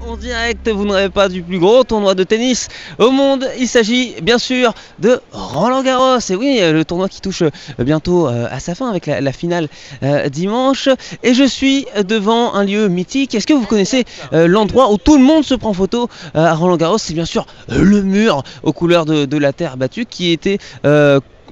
En 0.00 0.16
direct, 0.16 0.68
vous 0.68 0.86
n'aurez 0.86 1.08
pas 1.08 1.28
du 1.28 1.40
plus 1.40 1.60
gros 1.60 1.84
tournoi 1.84 2.16
de 2.16 2.24
tennis 2.24 2.66
au 2.98 3.12
monde. 3.12 3.46
Il 3.60 3.68
s'agit 3.68 4.16
bien 4.22 4.38
sûr 4.38 4.74
de 4.98 5.20
Roland 5.30 5.84
Garros. 5.84 6.18
Et 6.30 6.34
oui, 6.34 6.58
le 6.60 6.84
tournoi 6.84 7.08
qui 7.08 7.20
touche 7.20 7.42
euh, 7.42 7.50
bientôt 7.78 8.26
euh, 8.26 8.48
à 8.50 8.58
sa 8.58 8.74
fin 8.74 8.90
avec 8.90 9.06
la, 9.06 9.32
finale 9.32 9.68
euh, 10.02 10.28
dimanche. 10.28 10.88
Et 11.22 11.32
je 11.32 11.44
suis 11.44 11.86
devant 12.08 12.54
un 12.54 12.64
lieu 12.64 12.88
mythique. 12.88 13.36
Est-ce 13.36 13.46
que 13.46 13.52
vous 13.52 13.66
connaissez 13.66 14.04
l'endroit 14.32 14.90
où 14.90 14.96
tout 14.96 15.16
le 15.16 15.22
monde 15.22 15.44
se 15.44 15.54
prend 15.54 15.72
photo 15.72 16.08
à 16.34 16.54
Roland 16.54 16.76
Garros? 16.76 16.98
C'est 16.98 17.14
bien 17.14 17.24
sûr 17.24 17.46
le 17.68 18.02
mur 18.02 18.42
aux 18.64 18.72
couleurs 18.72 19.04
de, 19.04 19.36
la 19.36 19.52
terre 19.52 19.76
battue 19.76 20.06
qui 20.06 20.32
était 20.32 20.58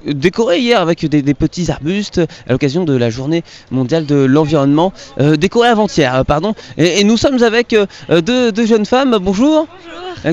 décoré 0.06 0.61
hier 0.61 0.80
avec 0.80 1.04
des, 1.06 1.22
des 1.22 1.34
petits 1.34 1.70
arbustes 1.70 2.20
à 2.48 2.52
l'occasion 2.52 2.84
de 2.84 2.96
la 2.96 3.11
journée 3.11 3.42
mondiale 3.70 4.06
de 4.06 4.16
l'environnement, 4.16 4.92
euh, 5.20 5.37
décoré 5.37 5.68
avant-hier, 5.68 6.14
euh, 6.14 6.24
pardon. 6.24 6.54
Et, 6.76 7.00
et 7.00 7.04
nous 7.04 7.16
sommes 7.16 7.42
avec 7.42 7.72
euh, 7.72 7.87
deux, 8.20 8.52
deux 8.52 8.66
jeunes 8.66 8.87
femmes. 8.87 9.18
Bonjour. 9.20 9.66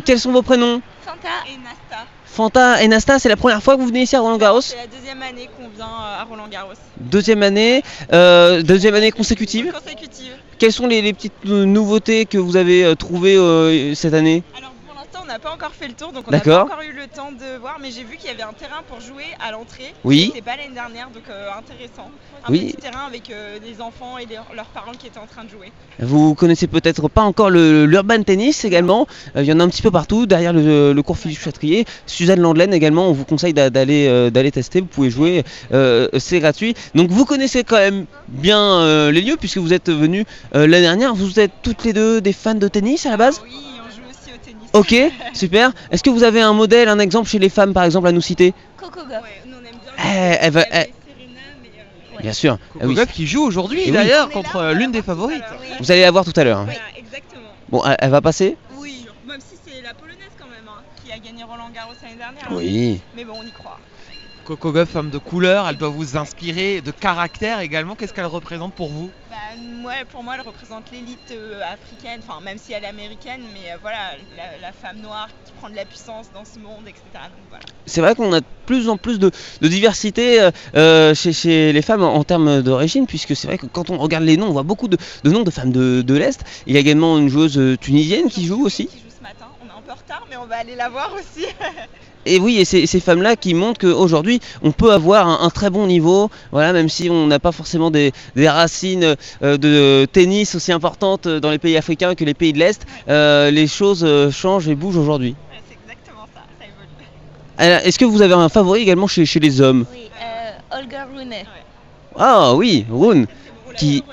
Quels 0.04 0.20
sont 0.20 0.32
vos 0.32 0.42
prénoms? 0.42 0.82
Fanta 1.06 1.30
et 1.48 1.58
Nasta. 1.58 2.06
Fanta 2.26 2.84
et 2.84 2.88
Nasta, 2.88 3.20
c'est 3.20 3.30
la 3.30 3.38
première 3.38 3.62
fois 3.62 3.76
que 3.76 3.82
vous 3.82 3.88
venez 3.88 4.02
ici 4.02 4.16
à 4.16 4.22
Roland 4.22 4.38
Garros? 4.38 4.62
C'est 4.62 4.76
la 4.76 4.88
deuxième 4.88 5.22
année 5.22 5.50
qu'on 5.56 5.70
vient 5.76 5.86
à 5.86 6.24
Roland 6.30 6.48
Garros. 6.50 6.74
Deuxième 7.00 7.44
année, 7.44 7.84
euh, 8.12 8.62
deuxième 8.62 8.96
année 8.96 9.12
consécutive. 9.12 9.72
Consécutive. 9.72 10.34
Quelles 10.58 10.74
sont 10.74 10.88
les, 10.88 11.02
les 11.02 11.14
petites 11.14 11.46
nouveautés 11.46 12.26
que 12.26 12.38
vous 12.38 12.58
avez 12.58 12.94
trouvées 12.98 13.38
euh, 13.38 13.94
cette 13.94 14.14
année? 14.14 14.44
On 15.26 15.32
n'a 15.32 15.40
pas 15.40 15.52
encore 15.52 15.72
fait 15.74 15.88
le 15.88 15.94
tour, 15.94 16.12
donc 16.12 16.26
on 16.28 16.32
n'a 16.32 16.40
pas 16.40 16.64
encore 16.64 16.82
eu 16.82 16.94
le 16.94 17.08
temps 17.08 17.32
de 17.32 17.58
voir. 17.60 17.78
Mais 17.82 17.90
j'ai 17.92 18.04
vu 18.04 18.18
qu'il 18.18 18.28
y 18.30 18.34
avait 18.34 18.44
un 18.44 18.54
terrain 18.54 18.82
pour 18.88 19.00
jouer 19.02 19.24
à 19.46 19.52
l'entrée. 19.52 19.94
Oui. 20.04 20.26
C'était 20.28 20.42
pas 20.44 20.56
l'année 20.56 20.74
dernière, 20.74 21.10
donc 21.10 21.24
euh, 21.30 21.50
intéressant. 21.58 22.10
Un 22.48 22.52
Oui. 22.52 22.68
petit 22.74 22.78
terrain 22.82 23.06
avec 23.08 23.30
euh, 23.32 23.58
des 23.60 23.82
enfants 23.82 24.18
et 24.18 24.26
leurs- 24.26 24.54
leurs 24.56 24.68
parents 24.68 24.92
qui 24.92 25.08
étaient 25.08 25.20
en 25.20 25.26
train 25.26 25.44
de 25.44 25.50
jouer. 25.50 25.72
Vous 26.00 26.36
connaissez 26.36 26.68
peut-être 26.68 27.08
pas 27.10 27.24
encore 27.24 27.50
l'urban 27.50 28.22
tennis 28.24 28.66
également. 28.66 29.08
Euh, 29.36 29.42
Il 29.42 29.48
y 29.48 29.54
en 29.54 29.60
a 29.60 29.64
un 29.64 29.70
petit 29.70 29.82
peu 29.82 29.92
partout 29.92 30.26
derrière 30.28 30.54
le, 30.54 30.94
le 30.94 31.04
cours 31.04 31.18
Philippe 31.18 31.40
Châtrier. 31.40 31.86
Suzanne 32.06 32.40
Landelaine 32.40 32.74
également. 32.74 33.10
On 33.10 33.14
vous 33.14 33.26
conseille 33.26 33.54
d'a- 33.54 33.70
d'aller 33.70 34.30
d'aller 34.32 34.52
tester. 34.52 34.82
Vous 34.82 34.88
pouvez 34.88 35.10
jouer. 35.10 35.44
c'est 36.20 36.40
gratuit. 36.40 36.76
Donc 36.94 37.10
vous 37.10 37.26
connaissez 37.26 37.64
quand 37.64 37.78
même 37.78 38.06
bien 38.28 39.12
les 39.12 39.22
lieux 39.22 39.38
puisque 39.38 39.58
vous 39.58 39.74
êtes 39.74 39.90
venus 39.90 40.26
l'année 40.54 40.82
dernière. 40.82 41.14
Vous 41.16 41.40
êtes 41.40 41.52
toutes 41.64 41.84
les 41.84 41.94
deux 41.94 42.22
des 42.22 42.34
fans 42.34 42.54
de 42.56 42.68
tennis 42.68 43.06
à 43.06 43.10
la 43.12 43.18
base? 43.18 43.42
Oui, 43.44 43.52
on 43.80 43.90
joue 43.90 44.02
aussi 44.10 44.34
au 44.34 44.38
tennis. 44.44 44.65
Ok, 44.78 44.96
super. 45.34 45.72
Est-ce 45.92 46.04
que 46.04 46.10
vous 46.10 46.24
avez 46.24 46.42
un 46.42 46.54
modèle, 46.54 46.90
un 46.90 47.00
exemple 47.00 47.30
chez 47.30 47.40
les 47.40 47.50
femmes 47.50 47.74
par 47.74 47.84
exemple 47.84 48.08
à 48.08 48.12
nous 48.12 48.22
citer 48.22 48.54
Coco 48.78 49.00
Gauff. 49.02 49.08
Ouais, 49.10 49.42
nous 49.46 49.54
on 49.56 49.60
aime 49.66 49.72
bien. 49.72 50.04
Eh, 50.06 50.38
elle 50.42 50.52
va- 50.52 50.66
eh, 50.74 50.92
Bien 52.22 52.34
sûr. 52.34 52.58
Coco 52.74 52.80
Ah 52.84 52.88
oui. 52.88 52.96
Gauff 52.96 53.12
qui 53.12 53.28
joue 53.28 53.44
aujourd'hui 53.44 53.82
Et 53.82 53.86
oui. 53.86 53.92
d'ailleurs 53.92 54.30
contre 54.30 54.56
euh, 54.58 54.74
l'une 54.74 54.92
des 54.92 55.02
favorites. 55.02 55.44
Vous 55.80 55.92
allez 55.92 56.02
la 56.02 56.12
voir 56.12 56.26
tout 56.26 56.34
à 56.36 56.44
l'heure. 56.44 56.60
hein. 56.60 56.66
Voilà, 56.66 56.80
exactement. 56.98 57.42
Bon, 57.70 57.84
elle, 57.86 57.96
elle 58.00 58.10
va 58.10 58.22
passer 58.22 58.58
Oui, 58.78 59.06
même 59.28 59.40
si 59.40 59.58
c'est 59.66 59.82
la 59.82 59.94
polonaise 59.94 60.18
quand 60.40 60.46
même 60.46 60.68
hein, 60.68 60.82
qui 61.04 61.12
a 61.12 61.18
gagné 61.20 61.44
Roland 61.44 61.70
Garros 61.74 61.94
l'année 62.02 62.16
dernière. 62.16 62.46
Oui. 62.52 63.00
Mais 63.16 63.24
bon, 63.26 63.34
on 63.42 63.44
y 63.46 63.52
croit. 63.52 63.80
Coco 64.46 64.72
Gauff, 64.72 64.90
femme 64.90 65.10
de 65.10 65.18
couleur, 65.18 65.68
elle 65.68 65.78
doit 65.78 65.90
vous 65.90 66.18
inspirer 66.18 66.80
de 66.82 66.92
caractère 66.92 67.62
également. 67.62 67.96
Qu'est-ce 67.96 68.14
qu'elle 68.14 68.28
représente 68.28 68.76
pour 68.76 68.90
vous? 68.90 69.10
Bah, 69.32 69.36
ouais, 69.88 70.06
pour 70.12 70.22
moi, 70.22 70.36
elle 70.36 70.46
représente 70.46 70.92
l'élite 70.92 71.32
euh, 71.32 71.62
africaine, 71.64 72.22
enfin, 72.26 72.40
même 72.42 72.60
si 72.60 72.72
elle 72.72 72.84
est 72.84 72.88
américaine, 72.88 73.42
mais 73.54 73.72
euh, 73.72 73.78
voilà, 73.82 74.12
la, 74.38 74.60
la 74.62 74.72
femme 74.72 75.02
noire 75.02 75.30
qui 75.46 75.52
prend 75.54 75.68
de 75.68 75.76
la 75.76 75.86
puissance 75.86 76.28
dans 76.32 76.46
ce 76.46 76.60
monde, 76.60 76.84
etc. 76.88 77.02
Voilà. 77.50 77.66
C'est 77.88 78.02
vrai 78.02 78.14
qu'on 78.14 78.32
a 78.34 78.42
de 78.42 78.46
plus 78.68 78.88
en 78.88 78.98
plus 78.98 79.18
de, 79.18 79.32
de 79.62 79.68
diversité 79.68 80.48
euh, 80.76 81.16
chez, 81.16 81.34
chez 81.34 81.74
les 81.74 81.82
femmes 81.82 82.04
en, 82.04 82.14
en 82.14 82.24
termes 82.24 82.62
d'origine, 82.62 83.08
puisque 83.08 83.36
c'est 83.36 83.48
vrai 83.48 83.58
que 83.58 83.66
quand 83.66 83.90
on 83.90 83.98
regarde 83.98 84.26
les 84.26 84.38
noms, 84.38 84.50
on 84.50 84.54
voit 84.54 84.62
beaucoup 84.62 84.88
de, 84.88 84.98
de 85.24 85.32
noms 85.32 85.42
de 85.44 85.50
femmes 85.50 85.72
de, 85.72 86.04
de 86.04 86.14
l'Est. 86.14 86.44
Il 86.68 86.74
y 86.74 86.78
a 86.78 86.80
également 86.80 87.18
une 87.18 87.30
joueuse 87.30 87.60
tunisienne 87.82 88.30
qui 88.30 88.46
joue 88.46 88.64
aussi. 88.64 88.86
Qui 88.86 89.00
joue 89.00 89.16
ce 89.18 89.24
matin, 89.24 89.48
on 89.60 89.66
est 89.66 89.76
un 89.76 89.82
peu 89.82 89.92
en 89.92 89.96
retard, 89.96 90.24
mais 90.30 90.38
on 90.38 90.46
va 90.46 90.58
aller 90.58 90.76
la 90.76 90.90
voir 90.90 91.12
aussi. 91.16 91.48
Et 92.26 92.40
oui, 92.40 92.58
et 92.58 92.66
c'est 92.66 92.86
ces 92.88 93.00
femmes-là 93.00 93.36
qui 93.36 93.54
montrent 93.54 93.80
qu'aujourd'hui, 93.80 94.40
on 94.64 94.72
peut 94.72 94.92
avoir 94.92 95.28
un, 95.28 95.46
un 95.46 95.50
très 95.50 95.70
bon 95.70 95.86
niveau, 95.88 96.30
voilà, 96.52 96.74
même 96.74 96.90
si 96.90 97.10
on 97.10 97.28
n'a 97.28 97.40
pas 97.40 97.52
forcément 97.52 97.92
des, 97.92 98.12
des 98.36 98.50
racines 98.50 99.16
euh, 99.44 99.58
de 99.58 100.06
tennis 100.12 100.56
aussi 100.56 100.72
importantes 100.72 101.28
dans 101.28 101.52
les 101.52 101.60
pays 101.60 101.78
africains 101.78 102.16
que 102.16 102.24
les 102.24 102.34
pays 102.34 102.54
de 102.54 102.60
l'Est, 102.60 102.86
euh, 103.10 103.52
les 103.52 103.68
choses 103.68 104.04
euh, 104.04 104.32
changent 104.32 104.68
et 104.68 104.76
bougent 104.76 104.98
aujourd'hui. 104.98 105.36
c'est 105.68 105.76
exactement 105.84 106.26
ça, 106.34 106.42
ça 106.60 106.66
évolue. 106.66 107.08
Alors, 107.58 107.86
Est-ce 107.86 108.00
que 108.00 108.06
vous 108.06 108.22
avez 108.22 108.34
un 108.34 108.50
favori 108.50 108.82
également 108.82 109.08
chez, 109.08 109.26
chez 109.26 109.40
les 109.40 109.62
hommes? 109.62 109.86
Oui, 109.94 110.10
euh, 110.22 110.80
Olga 110.80 111.08
Rune. 111.16 111.34
Ah 112.18 112.56
oui, 112.56 112.86
Rune, 112.90 113.28
qui... 113.78 114.04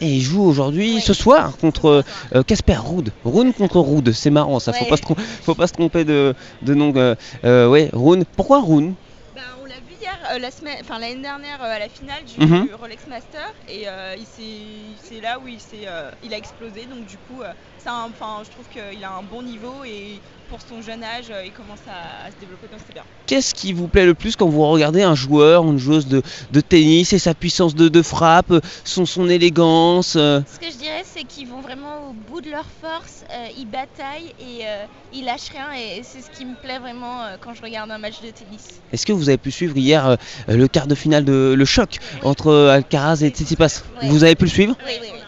Et 0.00 0.06
il 0.06 0.22
joue 0.22 0.42
aujourd'hui, 0.42 1.00
ce 1.00 1.12
soir, 1.12 1.58
contre 1.58 2.02
euh, 2.34 2.42
Casper 2.42 2.76
Ruud. 2.78 3.12
Rune 3.22 3.52
contre 3.52 3.80
Ruud, 3.80 4.12
c'est 4.12 4.30
marrant 4.30 4.58
ça, 4.58 4.72
faut, 4.72 4.84
Ouais. 4.84 4.88
pas 4.90 4.96
se 4.96 5.02
faut 5.42 5.54
pas 5.54 5.66
se 5.66 5.72
tromper 5.72 6.04
de, 6.04 6.34
de 6.62 6.74
nom. 6.74 6.92
euh, 6.96 7.14
euh, 7.44 7.68
ouais, 7.68 7.90
Rune. 7.92 8.24
Pourquoi 8.36 8.62
Rune 8.62 8.96
Bah, 9.34 9.42
on 9.60 9.66
l'a 9.66 9.78
vu 9.80 9.92
hier, 10.00 10.16
euh, 10.32 10.38
la 10.38 10.50
semaine, 10.50 10.78
enfin 10.80 10.98
l'année 10.98 11.20
dernière 11.20 11.62
euh, 11.62 11.66
à 11.76 11.78
la 11.78 11.88
finale 11.88 12.24
du, 12.24 12.40
Mhm. 12.40 12.66
du 12.66 12.74
Rolex 12.74 13.06
Master, 13.06 13.44
et 13.68 13.88
euh, 13.88 14.16
c'est 14.26 15.20
là 15.20 15.38
où 15.38 15.46
il 15.46 15.60
euh, 15.74 16.10
il 16.22 16.32
a 16.32 16.36
explosé. 16.38 16.86
Donc 16.86 17.04
du 17.04 17.18
coup, 17.18 17.42
euh, 17.42 17.52
un- 17.86 18.08
enfin, 18.10 18.40
je 18.44 18.50
trouve 18.50 18.68
qu'il 18.68 19.04
a 19.04 19.10
un 19.12 19.22
bon 19.22 19.42
niveau 19.42 19.84
et 19.84 20.22
pour 20.50 20.60
son 20.60 20.82
jeune 20.82 21.04
âge, 21.04 21.26
euh, 21.30 21.44
il 21.46 21.52
commence 21.52 21.78
à, 21.86 22.26
à 22.26 22.30
se 22.32 22.36
développer, 22.40 22.66
donc 22.66 22.80
c'est 22.84 22.92
bien. 22.92 23.04
Qu'est-ce 23.26 23.54
qui 23.54 23.72
vous 23.72 23.86
plaît 23.86 24.04
le 24.04 24.14
plus 24.14 24.34
quand 24.34 24.48
vous 24.48 24.66
regardez 24.66 25.02
un 25.02 25.14
joueur, 25.14 25.64
une 25.64 25.78
joueuse 25.78 26.08
de, 26.08 26.22
de 26.50 26.60
tennis 26.60 27.12
et 27.12 27.20
sa 27.20 27.34
puissance 27.34 27.76
de, 27.76 27.88
de 27.88 28.02
frappe, 28.02 28.52
son, 28.84 29.06
son 29.06 29.28
élégance 29.28 30.16
euh, 30.16 30.40
Ce 30.52 30.58
que 30.58 30.70
je 30.72 30.76
dirais, 30.76 31.04
c'est 31.04 31.22
qu'ils 31.22 31.46
vont 31.46 31.60
vraiment 31.60 32.10
au 32.10 32.12
bout 32.12 32.40
de 32.40 32.50
leur 32.50 32.66
force, 32.82 33.22
euh, 33.30 33.46
ils 33.56 33.66
bataillent 33.66 34.34
et 34.40 34.66
euh, 34.66 34.84
ils 35.12 35.24
lâchent 35.24 35.50
rien. 35.52 35.68
Et 35.78 36.02
c'est 36.02 36.20
ce 36.20 36.30
qui 36.36 36.44
me 36.44 36.56
plaît 36.60 36.80
vraiment 36.80 37.22
euh, 37.22 37.36
quand 37.40 37.54
je 37.54 37.62
regarde 37.62 37.88
un 37.92 37.98
match 37.98 38.20
de 38.20 38.30
tennis. 38.30 38.80
Est-ce 38.92 39.06
que 39.06 39.12
vous 39.12 39.28
avez 39.28 39.38
pu 39.38 39.52
suivre 39.52 39.76
hier 39.76 40.04
euh, 40.04 40.16
le 40.48 40.66
quart 40.66 40.88
de 40.88 40.96
finale 40.96 41.24
de 41.24 41.54
le 41.56 41.64
choc 41.64 41.98
entre 42.24 42.52
Alcaraz 42.52 43.22
et 43.22 43.28
Tsitsipas? 43.28 43.82
Vous 44.02 44.24
avez 44.24 44.34
pu 44.34 44.44
le 44.46 44.50
suivre? 44.50 44.76
Oui, 44.84 44.92
oui, 45.00 45.08
oui. 45.12 45.18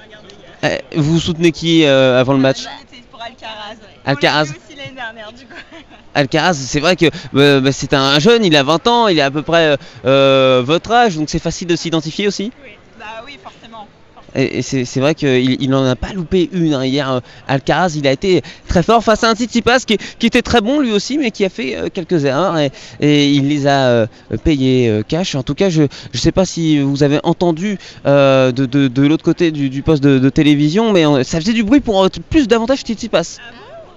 Euh, 0.64 0.79
Vous 0.97 1.18
soutenez 1.20 1.51
qui 1.53 1.85
euh, 1.85 2.18
avant 2.20 2.33
le 2.33 2.39
match? 2.41 2.64
Alcaraz. 3.43 3.76
Alcaraz. 4.05 4.43
On 4.43 4.53
l'a 4.53 4.53
vu 4.53 4.61
aussi 4.68 4.76
l'année 4.76 4.95
dernière, 4.95 5.32
du 5.32 5.47
coup. 5.47 5.55
Alcaraz, 6.14 6.55
c'est 6.55 6.80
vrai 6.80 6.97
que 6.97 7.07
euh, 7.34 7.61
bah, 7.61 7.72
c'est 7.72 7.95
un 7.95 8.18
jeune, 8.18 8.45
il 8.45 8.57
a 8.57 8.62
20 8.62 8.86
ans, 8.86 9.09
il 9.09 9.20
a 9.20 9.26
à 9.26 9.30
peu 9.30 9.43
près 9.43 9.76
euh, 10.05 10.62
votre 10.64 10.93
âge, 10.93 11.16
donc 11.16 11.30
c'est 11.30 11.38
facile 11.38 11.68
de 11.68 11.76
s'identifier 11.76 12.28
aussi. 12.28 12.53
Bah 12.99 13.07
oui, 13.24 13.38
forcément. 13.43 13.52
Et, 14.35 14.59
et 14.59 14.62
c'est 14.62 15.01
vrai 15.01 15.14
qu'il 15.14 15.61
il 15.62 15.70
n'en 15.70 15.85
a 15.85 15.97
pas 15.97 16.12
loupé 16.12 16.49
une 16.53 16.74
hein. 16.74 16.85
hier. 16.85 17.11
euh, 17.11 17.20
Alcaraz, 17.49 17.95
il 17.97 18.07
a 18.07 18.12
été 18.12 18.43
très 18.68 18.83
fort 18.83 19.03
face 19.05 19.24
à 19.24 19.30
un 19.30 19.35
Tsitsipas 19.35 19.80
qui, 19.80 19.99
qui 20.18 20.26
était 20.26 20.43
très 20.43 20.61
bon 20.61 20.80
lui 20.80 20.93
aussi, 20.93 21.18
mais 21.18 21.30
qui 21.30 21.45
a 21.45 21.49
fait 21.49 21.76
euh, 21.76 21.89
quelques 21.93 22.24
erreurs 22.24 22.57
et, 22.59 22.70
et 23.01 23.30
il 23.30 23.49
les 23.49 23.66
a 23.66 23.87
euh, 23.89 24.07
payés 24.43 24.89
euh, 24.89 25.03
cash. 25.07 25.35
En 25.35 25.43
tout 25.43 25.55
cas, 25.55 25.68
je 25.70 25.83
ne 25.83 26.18
sais 26.18 26.33
pas 26.33 26.45
si 26.45 26.80
vous 26.80 27.03
avez 27.03 27.20
entendu 27.24 27.78
de, 28.05 28.51
de, 28.51 28.89
de 28.89 29.07
l'autre 29.07 29.24
côté 29.24 29.51
du, 29.51 29.68
du 29.70 29.83
poste 29.83 30.03
de, 30.03 30.18
de 30.18 30.28
télévision, 30.30 30.93
mais 30.93 31.05
ça 31.24 31.41
faisait 31.41 31.53
du 31.53 31.62
bruit 31.64 31.80
pour 31.80 32.09
plus 32.30 32.49
davantage 32.49 32.80
Tsitsipas. 32.80 33.39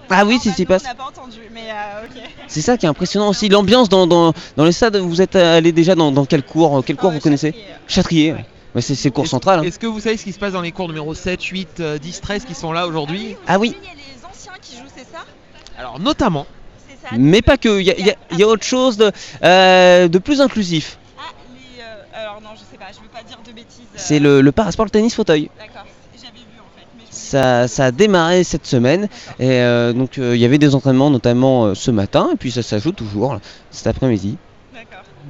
Ah 0.09 0.23
oui, 0.25 0.37
Tsitsipas. 0.37 0.77
On 0.83 0.87
n'a 0.87 0.93
pas 0.95 1.03
entendu, 1.05 1.37
mais 1.53 1.61
euh, 1.71 2.05
ok. 2.05 2.21
C'est 2.47 2.61
ça 2.61 2.77
qui 2.77 2.85
est 2.85 2.89
impressionnant 2.89 3.29
aussi. 3.29 3.49
L'ambiance 3.49 3.89
dans, 3.89 4.05
dans, 4.05 4.33
dans 4.55 4.65
les 4.65 4.71
stades, 4.71 4.97
vous 4.97 5.21
êtes 5.21 5.35
allé 5.35 5.71
déjà 5.71 5.95
dans, 5.95 6.11
dans 6.11 6.25
quel 6.25 6.43
cours 6.43 6.83
Quel 6.85 6.95
cours 6.95 7.11
vous 7.11 7.19
connaissez? 7.19 7.55
Châtrier. 7.87 8.33
ouais. 8.33 8.45
Ouais, 8.75 8.81
c'est 8.81 9.01
le 9.05 9.11
cours 9.11 9.27
central. 9.27 9.59
hein. 9.59 9.63
Est-ce 9.63 9.79
que 9.79 9.87
vous 9.87 10.01
savez 10.01 10.17
ce 10.17 10.23
qui 10.25 10.33
se 10.33 10.39
passe 10.39 10.53
dans 10.53 10.61
les 10.61 10.71
cours 10.73 10.87
numéro 10.89 11.13
7, 11.13 11.41
8, 11.41 11.79
euh, 11.79 11.97
10, 11.97 12.19
13 12.21 12.43
qui 12.45 12.53
sont 12.53 12.73
là 12.73 12.87
aujourd'hui? 12.87 13.37
Ah 13.47 13.57
oui. 13.57 13.75
Il 13.81 13.87
y 13.87 13.89
a 13.89 13.93
les 13.93 14.25
anciens 14.25 14.51
qui 14.61 14.75
jouent, 14.77 14.83
c'est 14.95 15.07
ça? 15.09 15.23
Alors 15.79 15.99
notamment, 15.99 16.45
Mais 17.17 17.41
pas 17.41 17.57
que, 17.57 17.79
il 17.79 17.85
y, 17.85 17.91
a- 17.91 17.99
y 18.31 18.37
y 18.39 18.43
autre 18.43 18.63
chose 18.65 18.97
de, 18.97 19.11
euh, 19.43 20.07
de 20.07 20.17
plus 20.17 20.41
inclusif. 20.41 20.97
Les, 21.77 21.81
euh, 21.81 21.85
alors 22.21 22.41
non, 22.41 22.49
je 22.55 22.59
sais 22.59 22.77
pas, 22.77 22.85
je 22.93 22.99
veux 22.99 23.07
pas 23.07 23.23
dire 23.23 23.37
de 23.45 23.51
bêtises. 23.53 23.81
euh, 23.93 23.97
C'est 23.97 24.19
le, 24.19 24.41
le 24.41 24.51
parasport 24.51 24.89
tennis 24.91 25.13
fauteuil. 25.15 25.49
D'accord, 25.57 25.85
j'avais 26.15 26.31
vu 26.33 26.59
en 26.59 26.77
fait. 26.79 26.85
Mais 26.97 27.03
je- 27.09 27.15
Ça, 27.15 27.67
ça 27.69 27.85
a 27.85 27.91
démarré 27.91 28.43
cette 28.43 28.65
semaine 28.65 29.07
et 29.39 29.49
euh, 29.61 29.93
donc 29.93 30.17
euh, 30.17 30.35
il 30.35 30.41
y 30.41 30.45
avait 30.45 30.57
des 30.57 30.73
entraînements 30.75 31.09
notamment 31.11 31.65
euh, 31.67 31.75
ce 31.75 31.91
matin 31.91 32.29
et 32.33 32.35
puis 32.37 32.51
ça 32.51 32.63
s'ajoute 32.63 32.95
toujours 32.95 33.33
là, 33.35 33.39
cet 33.71 33.87
après-midi. 33.87 34.37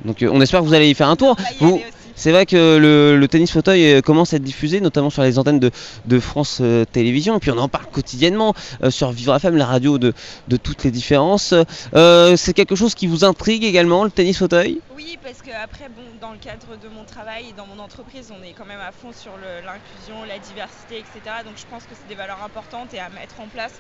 Donc 0.06 0.22
euh, 0.24 0.30
on 0.32 0.40
espère 0.42 0.62
que 0.62 0.66
vous 0.66 0.74
allez 0.74 0.90
y 0.90 0.94
faire 0.96 1.10
un 1.10 1.16
tour. 1.16 1.36
Vous- 1.60 1.82
c'est 2.16 2.32
vrai 2.32 2.46
que 2.46 2.78
le, 2.78 3.28
tennis 3.28 3.52
fauteuil 3.52 3.96
euh, 3.96 4.02
commence 4.02 4.34
à 4.34 4.38
être 4.38 4.44
diffusé 4.44 4.80
notamment 4.80 5.10
sur 5.10 5.22
les 5.22 5.38
antennes 5.38 5.60
de, 5.60 6.20
France 6.20 6.60
euh, 6.62 6.86
Télévisions 6.86 7.36
et 7.36 7.40
puis 7.40 7.52
on 7.52 7.58
en 7.58 7.68
parle 7.68 7.88
quotidiennement 7.88 8.54
euh, 8.84 8.90
sur 8.90 9.12
Vivre 9.12 9.36
FM, 9.36 9.58
la 9.58 9.66
radio 9.66 9.98
de, 9.98 10.14
toutes 10.64 10.84
les 10.84 10.92
différences. 10.92 11.54
C'est 11.94 12.54
quelque 12.54 12.76
chose 12.76 12.96
qui 12.96 13.08
vous 13.08 13.26
intrigue 13.26 13.64
également 13.64 14.04
le 14.04 14.12
tennis 14.12 14.38
fauteuil? 14.38 14.80
Oui, 14.96 15.18
parce 15.22 15.42
que 15.42 15.52
après, 15.52 15.90
bon, 15.90 16.04
dans 16.22 16.32
le 16.32 16.38
cadre 16.38 16.78
de 16.82 16.88
mon 16.88 17.04
travail 17.04 17.46
et 17.50 17.54
dans 17.54 17.66
mon 17.66 17.82
entreprise, 17.84 18.32
on 18.32 18.44
est 18.44 18.54
quand 18.54 18.66
même 18.66 18.80
à 18.80 18.92
fond 18.92 19.12
sur 19.12 19.32
l'inclusion, 19.38 20.24
la 20.28 20.40
diversité, 20.40 21.00
etc. 21.00 21.44
Donc 21.44 21.56
je 21.58 21.66
pense 21.70 21.84
que 21.84 21.92
c'est 21.92 22.08
des 22.08 22.16
valeurs 22.16 22.42
importantes 22.44 22.94
et 22.94 23.00
à 23.00 23.10
mettre 23.10 23.40
en 23.42 23.48
place. 23.48 23.74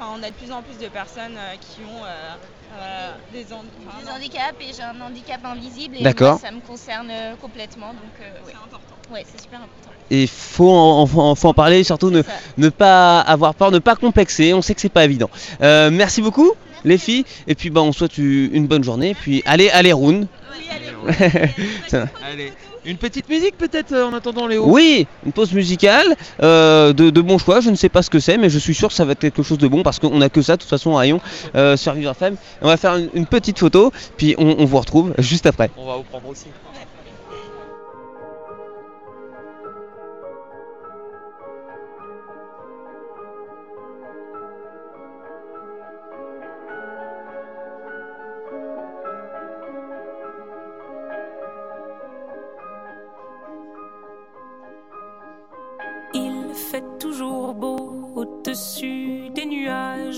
Enfin, 0.00 0.14
on 0.18 0.22
a 0.22 0.30
de 0.30 0.34
plus 0.34 0.50
en 0.50 0.62
plus 0.62 0.78
de 0.78 0.88
personnes 0.88 1.36
euh, 1.36 1.56
qui 1.60 1.82
ont 1.82 2.04
euh, 2.04 2.34
euh, 2.72 3.10
des, 3.32 3.44
Des 3.44 3.52
handicaps 3.52 4.54
et 4.60 4.72
j'ai 4.74 4.82
un 4.82 4.98
handicap 4.98 5.44
invisible 5.44 5.96
et 5.98 6.14
moi, 6.18 6.38
ça 6.40 6.50
me 6.50 6.60
concerne 6.60 7.12
complètement. 7.38 7.92
Donc 7.92 8.12
euh, 8.22 8.30
ouais. 8.46 8.52
c'est 8.52 8.64
important. 8.64 8.94
Ouais, 9.10 9.26
c'est 9.30 9.40
super 9.42 9.58
important. 9.60 9.90
Et 10.08 10.26
faut 10.26 10.70
en, 10.70 11.02
en- 11.02 11.34
faut 11.34 11.48
en 11.48 11.54
parler, 11.54 11.84
surtout 11.84 12.10
ne, 12.10 12.22
ne 12.56 12.68
pas 12.70 13.20
avoir 13.20 13.54
peur, 13.54 13.70
ne 13.70 13.78
pas 13.78 13.94
complexer. 13.94 14.54
On 14.54 14.62
sait 14.62 14.74
que 14.74 14.80
c'est 14.80 14.88
pas 14.88 15.04
évident. 15.04 15.28
Euh, 15.60 15.90
merci 15.90 16.22
beaucoup, 16.22 16.50
les 16.84 16.98
filles. 16.98 17.24
Et 17.46 17.54
puis 17.54 17.70
bah, 17.70 17.82
on 17.82 17.92
souhaite 17.92 18.18
une 18.18 18.66
bonne 18.66 18.84
journée. 18.84 19.14
Puis 19.14 19.42
allez, 19.46 19.70
allez, 19.70 19.92
Roun. 19.92 20.26
Allez, 22.30 22.52
une 22.84 22.96
petite 22.96 23.28
musique 23.28 23.56
peut-être 23.58 23.92
euh, 23.92 24.06
en 24.06 24.12
attendant 24.14 24.46
Léo? 24.46 24.64
Oui, 24.66 25.06
une 25.24 25.32
pause 25.32 25.52
musicale 25.52 26.16
euh, 26.42 26.92
de, 26.92 27.10
de 27.10 27.20
bon 27.20 27.38
choix. 27.38 27.60
Je 27.60 27.70
ne 27.70 27.74
sais 27.76 27.88
pas 27.88 28.02
ce 28.02 28.10
que 28.10 28.20
c'est, 28.20 28.38
mais 28.38 28.48
je 28.50 28.58
suis 28.58 28.74
sûr 28.74 28.88
que 28.88 28.94
ça 28.94 29.04
va 29.04 29.12
être 29.12 29.18
quelque 29.18 29.42
chose 29.42 29.58
de 29.58 29.68
bon 29.68 29.82
parce 29.82 29.98
qu'on 29.98 30.20
a 30.20 30.28
que 30.28 30.42
ça 30.42 30.56
de 30.56 30.62
toute 30.62 30.70
façon 30.70 30.96
à 30.96 31.04
Lyon 31.04 31.20
euh, 31.54 31.76
sur 31.76 31.92
Vivre 31.94 32.10
FM. 32.12 32.36
On 32.62 32.68
va 32.68 32.76
faire 32.76 32.96
une, 32.96 33.10
une 33.14 33.26
petite 33.26 33.58
photo, 33.58 33.92
puis 34.16 34.34
on, 34.38 34.56
on 34.58 34.64
vous 34.64 34.78
retrouve 34.78 35.14
juste 35.18 35.46
après. 35.46 35.70
On 35.76 35.86
va 35.86 35.96
vous 35.96 36.02
prendre 36.04 36.28
aussi. 36.28 36.46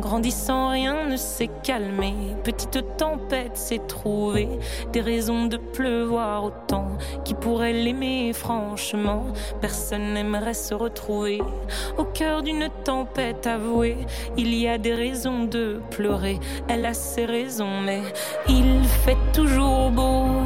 Grandissant, 0.00 0.70
rien 0.70 1.06
ne 1.06 1.16
s'est 1.16 1.50
calmé. 1.62 2.14
Petite 2.44 2.96
tempête 2.96 3.56
s'est 3.56 3.80
trouvée. 3.86 4.48
Des 4.92 5.00
raisons 5.00 5.46
de 5.46 5.56
pleuvoir 5.56 6.44
autant. 6.44 6.88
Qui 7.24 7.34
pourrait 7.34 7.72
l'aimer 7.72 8.32
franchement 8.32 9.24
Personne 9.60 10.14
n'aimerait 10.14 10.54
se 10.54 10.74
retrouver. 10.74 11.40
Au 11.98 12.04
cœur 12.04 12.42
d'une 12.42 12.68
tempête 12.84 13.46
avouée, 13.46 13.96
il 14.36 14.54
y 14.54 14.68
a 14.68 14.78
des 14.78 14.94
raisons 14.94 15.44
de 15.44 15.80
pleurer. 15.90 16.38
Elle 16.68 16.86
a 16.86 16.94
ses 16.94 17.24
raisons, 17.24 17.80
mais 17.80 18.02
il 18.48 18.84
fait 19.04 19.16
toujours 19.32 19.90
beau 19.90 20.45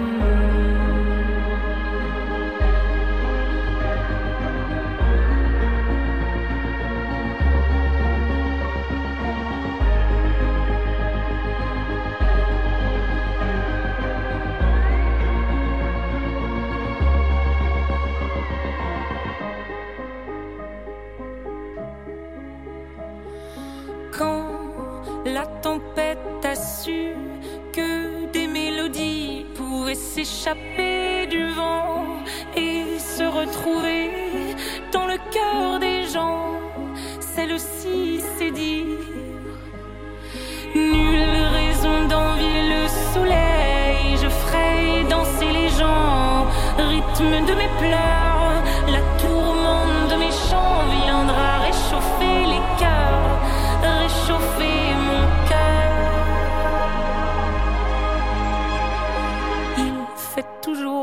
Tempête 25.95 26.45
a 26.45 26.55
su 26.55 27.15
que 27.73 28.25
des 28.31 28.47
mélodies 28.47 29.45
pouvaient 29.55 29.95
s'échapper 29.95 31.27
du 31.27 31.47
vent 31.51 32.05
et 32.55 32.99
se 32.99 33.23
retrouver 33.23 34.09
dans 34.91 35.05
le 35.05 35.17
cœur 35.31 35.79
des 35.79 36.07
gens, 36.07 36.59
celle 37.19 37.53
aussi 37.53 38.21
c'est 38.37 38.51
dire 38.51 38.97
Nulle 40.75 41.47
raison 41.59 42.07
d'envier 42.07 42.61
le 42.73 42.87
soleil, 43.13 44.17
je 44.21 44.29
ferai 44.29 45.03
danser 45.09 45.51
les 45.51 45.69
gens, 45.69 46.47
rythme 46.77 47.45
de 47.45 47.53
mes 47.53 47.69
pleurs, 47.79 48.30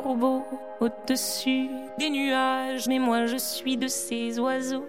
au-dessus 0.08 1.68
des 1.98 2.10
nuages, 2.10 2.86
mais 2.88 2.98
moi 2.98 3.26
je 3.26 3.36
suis 3.36 3.76
de 3.76 3.88
ces 3.88 4.38
oiseaux 4.38 4.86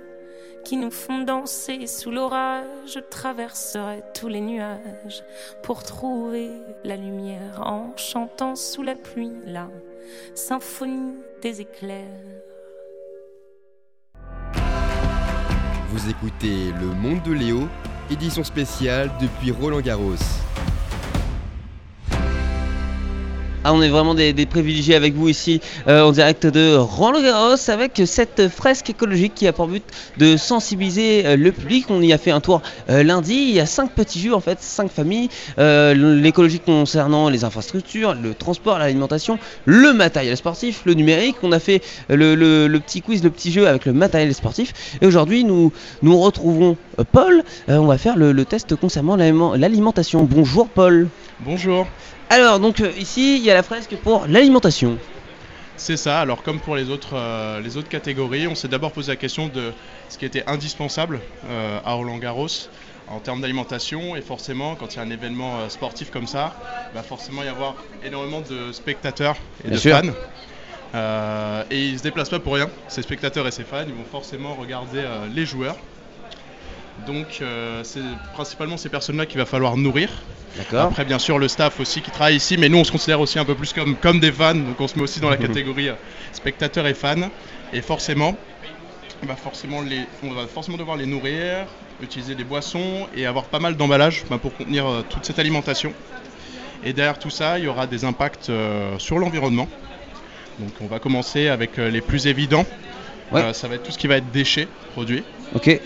qui 0.64 0.78
nous 0.78 0.92
font 0.92 1.20
danser 1.20 1.88
sous 1.88 2.12
l'orage. 2.12 2.66
Je 2.86 3.00
traverserai 3.00 4.04
tous 4.14 4.28
les 4.28 4.42
nuages 4.42 5.24
pour 5.64 5.84
trouver 5.84 6.52
la 6.84 6.96
lumière 6.96 7.62
en 7.66 7.94
chantant 7.98 8.56
sous 8.56 8.84
la 8.84 8.96
pluie 8.96 9.34
la 9.46 9.68
symphonie 10.36 11.16
des 11.42 11.62
éclairs. 11.62 12.06
Vous 15.90 16.10
écoutez 16.10 16.72
Le 16.80 16.88
Monde 16.88 17.24
de 17.24 17.34
Léo, 17.34 17.68
édition 18.12 18.44
spéciale 18.44 19.12
depuis 19.20 19.52
Roland 19.52 19.82
Garros. 19.82 20.16
Ah, 23.66 23.74
on 23.74 23.82
est 23.82 23.90
vraiment 23.90 24.14
des, 24.14 24.34
privilégiés 24.46 24.96
avec 24.96 25.16
vous 25.16 25.28
ici 25.28 25.60
euh, 25.90 26.04
en 26.04 26.14
direct 26.14 26.48
de 26.48 26.78
Roland 26.78 27.22
Garros 27.22 27.58
avec 27.70 28.02
cette 28.06 28.48
fresque 28.48 28.90
écologique 28.90 29.34
qui 29.36 29.48
a 29.48 29.54
pour 29.54 29.68
but 29.68 29.84
de 30.18 30.38
sensibiliser 30.38 31.26
euh, 31.26 31.36
le 31.36 31.52
public. 31.52 31.88
On 31.90 32.02
y 32.02 32.14
a 32.14 32.18
fait 32.18 32.32
un 32.32 32.40
tour 32.40 32.62
euh, 32.90 33.04
lundi. 33.04 33.34
Il 33.34 33.54
y 33.54 33.60
a 33.60 33.66
cinq 33.66 33.92
petits 33.92 34.22
jeux 34.22 34.34
en 34.34 34.40
fait, 34.40 34.62
cinq 34.62 34.90
familles. 34.90 35.28
L'écologie 35.58 36.62
concernant 36.62 37.28
les 37.28 37.44
infrastructures, 37.44 38.14
le 38.14 38.34
transport, 38.34 38.80
l'alimentation, 38.80 39.38
le 39.66 39.92
matériel 39.92 40.38
sportif, 40.38 40.84
le 40.86 40.94
numérique. 40.94 41.36
On 41.44 41.52
a 41.52 41.60
fait 41.60 41.82
le, 42.08 42.78
petit 42.80 43.02
quiz, 43.02 43.24
le 43.24 43.30
petit 43.30 43.52
jeu 43.52 43.68
avec 43.68 43.86
le 43.86 43.92
matériel 43.92 44.34
sportif. 44.34 44.74
Et 45.02 45.06
aujourd'hui, 45.06 45.44
nous 45.44 45.74
nous 46.02 46.18
retrouvons 46.18 46.78
Paul. 47.12 47.44
On 47.68 47.88
va 47.88 47.98
faire 47.98 48.16
le, 48.16 48.46
test 48.46 48.76
concernant 48.78 49.18
l'aliment- 49.18 49.56
l'alimentation. 49.56 50.24
Bonjour 50.24 50.70
Paul. 50.70 51.10
Bonjour. 51.42 51.88
Alors 52.30 52.60
donc 52.60 52.80
euh, 52.82 52.92
ici 52.98 53.38
il 53.38 53.44
y 53.44 53.52
a 53.52 53.54
la 53.54 53.64
fresque 53.64 53.96
pour 53.98 54.26
l'alimentation. 54.28 54.98
C'est 55.78 55.98
ça, 55.98 56.20
alors 56.20 56.44
comme 56.44 56.60
pour 56.60 56.76
les 56.76 56.90
autres, 56.90 57.16
euh, 57.16 57.62
les 57.62 57.78
autres 57.78 57.88
catégories, 57.88 58.48
on 58.48 58.56
s'est 58.56 58.68
d'abord 58.68 58.92
posé 58.92 59.12
la 59.12 59.16
question 59.16 59.48
de 59.48 59.72
ce 60.10 60.18
qui 60.18 60.26
était 60.26 60.44
indispensable 60.46 61.22
euh, 61.50 61.80
à 61.86 61.94
Roland 61.94 62.18
Garros 62.18 62.48
en 63.08 63.20
termes 63.20 63.42
d'alimentation 63.42 64.16
et 64.16 64.22
forcément 64.22 64.76
quand 64.76 64.94
il 64.94 64.98
y 64.98 65.00
a 65.00 65.04
un 65.04 65.10
événement 65.10 65.60
euh, 65.60 65.70
sportif 65.70 66.12
comme 66.12 66.28
ça, 66.28 66.54
il 66.92 66.96
va 66.98 67.04
forcément 67.04 67.44
y 67.44 67.48
avoir 67.48 67.76
énormément 68.06 68.42
de 68.42 68.72
spectateurs 68.74 69.38
et 69.64 69.70
Bien 69.70 69.78
de 69.78 69.82
sûr. 69.82 69.96
fans. 69.98 70.12
Euh, 70.96 71.64
et 71.72 71.88
ils 71.90 71.98
se 72.00 72.04
déplacent 72.04 72.30
pas 72.30 72.40
pour 72.40 72.56
rien, 72.56 72.70
ces 72.88 73.02
spectateurs 73.02 73.48
et 73.48 73.52
ces 73.52 73.64
fans, 73.64 73.84
ils 73.88 73.94
vont 73.94 74.06
forcément 74.12 74.56
regarder 74.56 75.00
euh, 75.00 75.28
les 75.34 75.46
joueurs. 75.46 75.78
Donc 77.08 77.40
euh, 77.42 77.82
c'est 77.84 78.02
principalement 78.34 78.78
ces 78.78 78.90
personnes-là 78.90 79.26
qu'il 79.26 79.38
va 79.38 79.46
falloir 79.46 79.78
nourrir. 79.78 80.10
D'accord. 80.58 80.86
Après 80.86 81.06
bien 81.06 81.20
sûr 81.20 81.38
le 81.38 81.48
staff 81.48 81.80
aussi 81.80 82.02
qui 82.02 82.12
travaille 82.12 82.36
ici, 82.36 82.58
mais 82.58 82.70
nous 82.70 82.80
on 82.80 82.84
se 82.84 82.92
considère 82.92 83.22
aussi 83.22 83.40
un 83.40 83.46
peu 83.46 83.56
plus 83.56 83.72
comme, 83.74 83.96
comme 83.96 84.20
des 84.20 84.32
fans, 84.32 84.56
donc 84.56 84.80
on 84.80 84.88
se 84.88 84.98
met 84.98 85.04
aussi 85.04 85.20
dans 85.20 85.30
la 85.30 85.38
catégorie 85.48 85.90
euh, 85.90 85.96
spectateurs 86.34 86.88
et 86.88 86.94
fans. 86.94 87.30
Et 87.72 87.82
forcément, 87.82 88.36
on 89.22 89.28
va 89.28 89.36
forcément, 89.36 89.82
les, 89.82 90.02
on 90.24 90.32
va 90.32 90.48
forcément 90.48 90.78
devoir 90.78 90.98
les 90.98 91.06
nourrir, 91.06 91.68
utiliser 92.02 92.36
des 92.36 92.44
boissons 92.44 93.08
et 93.16 93.26
avoir 93.26 93.46
pas 93.46 93.60
mal 93.60 93.76
d'emballage 93.76 94.24
bah, 94.30 94.40
pour 94.42 94.56
contenir 94.56 94.88
euh, 94.88 95.02
toute 95.08 95.26
cette 95.26 95.40
alimentation. 95.40 95.94
Et 96.84 96.94
derrière 96.94 97.20
tout 97.20 97.30
ça, 97.30 97.60
il 97.60 97.66
y 97.66 97.68
aura 97.68 97.88
des 97.88 98.06
impacts 98.06 98.50
euh, 98.50 98.98
sur 98.98 99.20
l'environnement. 99.20 99.68
Donc 100.60 100.72
on 100.82 100.88
va 100.88 101.00
commencer 101.00 101.48
avec 101.48 101.78
euh, 101.78 101.90
les 101.90 102.02
plus 102.02 102.28
évidents. 102.28 102.66
Euh, 103.34 103.54
ça 103.54 103.68
va 103.68 103.76
être 103.76 103.84
tout 103.84 103.92
ce 103.92 103.98
qui 103.98 104.08
va 104.08 104.18
être 104.18 104.32
déchets 104.32 104.68
produits. 104.94 105.24
Ok. 105.54 105.80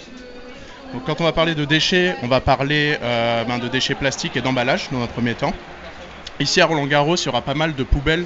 Donc 0.93 1.03
quand 1.05 1.21
on 1.21 1.23
va 1.23 1.31
parler 1.31 1.55
de 1.55 1.65
déchets, 1.65 2.15
on 2.21 2.27
va 2.27 2.39
parler 2.39 2.97
euh, 3.01 3.43
ben, 3.45 3.57
de 3.57 3.67
déchets 3.67 3.95
plastiques 3.95 4.37
et 4.37 4.41
d'emballage 4.41 4.89
dans 4.91 5.01
un 5.01 5.07
premier 5.07 5.33
temps. 5.33 5.53
Ici 6.39 6.61
à 6.61 6.65
Roland 6.65 6.85
Garros, 6.85 7.15
il 7.15 7.25
y 7.25 7.29
aura 7.29 7.41
pas 7.41 7.53
mal 7.55 7.73
de 7.75 7.83
poubelles 7.83 8.25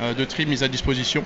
euh, 0.00 0.14
de 0.14 0.24
tri 0.24 0.46
mises 0.46 0.62
à 0.62 0.68
disposition. 0.68 1.24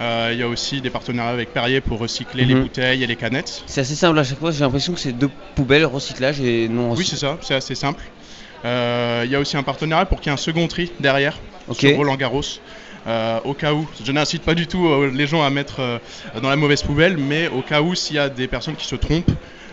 Euh, 0.00 0.30
il 0.34 0.38
y 0.38 0.42
a 0.42 0.48
aussi 0.48 0.82
des 0.82 0.90
partenariats 0.90 1.30
avec 1.32 1.54
Perrier 1.54 1.80
pour 1.80 1.98
recycler 1.98 2.44
les 2.44 2.54
Mhm. 2.54 2.62
bouteilles 2.62 3.02
et 3.02 3.06
les 3.06 3.16
canettes. 3.16 3.62
C'est 3.66 3.80
assez 3.80 3.94
simple 3.94 4.18
à 4.18 4.24
chaque 4.24 4.38
fois, 4.38 4.50
j'ai 4.50 4.60
l'impression 4.60 4.92
que 4.92 5.00
c'est 5.00 5.12
deux 5.12 5.30
poubelles, 5.54 5.86
recyclage 5.86 6.40
et 6.40 6.68
non 6.68 6.92
Oui, 6.92 7.06
c'est 7.06 7.16
ça, 7.16 7.38
c'est 7.40 7.54
assez 7.54 7.74
simple. 7.74 8.02
Il 8.64 9.30
y 9.30 9.34
a 9.34 9.38
aussi 9.40 9.56
un 9.56 9.62
partenariat 9.62 10.04
pour 10.06 10.20
qu'il 10.20 10.30
y 10.30 10.30
ait 10.30 10.34
un 10.34 10.36
second 10.38 10.66
tri 10.68 10.90
derrière 11.00 11.38
sur 11.72 11.96
Roland 11.96 12.16
Garros. 12.16 12.42
Euh, 13.06 13.38
au 13.44 13.54
cas 13.54 13.72
où, 13.72 13.86
je 14.04 14.10
n'incite 14.10 14.42
pas 14.42 14.54
du 14.56 14.66
tout 14.66 14.84
euh, 14.88 15.12
les 15.14 15.28
gens 15.28 15.44
à 15.44 15.48
mettre 15.50 15.78
euh, 15.78 15.98
dans 16.42 16.50
la 16.50 16.56
mauvaise 16.56 16.82
poubelle, 16.82 17.16
mais 17.16 17.46
au 17.46 17.62
cas 17.62 17.80
où 17.80 17.94
s'il 17.94 18.16
y 18.16 18.18
a 18.18 18.28
des 18.28 18.48
personnes 18.48 18.74
qui 18.74 18.86
se 18.86 18.96
trompent, 18.96 19.30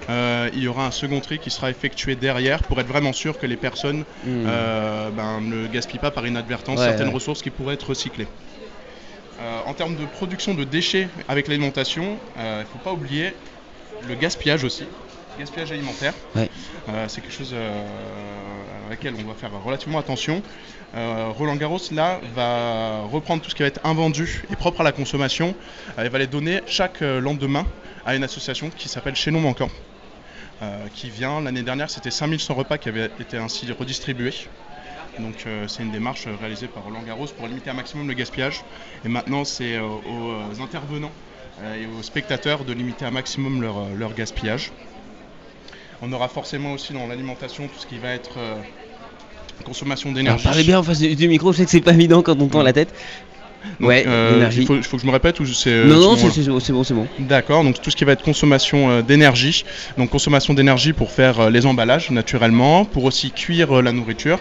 euh, 0.10 0.50
il 0.54 0.64
y 0.64 0.68
aura 0.68 0.86
un 0.86 0.92
second 0.92 1.20
tri 1.20 1.40
qui 1.40 1.50
sera 1.50 1.70
effectué 1.70 2.16
derrière 2.16 2.64
pour 2.64 2.80
être 2.80 2.88
vraiment 2.88 3.14
sûr 3.14 3.38
que 3.40 3.46
les 3.46 3.56
personnes 3.58 4.04
Hmm. 4.26 4.46
euh, 4.48 5.10
ben, 5.12 5.42
ne 5.42 5.68
gaspillent 5.68 6.00
pas 6.00 6.12
par 6.12 6.26
inadvertance 6.28 6.80
Ouais, 6.80 6.86
certaines 6.86 7.08
ouais. 7.08 7.14
ressources 7.14 7.42
qui 7.42 7.50
pourraient 7.50 7.76
être 7.76 7.90
recyclées. 7.90 8.28
Euh, 9.42 9.60
en 9.66 9.74
termes 9.74 9.96
de 9.96 10.06
production 10.06 10.54
de 10.54 10.64
déchets 10.64 11.08
avec 11.28 11.48
l'alimentation, 11.48 12.18
il 12.38 12.42
ne 12.60 12.64
faut 12.66 12.80
pas 12.84 12.94
oublier 12.94 13.34
le 14.08 14.16
gaspillage 14.16 14.64
aussi, 14.64 14.86
gaspillage 15.40 15.72
alimentaire. 15.72 16.14
Ouais. 16.36 16.50
C'est 17.08 17.22
quelque 17.22 17.34
chose 17.34 17.54
à 17.54 18.90
laquelle 18.90 19.14
on 19.20 19.28
va 19.28 19.34
faire 19.34 19.50
relativement 19.64 20.00
attention. 20.00 20.42
Euh, 20.96 21.30
Roland 21.36 21.56
Garros 21.56 21.80
là 21.92 22.20
va 22.36 23.02
reprendre 23.12 23.42
tout 23.42 23.50
ce 23.50 23.56
qui 23.56 23.64
va 23.64 23.68
être 23.68 23.80
invendu 23.84 24.44
et 24.52 24.56
propre 24.56 24.82
à 24.82 24.84
la 24.84 24.92
consommation 24.92 25.56
euh, 25.98 26.04
et 26.06 26.10
va 26.10 26.20
les 26.20 26.28
donner 26.28 26.62
chaque 26.68 27.02
euh, 27.02 27.20
lendemain 27.20 27.66
à 28.06 28.16
une 28.16 28.24
association 28.24 28.70
qui 28.78 28.88
s'appelle 28.90 29.16
Chez 29.16 29.32
Non 29.32 29.40
Manquant. 29.40 29.70
Euh, 30.64 30.88
qui 30.94 31.10
vient 31.10 31.42
l'année 31.42 31.64
dernière, 31.64 31.90
c'était 31.90 32.12
5100 32.12 32.54
repas 32.54 32.78
qui 32.78 32.90
avaient 32.90 33.10
été 33.20 33.38
ainsi 33.38 33.72
redistribués. 33.72 34.34
Donc 35.20 35.44
euh, 35.46 35.68
c'est 35.68 35.84
une 35.84 35.92
démarche 35.92 36.26
euh, 36.28 36.32
réalisée 36.40 36.68
par 36.68 36.84
Roland 36.84 37.04
Garros 37.04 37.28
pour 37.38 37.48
limiter 37.48 37.70
un 37.70 37.74
maximum 37.74 38.08
le 38.08 38.14
gaspillage. 38.14 38.64
Et 39.06 39.10
maintenant 39.10 39.46
c'est 39.46 39.76
euh, 39.76 39.84
aux 39.84 40.62
intervenants 40.62 41.12
euh, 41.62 41.76
et 41.76 41.86
aux 41.86 42.02
spectateurs 42.02 42.64
de 42.66 42.74
limiter 42.74 43.06
un 43.06 43.12
maximum 43.12 43.62
leur, 43.62 43.90
leur 43.96 44.14
gaspillage. 44.14 44.72
On 46.02 46.12
aura 46.12 46.28
forcément 46.28 46.74
aussi 46.74 46.94
dans 46.94 47.08
l'alimentation 47.08 47.68
tout 47.68 47.80
ce 47.80 47.86
qui 47.86 47.98
va 47.98 48.10
être 48.10 48.38
consommation 49.64 50.12
d'énergie. 50.12 50.44
parlez 50.44 50.64
bien 50.64 50.80
en 50.80 50.84
face 50.84 51.00
du, 51.00 51.16
du 51.16 51.28
micro, 51.30 51.54
je 51.54 51.60
sais 51.60 51.66
que 51.66 51.72
c'est 51.72 51.80
pas 51.80 51.94
évident 51.94 52.22
quand 52.22 52.42
on 52.42 52.48
tend 52.48 52.64
la 52.64 52.74
tête. 52.74 52.94
Donc, 53.80 53.90
Ouais, 53.90 54.04
euh, 54.08 54.34
l'énergie. 54.34 54.62
il 54.62 54.84
faut, 54.84 54.98
que 54.98 55.02
je 55.02 55.08
me 55.08 55.12
répète 55.12 55.40
ou 55.40 55.46
c'est 55.46 55.70
euh, 55.70 55.86
Non, 55.86 56.00
non, 56.00 56.16
c'est 56.16 56.48
bon, 56.48 56.60
c'est 56.60 56.74
bon, 56.74 56.84
c'est 56.84 56.94
bon. 56.94 57.08
D'accord, 57.20 57.64
donc 57.64 57.82
tout 57.82 57.90
ce 57.90 57.96
qui 57.96 58.06
va 58.06 58.12
être 58.14 58.24
consommation 58.24 58.90
euh, 58.90 59.02
d'énergie. 59.02 59.66
Donc 59.98 60.10
consommation 60.10 60.54
d'énergie 60.54 60.94
pour 60.94 61.12
faire 61.12 61.50
les 61.50 61.66
emballages 61.66 62.12
naturellement, 62.12 62.86
pour 62.86 63.04
aussi 63.06 63.32
cuire 63.32 63.82
la 63.82 63.92
nourriture, 63.92 64.40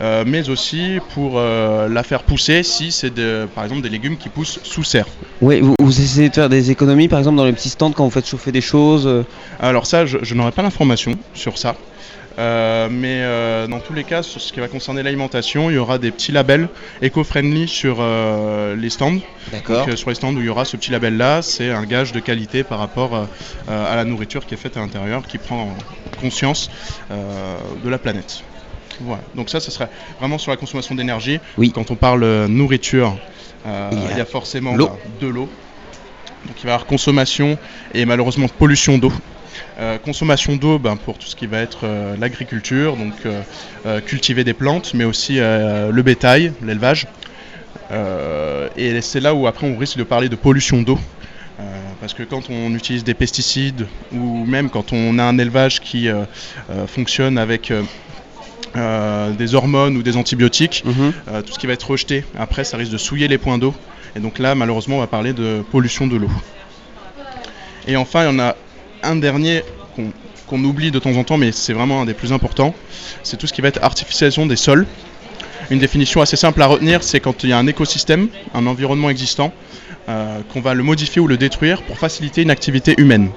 mais 0.00 0.48
aussi 0.48 0.98
pour 1.14 1.40
la 1.40 2.02
faire 2.02 2.22
pousser 2.22 2.62
si 2.62 2.92
c'est 2.92 3.12
par 3.54 3.64
exemple 3.64 3.82
des 3.82 3.88
légumes 3.88 4.16
qui 4.16 4.28
poussent 4.28 4.60
sous 4.62 4.84
serre. 4.84 5.06
Ouais, 5.40 5.60
vous, 5.60 5.74
vous 5.78 6.00
essayez 6.00 6.28
de 6.28 6.34
faire 6.34 6.48
des 6.48 6.70
économies 6.70 7.08
par 7.08 7.18
exemple 7.18 7.36
dans 7.36 7.44
les 7.44 7.52
petits 7.52 7.70
stands 7.70 7.92
quand 7.92 8.04
vous 8.04 8.10
faites 8.10 8.26
chauffer 8.26 8.52
des 8.52 8.60
choses 8.60 9.24
Alors 9.60 9.86
ça, 9.86 10.06
je, 10.06 10.18
je 10.22 10.34
n'aurai 10.34 10.52
pas 10.52 10.62
l'information 10.62 11.18
sur 11.34 11.58
ça. 11.58 11.76
Euh, 12.38 12.88
mais 12.90 13.20
euh, 13.22 13.66
dans 13.66 13.80
tous 13.80 13.94
les 13.94 14.04
cas, 14.04 14.22
sur 14.22 14.40
ce 14.40 14.52
qui 14.52 14.60
va 14.60 14.68
concerner 14.68 15.02
l'alimentation, 15.02 15.70
il 15.70 15.74
y 15.74 15.78
aura 15.78 15.98
des 15.98 16.12
petits 16.12 16.30
labels 16.30 16.68
éco-friendly 17.02 17.66
sur 17.66 17.96
euh, 18.00 18.76
les 18.76 18.90
stands. 18.90 19.18
D'accord. 19.50 19.86
Donc, 19.86 19.98
sur 19.98 20.08
les 20.08 20.14
stands 20.14 20.34
où 20.34 20.38
il 20.38 20.46
y 20.46 20.48
aura 20.48 20.64
ce 20.64 20.76
petit 20.76 20.92
label-là, 20.92 21.42
c'est 21.42 21.70
un 21.70 21.84
gage 21.84 22.12
de 22.12 22.20
qualité 22.20 22.62
par 22.62 22.78
rapport 22.78 23.26
à 23.66 23.96
la 23.96 24.04
nourriture 24.04 24.46
qui 24.46 24.54
est 24.54 24.58
faite 24.58 24.76
à 24.76 24.80
l'intérieur, 24.80 25.26
qui 25.26 25.38
prend 25.38 25.74
conscience 26.20 26.70
de 27.10 27.88
la 27.88 27.98
planète. 27.98 28.42
Voilà. 29.00 29.22
Donc 29.34 29.48
ça, 29.48 29.60
ce 29.60 29.70
serait 29.70 29.88
vraiment 30.18 30.38
sur 30.38 30.50
la 30.50 30.56
consommation 30.56 30.94
d'énergie. 30.94 31.40
Oui. 31.56 31.72
Quand 31.72 31.90
on 31.90 31.96
parle 31.96 32.46
nourriture, 32.46 33.16
Il 33.64 33.70
y 33.98 34.06
a 34.06 34.10
il 34.12 34.18
y 34.18 34.20
a 34.20 34.24
forcément 34.24 34.76
l'eau. 34.76 34.88
bah, 34.88 34.98
de 35.20 35.26
l'eau. 35.28 35.48
Donc 36.46 36.56
il 36.58 36.64
va 36.64 36.70
y 36.70 36.74
avoir 36.74 36.86
consommation 36.86 37.58
et 37.94 38.04
malheureusement 38.04 38.48
pollution 38.48 38.98
d'eau. 38.98 39.12
Euh, 39.78 39.98
consommation 39.98 40.56
d'eau 40.56 40.78
ben, 40.78 40.96
pour 40.96 41.18
tout 41.18 41.26
ce 41.26 41.36
qui 41.36 41.46
va 41.46 41.58
être 41.58 41.80
euh, 41.84 42.16
l'agriculture, 42.18 42.96
donc 42.96 43.14
euh, 43.26 44.00
cultiver 44.00 44.44
des 44.44 44.54
plantes, 44.54 44.92
mais 44.94 45.04
aussi 45.04 45.36
le 45.38 46.02
bétail, 46.02 46.52
l'élevage. 46.62 47.06
Et 48.76 49.00
c'est 49.00 49.20
là 49.20 49.34
où 49.34 49.46
après 49.46 49.66
on 49.66 49.76
risque 49.76 49.96
de 49.98 50.04
parler 50.04 50.28
de 50.28 50.36
pollution 50.36 50.82
d'eau. 50.82 50.98
Euh, 51.60 51.62
parce 52.00 52.14
que 52.14 52.22
quand 52.22 52.50
on 52.50 52.72
utilise 52.74 53.02
des 53.02 53.14
pesticides 53.14 53.88
ou 54.12 54.44
même 54.44 54.70
quand 54.70 54.92
on 54.92 55.18
a 55.18 55.24
un 55.24 55.38
élevage 55.38 55.80
qui 55.80 56.08
euh, 56.08 56.22
euh, 56.70 56.86
fonctionne 56.86 57.36
avec 57.36 57.72
des 59.38 59.54
hormones 59.54 59.96
ou 59.96 60.02
des 60.02 60.16
antibiotiques, 60.16 60.84
euh, 60.86 61.42
tout 61.42 61.52
ce 61.52 61.58
qui 61.58 61.66
va 61.66 61.72
être 61.72 61.90
rejeté, 61.90 62.24
après 62.38 62.62
ça 62.62 62.76
risque 62.76 62.92
de 62.92 62.98
souiller 62.98 63.26
les 63.26 63.38
points 63.38 63.58
d'eau. 63.58 63.74
Et 64.14 64.20
donc 64.20 64.38
là, 64.38 64.54
malheureusement, 64.54 64.96
on 64.96 65.00
va 65.00 65.08
parler 65.08 65.32
de 65.32 65.64
pollution 65.72 66.06
de 66.06 66.16
l'eau. 66.16 66.30
Et 67.88 67.96
enfin, 67.96 68.22
il 68.22 68.26
y 68.26 68.36
en 68.36 68.38
a 68.38 68.54
un 69.02 69.16
dernier 69.16 69.62
qu'on 69.94 70.12
qu'on 70.46 70.64
oublie 70.64 70.90
de 70.90 70.98
temps 70.98 71.14
en 71.16 71.24
temps, 71.24 71.36
mais 71.36 71.52
c'est 71.52 71.74
vraiment 71.74 72.00
un 72.00 72.06
des 72.06 72.14
plus 72.14 72.32
importants, 72.32 72.74
c'est 73.22 73.36
tout 73.36 73.46
ce 73.46 73.52
qui 73.52 73.60
va 73.60 73.68
être 73.68 73.80
artificialisation 73.82 74.46
des 74.46 74.56
sols. 74.56 74.86
Une 75.70 75.78
définition 75.78 76.22
assez 76.22 76.36
simple 76.36 76.62
à 76.62 76.66
retenir, 76.66 77.02
c'est 77.02 77.20
quand 77.20 77.44
il 77.44 77.50
y 77.50 77.52
a 77.52 77.58
un 77.58 77.66
écosystème, 77.66 78.28
un 78.54 78.66
environnement 78.66 79.10
existant, 79.10 79.52
euh, 80.08 80.38
qu'on 80.50 80.62
va 80.62 80.72
le 80.72 80.82
modifier 80.82 81.20
ou 81.20 81.26
le 81.26 81.36
détruire 81.36 81.82
pour 81.82 81.98
faciliter 81.98 82.40
une 82.40 82.50
activité 82.50 82.94
humaine. 82.96 83.28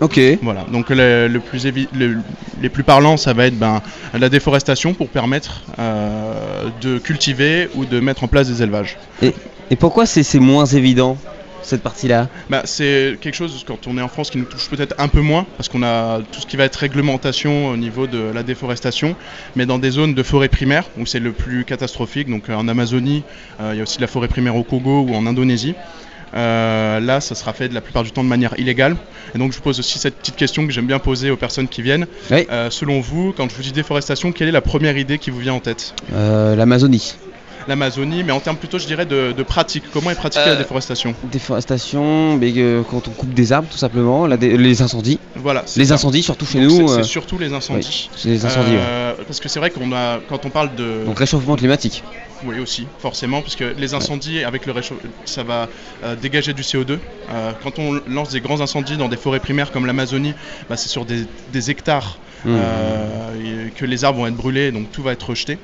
Ok. 0.00 0.18
Voilà, 0.40 0.64
donc 0.72 0.88
le, 0.88 1.28
le 1.28 1.40
plus 1.40 1.66
le- 1.92 2.22
les 2.62 2.68
plus 2.70 2.82
parlants, 2.82 3.18
ça 3.18 3.34
va 3.34 3.44
être 3.46 3.58
ben, 3.58 3.82
la 4.18 4.30
déforestation 4.30 4.94
pour 4.94 5.08
permettre 5.08 5.64
euh, 5.78 6.70
de 6.80 6.98
cultiver 6.98 7.68
ou 7.74 7.84
de 7.84 8.00
mettre 8.00 8.24
en 8.24 8.28
place 8.28 8.48
des 8.48 8.62
élevages. 8.62 8.96
Et, 9.20 9.34
et 9.70 9.76
pourquoi 9.76 10.06
c'est 10.06 10.38
moins 10.38 10.64
évident? 10.64 11.18
Cette 11.64 11.82
partie-là 11.82 12.28
Bah, 12.50 12.62
c'est 12.64 13.16
quelque 13.20 13.34
chose, 13.34 13.64
quand 13.66 13.86
on 13.86 13.98
est 13.98 14.02
en 14.02 14.08
France, 14.08 14.30
qui 14.30 14.38
nous 14.38 14.44
touche 14.44 14.68
peut-être 14.68 14.94
un 14.98 15.08
peu 15.08 15.20
moins, 15.20 15.46
parce 15.56 15.68
qu'on 15.68 15.82
a 15.82 16.20
tout 16.32 16.40
ce 16.40 16.46
qui 16.46 16.56
va 16.56 16.64
être 16.64 16.76
réglementation 16.76 17.68
au 17.68 17.76
niveau 17.76 18.06
de 18.06 18.18
la 18.34 18.42
déforestation, 18.42 19.16
mais 19.56 19.66
dans 19.66 19.78
des 19.78 19.90
zones 19.90 20.14
de 20.14 20.22
forêt 20.22 20.48
primaire, 20.48 20.84
où 20.98 21.06
c'est 21.06 21.20
le 21.20 21.32
plus 21.32 21.64
catastrophique, 21.64 22.28
donc 22.28 22.48
euh, 22.48 22.54
en 22.54 22.68
Amazonie, 22.68 23.22
euh, 23.60 23.70
il 23.72 23.78
y 23.78 23.80
a 23.80 23.82
aussi 23.82 23.96
de 23.96 24.02
la 24.02 24.08
forêt 24.08 24.28
primaire 24.28 24.56
au 24.56 24.62
Congo 24.62 25.06
ou 25.08 25.14
en 25.14 25.26
Indonésie. 25.26 25.74
Euh, 26.34 27.00
là, 27.00 27.20
ça 27.20 27.34
sera 27.34 27.52
fait 27.52 27.68
de 27.68 27.74
la 27.74 27.80
plupart 27.80 28.02
du 28.02 28.10
temps 28.10 28.24
de 28.24 28.28
manière 28.28 28.58
illégale. 28.58 28.96
Et 29.34 29.38
donc, 29.38 29.52
je 29.52 29.56
vous 29.58 29.62
pose 29.62 29.78
aussi 29.78 29.98
cette 29.98 30.16
petite 30.16 30.36
question 30.36 30.66
que 30.66 30.72
j'aime 30.72 30.86
bien 30.86 30.98
poser 30.98 31.30
aux 31.30 31.36
personnes 31.36 31.68
qui 31.68 31.82
viennent. 31.82 32.06
Euh, 32.32 32.70
selon 32.70 33.00
vous, 33.00 33.32
quand 33.36 33.48
je 33.48 33.54
vous 33.54 33.62
dis 33.62 33.72
déforestation, 33.72 34.32
quelle 34.32 34.48
est 34.48 34.52
la 34.52 34.60
première 34.60 34.96
idée 34.96 35.18
qui 35.18 35.30
vous 35.30 35.38
vient 35.38 35.54
en 35.54 35.60
tête? 35.60 35.94
Euh, 36.12 36.56
L'Amazonie. 36.56 37.14
L'Amazonie, 37.66 38.22
mais 38.24 38.32
en 38.32 38.40
termes 38.40 38.56
plutôt, 38.56 38.78
je 38.78 38.86
dirais, 38.86 39.06
de, 39.06 39.32
de 39.32 39.42
pratique. 39.42 39.84
Comment 39.92 40.10
est 40.10 40.14
pratiquée 40.14 40.44
la 40.44 40.52
Euh, 40.52 40.58
déforestation 40.58 41.14
Déforestation, 41.32 42.36
mais 42.36 42.52
euh, 42.56 42.82
quand 42.90 43.08
on 43.08 43.10
coupe 43.12 43.32
des 43.32 43.52
arbres 43.52 43.68
tout 43.70 43.78
simplement, 43.78 44.26
la 44.26 44.36
les 44.36 44.82
incendies. 44.82 45.18
Voilà, 45.36 45.64
Les 45.76 45.86
ça. 45.86 45.94
incendies 45.94 46.22
surtout 46.22 46.46
chez 46.46 46.60
Donc, 46.60 46.70
nous. 46.70 46.88
c'est- 46.88 46.94
euh, 46.94 47.02
C'est 47.02 47.08
surtout 47.08 47.38
les 47.38 47.52
incendies. 47.52 48.10
les 48.24 48.44
incendies. 48.44 48.72
ouais. 48.76 49.14
Parce 49.26 49.40
que 49.40 49.48
c'est 49.48 49.58
vrai 49.58 49.70
qu'on 49.70 49.92
a, 49.92 50.18
quand 50.28 50.44
on 50.44 50.50
parle 50.50 50.74
de. 50.74 51.04
Donc 51.06 51.18
réchauffement 51.18 51.56
climatique. 51.56 52.02
Oui, 52.44 52.58
aussi, 52.58 52.86
forcément, 52.98 53.40
parce 53.40 53.56
que 53.56 53.74
les 53.78 53.94
incendies, 53.94 54.44
avec 54.44 54.66
le 54.66 54.72
réchauffement, 54.72 55.08
ça 55.24 55.42
va 55.42 55.68
euh, 56.02 56.14
dégager 56.16 56.52
du 56.52 56.62
CO2. 56.62 56.98
Euh, 57.32 57.52
quand 57.62 57.78
on 57.78 57.98
lance 58.06 58.30
des 58.30 58.40
grands 58.40 58.60
incendies 58.60 58.98
dans 58.98 59.08
des 59.08 59.16
forêts 59.16 59.40
primaires 59.40 59.70
comme 59.72 59.86
l'Amazonie, 59.86 60.34
bah, 60.68 60.76
c'est 60.76 60.90
sur 60.90 61.04
des, 61.06 61.24
des 61.52 61.70
hectares 61.70 62.18
Mmh. 62.46 62.50
euh, 62.60 63.68
que 63.74 63.86
les 63.86 64.04
arbres 64.04 64.18
vont 64.18 64.26
être 64.26 64.36
brûlés, 64.36 64.70
donc 64.70 64.92
tout 64.92 65.02
va 65.02 65.12
être 65.12 65.30
rejeté. 65.30 65.56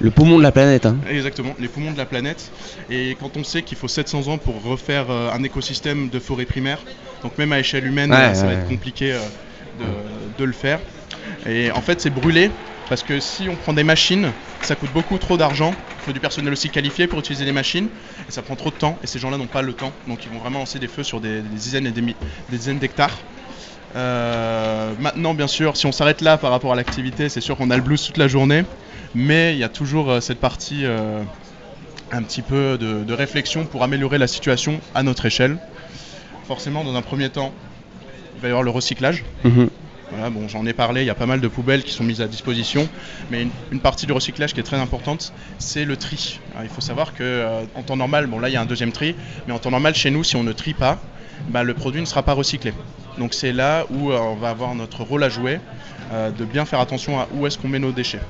Le 0.00 0.10
poumon 0.10 0.38
de 0.38 0.42
la 0.42 0.52
planète. 0.52 0.86
Hein. 0.86 0.96
Exactement, 1.08 1.54
les 1.58 1.68
poumons 1.68 1.92
de 1.92 1.98
la 1.98 2.06
planète. 2.06 2.50
Et 2.90 3.16
quand 3.20 3.36
on 3.36 3.44
sait 3.44 3.62
qu'il 3.62 3.78
faut 3.78 3.88
700 3.88 4.28
ans 4.28 4.38
pour 4.38 4.62
refaire 4.62 5.06
euh, 5.10 5.30
un 5.32 5.42
écosystème 5.42 6.08
de 6.08 6.18
forêt 6.18 6.44
primaire, 6.46 6.78
donc 7.22 7.38
même 7.38 7.52
à 7.52 7.60
échelle 7.60 7.86
humaine, 7.86 8.10
Ouais, 8.10 8.18
euh, 8.18 8.34
ça 8.34 8.46
va 8.46 8.54
être 8.54 8.68
compliqué 8.68 9.12
euh, 9.12 9.18
de, 9.78 10.38
de 10.38 10.44
le 10.44 10.52
faire. 10.52 10.80
Et 11.46 11.70
en 11.70 11.80
fait, 11.80 12.00
c'est 12.00 12.10
brûlé 12.10 12.50
parce 12.88 13.02
que 13.02 13.18
si 13.20 13.48
on 13.48 13.54
prend 13.54 13.72
des 13.72 13.84
machines, 13.84 14.30
ça 14.60 14.74
coûte 14.74 14.90
beaucoup 14.92 15.16
trop 15.18 15.36
d'argent. 15.36 15.74
Il 16.00 16.04
faut 16.06 16.12
du 16.12 16.20
personnel 16.20 16.52
aussi 16.52 16.68
qualifié 16.68 17.06
pour 17.06 17.18
utiliser 17.18 17.44
les 17.44 17.52
machines. 17.52 17.88
Et 18.28 18.32
ça 18.32 18.42
prend 18.42 18.56
trop 18.56 18.70
de 18.70 18.76
temps. 18.76 18.98
Et 19.02 19.06
ces 19.06 19.18
gens-là 19.18 19.38
n'ont 19.38 19.46
pas 19.46 19.62
le 19.62 19.72
temps. 19.72 19.92
Donc 20.06 20.24
ils 20.24 20.30
vont 20.30 20.38
vraiment 20.38 20.58
lancer 20.60 20.78
des 20.78 20.88
feux 20.88 21.02
sur 21.02 21.20
des, 21.20 21.40
des 21.40 21.48
dizaines 21.48 21.86
et 21.86 21.92
des, 21.92 22.14
dizaines 22.50 22.78
d'hectares. 22.78 23.16
Euh, 23.96 24.92
maintenant, 24.98 25.34
bien 25.34 25.46
sûr, 25.46 25.76
si 25.76 25.86
on 25.86 25.92
s'arrête 25.92 26.20
là 26.20 26.36
par 26.36 26.50
rapport 26.50 26.72
à 26.72 26.76
l'activité, 26.76 27.28
c'est 27.28 27.40
sûr 27.40 27.56
qu'on 27.56 27.70
a 27.70 27.76
le 27.76 27.82
blues 27.82 28.02
toute 28.02 28.16
la 28.16 28.28
journée. 28.28 28.64
Mais 29.14 29.54
il 29.54 29.58
y 29.58 29.64
a 29.64 29.68
toujours 29.68 30.10
euh, 30.10 30.20
cette 30.20 30.40
partie 30.40 30.84
euh, 30.84 31.22
un 32.10 32.22
petit 32.22 32.42
peu 32.42 32.78
de, 32.78 33.04
de 33.04 33.12
réflexion 33.12 33.64
pour 33.64 33.82
améliorer 33.82 34.18
la 34.18 34.26
situation 34.26 34.80
à 34.94 35.02
notre 35.02 35.26
échelle. 35.26 35.56
Forcément, 36.46 36.84
dans 36.84 36.94
un 36.94 37.02
premier 37.02 37.30
temps, 37.30 37.52
il 38.36 38.42
va 38.42 38.48
y 38.48 38.50
avoir 38.50 38.62
le 38.62 38.70
recyclage. 38.70 39.24
Mhm. 39.44 39.70
Voilà, 40.10 40.30
bon, 40.30 40.48
j'en 40.48 40.66
ai 40.66 40.74
parlé, 40.74 41.02
il 41.02 41.06
y 41.06 41.10
a 41.10 41.14
pas 41.14 41.26
mal 41.26 41.40
de 41.40 41.48
poubelles 41.48 41.82
qui 41.82 41.90
sont 41.92 42.04
mises 42.04 42.20
à 42.20 42.28
disposition, 42.28 42.88
mais 43.30 43.42
une, 43.42 43.50
une 43.72 43.80
partie 43.80 44.06
du 44.06 44.12
recyclage 44.12 44.52
qui 44.52 44.60
est 44.60 44.64
très 44.64 44.76
importante, 44.76 45.32
c'est 45.58 45.84
le 45.84 45.96
tri. 45.96 46.38
Alors, 46.52 46.64
il 46.64 46.68
faut 46.68 46.82
savoir 46.82 47.14
que 47.14 47.22
euh, 47.22 47.62
en 47.74 47.82
temps 47.82 47.96
normal, 47.96 48.26
bon 48.26 48.38
là 48.38 48.48
il 48.48 48.52
y 48.52 48.56
a 48.56 48.60
un 48.60 48.66
deuxième 48.66 48.92
tri, 48.92 49.16
mais 49.46 49.54
en 49.54 49.58
temps 49.58 49.70
normal 49.70 49.94
chez 49.94 50.10
nous, 50.10 50.22
si 50.22 50.36
on 50.36 50.42
ne 50.44 50.52
trie 50.52 50.74
pas, 50.74 51.00
bah, 51.48 51.62
le 51.64 51.74
produit 51.74 52.00
ne 52.00 52.06
sera 52.06 52.22
pas 52.22 52.34
recyclé. 52.34 52.72
Donc 53.18 53.32
c'est 53.34 53.52
là 53.52 53.86
où 53.90 54.12
euh, 54.12 54.18
on 54.18 54.36
va 54.36 54.50
avoir 54.50 54.74
notre 54.74 55.02
rôle 55.02 55.24
à 55.24 55.28
jouer, 55.30 55.58
euh, 56.12 56.30
de 56.30 56.44
bien 56.44 56.64
faire 56.64 56.80
attention 56.80 57.18
à 57.18 57.26
où 57.34 57.46
est-ce 57.46 57.58
qu'on 57.58 57.68
met 57.68 57.78
nos 57.78 57.92
déchets. 57.92 58.20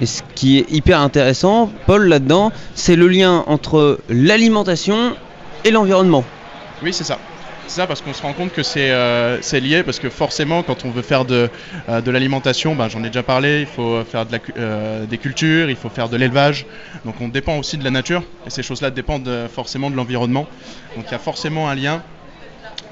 Et 0.00 0.06
ce 0.06 0.22
qui 0.34 0.58
est 0.58 0.70
hyper 0.70 1.00
intéressant, 1.00 1.70
Paul, 1.86 2.08
là-dedans, 2.08 2.52
c'est 2.74 2.96
le 2.96 3.06
lien 3.06 3.44
entre 3.46 3.98
l'alimentation 4.08 5.14
et 5.64 5.70
l'environnement. 5.70 6.24
Oui, 6.82 6.92
c'est 6.92 7.04
ça. 7.04 7.18
C'est 7.66 7.82
ça 7.82 7.86
parce 7.86 8.00
qu'on 8.00 8.12
se 8.12 8.22
rend 8.22 8.32
compte 8.32 8.52
que 8.52 8.64
c'est 8.64 8.90
euh, 8.90 9.38
lié 9.52 9.84
parce 9.84 10.00
que 10.00 10.10
forcément 10.10 10.64
quand 10.64 10.84
on 10.84 10.90
veut 10.90 11.02
faire 11.02 11.24
de, 11.24 11.48
euh, 11.88 12.00
de 12.00 12.10
l'alimentation, 12.10 12.74
ben, 12.74 12.88
j'en 12.88 13.04
ai 13.04 13.08
déjà 13.08 13.22
parlé, 13.22 13.60
il 13.60 13.66
faut 13.66 14.02
faire 14.02 14.26
de 14.26 14.32
la, 14.32 14.38
euh, 14.58 15.06
des 15.06 15.18
cultures, 15.18 15.70
il 15.70 15.76
faut 15.76 15.88
faire 15.88 16.08
de 16.08 16.16
l'élevage. 16.16 16.66
Donc 17.04 17.20
on 17.20 17.28
dépend 17.28 17.58
aussi 17.58 17.76
de 17.76 17.84
la 17.84 17.90
nature 17.90 18.24
et 18.44 18.50
ces 18.50 18.64
choses-là 18.64 18.90
dépendent 18.90 19.30
forcément 19.54 19.88
de 19.88 19.94
l'environnement. 19.94 20.48
Donc 20.96 21.04
il 21.06 21.12
y 21.12 21.14
a 21.14 21.20
forcément 21.20 21.68
un 21.68 21.76
lien 21.76 22.02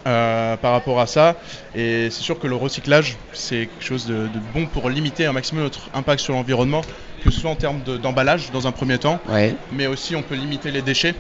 euh, 0.07 0.57
par 0.57 0.73
rapport 0.73 1.01
à 1.01 1.07
ça. 1.07 1.37
Et 1.75 2.09
c'est 2.11 2.23
sûr 2.23 2.39
que 2.39 2.47
le 2.47 2.57
recyclage, 2.57 3.17
c'est 3.33 3.67
quelque 3.67 3.85
chose 3.85 4.07
de, 4.07 4.15
de 4.15 4.39
bon 4.55 4.67
pour 4.67 4.89
limiter 4.91 5.27
un 5.27 5.33
maximum 5.33 5.65
notre 5.65 5.91
impact 5.95 6.21
sur 6.21 6.35
l'environnement, 6.35 6.83
que 7.25 7.31
ce 7.31 7.41
soit 7.41 7.51
en 7.51 7.57
termes 7.57 7.83
de- 7.85 7.97
d'emballage 7.97 8.51
dans 8.53 8.67
un 8.67 8.73
premier 8.73 8.99
temps, 8.99 9.21
Ouais. 9.29 9.55
mais 9.73 9.87
aussi 9.87 10.15
on 10.17 10.23
peut 10.23 10.35
limiter 10.37 10.71
les 10.71 10.83
déchets, 10.83 11.15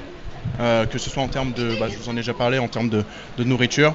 euh, 0.60 0.86
que 0.86 0.98
ce 0.98 1.10
soit 1.10 1.22
en 1.22 1.28
termes 1.28 1.52
de, 1.52 1.74
bah, 1.78 1.86
je 1.90 1.96
vous 1.98 2.08
en 2.08 2.12
ai 2.12 2.16
déjà 2.16 2.34
parlé, 2.34 2.58
en 2.58 2.68
termes 2.68 2.88
de, 2.88 3.04
de 3.36 3.44
nourriture. 3.44 3.94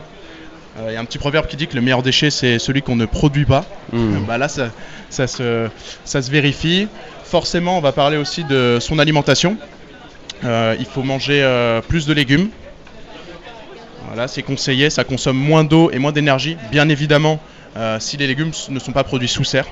Euh, 0.80 0.88
Il 0.90 0.94
y 0.94 0.98
a 0.98 1.00
un 1.00 1.06
petit 1.06 1.20
proverbe 1.20 1.48
qui 1.48 1.56
dit 1.56 1.68
que 1.68 1.76
le 1.76 1.82
meilleur 1.82 2.02
déchet 2.04 2.30
c'est 2.32 2.58
celui 2.60 2.82
qu'on 2.82 2.96
ne 2.96 3.06
produit 3.06 3.46
pas. 3.46 3.66
Mm. 3.92 3.98
Euh, 3.98 4.20
bah 4.28 4.38
là 4.38 4.48
ça, 4.48 4.70
ça 5.10 5.28
se, 5.28 5.70
ça 6.04 6.22
se 6.22 6.32
vérifie. 6.32 6.88
Forcément 7.24 7.78
on 7.78 7.82
va 7.82 7.92
parler 7.92 8.18
aussi 8.18 8.44
de 8.44 8.78
son 8.82 9.00
alimentation. 9.00 9.58
Il 10.44 10.86
faut 10.86 11.04
manger 11.04 11.42
plus 11.88 12.06
de 12.06 12.14
légumes. 12.14 12.50
Voilà, 14.14 14.28
c'est 14.28 14.44
conseillé, 14.44 14.92
ça 14.92 15.04
consomme 15.04 15.38
moins 15.38 15.64
d'eau 15.64 15.90
et 15.90 15.98
moins 15.98 16.12
d'énergie. 16.12 16.56
Bien 16.70 16.88
évidemment, 16.88 17.40
euh, 17.78 18.00
si 18.00 18.16
les 18.16 18.28
légumes 18.28 18.52
ne 18.70 18.78
sont 18.78 18.92
pas 18.92 19.04
produits 19.04 19.28
sous 19.28 19.44
serre. 19.44 19.66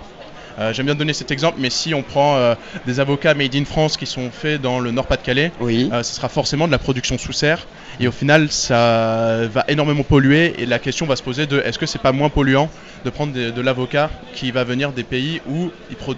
Euh, 0.57 0.73
J'aime 0.73 0.87
bien 0.87 0.95
donner 0.95 1.13
cet 1.13 1.29
exemple, 1.29 1.59
mais 1.59 1.69
si 1.69 1.93
on 1.93 2.01
prend 2.01 2.37
euh, 2.37 2.55
des 2.87 2.99
avocats 2.99 3.35
made 3.35 3.55
in 3.55 3.65
France 3.65 3.97
qui 3.97 4.07
sont 4.07 4.31
faits 4.31 4.59
dans 4.59 4.79
le 4.79 4.89
Nord-Pas-de-Calais, 4.89 5.51
euh, 5.61 6.01
ce 6.01 6.15
sera 6.15 6.27
forcément 6.27 6.65
de 6.65 6.71
la 6.71 6.79
production 6.79 7.19
sous 7.19 7.33
serre. 7.33 7.67
Et 7.99 8.07
au 8.07 8.11
final, 8.11 8.51
ça 8.51 9.41
va 9.53 9.63
énormément 9.67 10.01
polluer. 10.01 10.55
Et 10.57 10.65
la 10.65 10.79
question 10.79 11.05
va 11.05 11.15
se 11.15 11.21
poser 11.21 11.45
de 11.45 11.59
est-ce 11.59 11.77
que 11.77 11.85
c'est 11.85 12.01
pas 12.01 12.11
moins 12.11 12.29
polluant 12.29 12.67
de 13.05 13.11
prendre 13.11 13.33
de, 13.33 13.51
de 13.51 13.61
l'avocat 13.61 14.09
qui 14.33 14.49
va 14.49 14.63
venir 14.63 14.91
des 14.91 15.03
pays 15.03 15.39
où 15.47 15.69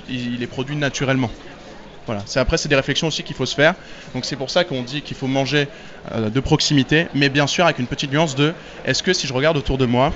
il 0.09 0.41
est 0.41 0.47
produit 0.47 0.77
naturellement? 0.77 1.29
Voilà. 2.05 2.21
C'est 2.25 2.39
après 2.39 2.57
c'est 2.57 2.69
des 2.69 2.75
réflexions 2.75 3.07
aussi 3.07 3.23
qu'il 3.23 3.35
faut 3.35 3.45
se 3.45 3.55
faire. 3.55 3.75
Donc 4.13 4.25
c'est 4.25 4.35
pour 4.35 4.49
ça 4.49 4.63
qu'on 4.63 4.81
dit 4.83 5.01
qu'il 5.01 5.15
faut 5.15 5.27
manger 5.27 5.67
euh, 6.13 6.29
de 6.29 6.39
proximité, 6.39 7.07
mais 7.13 7.29
bien 7.29 7.47
sûr 7.47 7.63
avec 7.65 7.79
une 7.79 7.87
petite 7.87 8.11
nuance 8.11 8.35
de 8.35 8.53
est-ce 8.85 9.01
que 9.03 9.13
si 9.13 9.25
je 9.27 9.33
regarde 9.33 9.55
autour 9.57 9.77
de 9.77 9.85
moi, 9.85 10.11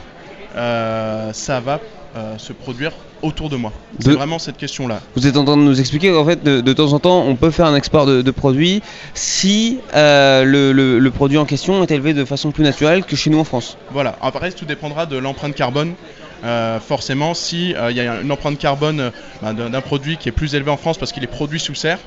euh, 0.55 1.31
ça 1.33 1.59
va 1.59 1.79
euh, 2.15 2.37
se 2.37 2.51
produire 2.53 2.91
autour 3.21 3.49
de 3.49 3.55
moi? 3.55 3.71
C'est 3.99 4.09
De- 4.09 4.13
vraiment 4.15 4.37
cette 4.39 4.57
question-là. 4.57 5.01
Vous 5.15 5.27
êtes 5.27 5.37
en 5.37 5.45
train 5.45 5.57
de 5.57 5.61
nous 5.61 5.79
expliquer 5.79 6.11
qu'en 6.11 6.25
fait, 6.25 6.43
de, 6.43 6.61
de 6.61 6.73
temps 6.73 6.93
en 6.93 6.99
temps, 6.99 7.21
on 7.25 7.35
peut 7.35 7.51
faire 7.51 7.65
un 7.67 7.75
export 7.75 8.05
de, 8.05 8.21
de 8.21 8.31
produits 8.31 8.81
si 9.13 9.79
euh, 9.95 10.43
le, 10.43 10.71
le- 10.71 10.99
le 10.99 11.11
produit 11.11 11.37
en 11.37 11.45
question 11.45 11.83
est 11.83 11.91
élevé 11.91 12.13
de 12.13 12.25
façon 12.25 12.51
plus 12.51 12.63
naturelle 12.63 13.03
que 13.05 13.15
chez 13.15 13.29
nous 13.29 13.39
en 13.39 13.43
France. 13.43 13.77
Voilà. 13.91 14.15
Après, 14.21 14.51
tout 14.51 14.65
dépendra 14.65 15.05
de 15.05 15.17
l'empreinte 15.17 15.55
carbone. 15.55 15.93
Euh, 16.43 16.79
forcément, 16.79 17.33
si 17.33 17.73
euh, 17.75 17.89
il 17.91 17.97
y 17.97 18.01
a 18.01 18.21
une 18.21 18.31
empreinte 18.31 18.59
carbone 18.59 18.99
euh, 18.99 19.09
bah, 19.41 19.53
d'un 19.53 19.81
produit 19.81 20.17
qui 20.17 20.29
est 20.29 20.31
plus 20.31 20.53
élevé 20.55 20.69
en 20.69 20.77
France 20.77 20.97
parce 20.97 21.11
qu'il 21.11 21.23
est 21.23 21.27
produit 21.27 21.59
sous 21.59 21.73
serre, 21.75 21.99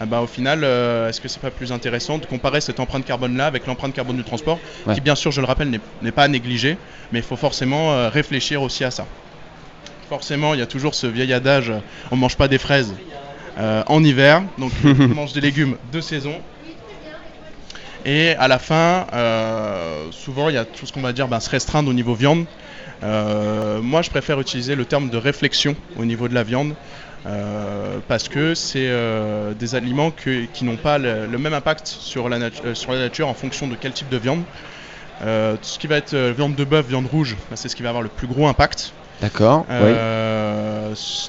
ah 0.00 0.06
bah, 0.06 0.20
au 0.22 0.26
final, 0.26 0.64
euh, 0.64 1.08
est-ce 1.08 1.20
que 1.20 1.28
c'est 1.28 1.40
pas 1.40 1.50
plus 1.50 1.70
intéressant 1.72 2.18
de 2.18 2.26
comparer 2.26 2.60
cette 2.60 2.80
empreinte 2.80 3.04
carbone-là 3.04 3.46
avec 3.46 3.66
l'empreinte 3.66 3.92
carbone 3.94 4.16
du 4.16 4.24
transport, 4.24 4.58
Ouais. 4.86 4.94
qui 4.94 5.00
bien 5.00 5.14
sûr, 5.14 5.30
je 5.30 5.40
le 5.40 5.46
rappelle, 5.46 5.70
n'est- 6.02 6.10
pas 6.12 6.24
à 6.24 6.28
négliger, 6.28 6.78
mais 7.12 7.18
il 7.20 7.24
faut 7.24 7.36
forcément 7.36 7.92
euh, 7.92 8.08
réfléchir 8.08 8.62
aussi 8.62 8.82
à 8.82 8.90
ça. 8.90 9.06
Forcément, 10.08 10.54
il 10.54 10.60
y 10.60 10.62
a 10.62 10.66
toujours 10.66 10.94
ce 10.94 11.06
vieil 11.06 11.32
adage, 11.32 11.72
on 12.10 12.16
mange 12.16 12.36
pas 12.36 12.48
des 12.48 12.58
fraises 12.58 12.94
euh, 13.58 13.82
en 13.86 14.02
hiver, 14.02 14.42
donc 14.58 14.72
on 14.84 15.14
mange 15.14 15.32
des 15.32 15.40
légumes 15.40 15.76
de 15.92 16.00
saison. 16.00 16.34
Et 18.06 18.30
à 18.38 18.48
la 18.48 18.58
fin, 18.58 19.06
souvent, 20.24 20.48
il 20.48 20.54
y 20.54 20.58
a 20.58 20.64
tout 20.64 20.86
ce 20.86 20.92
qu'on 20.92 21.00
va 21.00 21.12
dire 21.12 21.28
ben, 21.28 21.40
se 21.40 21.50
restreindre 21.50 21.88
au 21.88 21.92
niveau 21.92 22.14
viande. 22.14 22.44
Euh, 23.02 23.80
moi, 23.80 24.02
je 24.02 24.10
préfère 24.10 24.38
utiliser 24.40 24.74
le 24.74 24.84
terme 24.84 25.08
de 25.10 25.16
réflexion 25.16 25.74
au 25.98 26.04
niveau 26.04 26.28
de 26.28 26.34
la 26.34 26.42
viande. 26.42 26.74
euh, 27.26 27.98
parce 28.08 28.28
que 28.30 28.54
c'est 28.54 28.88
euh, 28.88 29.52
des 29.52 29.74
aliments 29.74 30.10
que- 30.10 30.46
qui 30.54 30.64
n'ont 30.64 30.76
pas 30.78 30.96
le, 30.96 31.26
le 31.26 31.36
même 31.38 31.52
impact 31.52 31.86
sur 31.86 32.30
la, 32.30 32.38
natu- 32.38 32.64
euh, 32.64 32.74
sur 32.74 32.92
la 32.92 32.98
nature 32.98 33.28
en 33.28 33.34
fonction 33.34 33.68
de 33.68 33.76
quel 33.76 33.92
type 33.92 34.08
de 34.08 34.16
viande. 34.16 34.42
Tout 35.20 35.58
ce 35.62 35.78
qui 35.78 35.86
va 35.86 35.96
être 35.98 36.16
viande 36.16 36.54
de 36.54 36.64
bœuf, 36.64 36.86
viande 36.86 37.06
rouge, 37.06 37.36
ben, 37.50 37.56
c'est 37.56 37.68
ce 37.68 37.76
qui 37.76 37.82
va 37.82 37.90
avoir 37.90 38.02
le 38.02 38.08
plus 38.08 38.26
gros 38.26 38.46
impact. 38.48 38.92
D'accord. 39.20 39.66
S- 39.68 39.76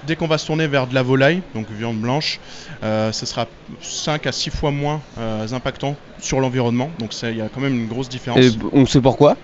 Dès 0.06 0.16
qu'on 0.16 0.28
va 0.28 0.38
se 0.38 0.46
tourner 0.46 0.68
vers 0.68 0.88
de 0.88 0.94
la 0.94 1.04
volaille, 1.04 1.42
donc 1.54 1.70
viande 1.70 1.98
blanche, 1.98 2.40
euh, 2.84 3.12
ce 3.12 3.26
sera 3.26 3.48
5 3.82 4.28
à 4.28 4.32
6 4.32 4.50
fois 4.50 4.72
moins 4.72 5.02
euh, 5.18 5.48
impactant 5.52 5.96
sur 6.20 6.40
l'environnement. 6.40 6.90
Donc 7.00 7.10
il 7.24 7.38
y 7.38 7.42
a 7.42 7.50
quand 7.50 7.62
même 7.62 7.76
une 7.76 7.88
grosse 7.88 8.10
différence. 8.10 8.40
Et 8.40 8.52
on 8.72 8.86
sait 8.86 9.02
pourquoi? 9.02 9.38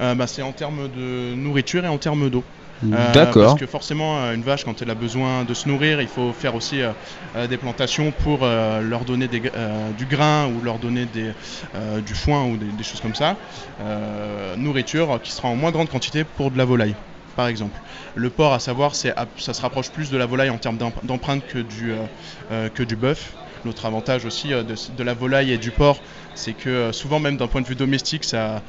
Euh, 0.00 0.14
bah, 0.14 0.26
c'est 0.26 0.42
en 0.42 0.52
termes 0.52 0.88
de 0.88 1.34
nourriture 1.34 1.84
et 1.84 1.88
en 1.88 1.98
termes 1.98 2.30
d'eau. 2.30 2.44
D'accord. 2.82 3.44
Parce 3.44 3.60
que 3.60 3.66
forcément, 3.66 4.18
euh, 4.18 4.34
une 4.34 4.42
vache, 4.42 4.64
quand 4.64 4.80
elle 4.80 4.90
a 4.90 4.94
besoin 4.94 5.44
de 5.44 5.52
se 5.54 5.68
nourrir, 5.68 6.00
il 6.00 6.08
faut 6.08 6.32
faire 6.32 6.54
aussi 6.54 6.80
euh, 6.80 6.92
euh, 7.36 7.46
des 7.46 7.58
plantations 7.58 8.10
pour 8.10 8.40
euh, 8.42 8.80
leur 8.80 9.04
donner 9.04 9.28
des 9.28 9.42
euh, 9.54 9.90
du 9.98 10.06
grain 10.06 10.46
ou 10.46 10.64
leur 10.64 10.78
donner 10.78 11.04
des, 11.04 11.32
euh, 11.74 12.00
du 12.00 12.14
foin 12.14 12.46
ou 12.46 12.56
des, 12.56 12.66
des 12.66 12.84
choses 12.84 13.00
comme 13.00 13.14
ça. 13.14 13.36
Euh, 13.80 14.56
nourriture 14.56 15.20
qui 15.22 15.30
sera 15.30 15.48
en 15.48 15.56
moins 15.56 15.72
grande 15.72 15.90
quantité 15.90 16.24
pour 16.24 16.50
de 16.50 16.58
la 16.58 16.64
volaille, 16.64 16.94
par 17.34 17.48
exemple. 17.48 17.80
Le 18.14 18.30
porc, 18.30 18.52
à 18.52 18.58
savoir, 18.58 18.94
ça 18.94 19.14
se 19.36 19.60
rapproche 19.60 19.90
plus 19.90 20.10
de 20.10 20.16
la 20.16 20.26
volaille 20.26 20.50
en 20.50 20.58
termes 20.58 20.78
d'emp- 20.78 21.04
d'empreinte 21.04 21.46
que 21.46 21.58
du, 21.58 21.92
euh, 21.92 22.06
euh, 22.50 22.68
que 22.68 22.82
du 22.82 22.96
bœuf. 22.96 23.36
L'autre 23.64 23.84
avantage 23.84 24.24
aussi 24.24 24.52
euh, 24.52 24.62
de, 24.64 25.02
la 25.02 25.14
volaille 25.14 25.52
et 25.52 25.58
du 25.58 25.70
porc, 25.70 26.02
c'est 26.34 26.54
que 26.54 26.92
souvent 26.92 27.20
même 27.20 27.36
d'un 27.36 27.48
point 27.48 27.60
de 27.60 27.66
vue 27.66 27.76
domestique, 27.76 28.24
ça, 28.24 28.62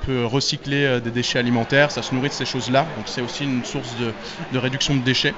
peut 0.00 0.24
recycler 0.24 1.00
des 1.00 1.10
déchets 1.10 1.38
alimentaires, 1.38 1.90
ça 1.90 2.02
se 2.02 2.14
nourrit 2.14 2.30
de 2.30 2.34
ces 2.34 2.46
choses-là, 2.46 2.90
donc 2.96 3.08
c'est 3.08 3.20
aussi 3.20 3.44
une 3.44 3.64
source 3.64 3.94
de 3.96 4.14
réduction 4.52 4.96
de 4.96 5.02
déchets. 5.02 5.36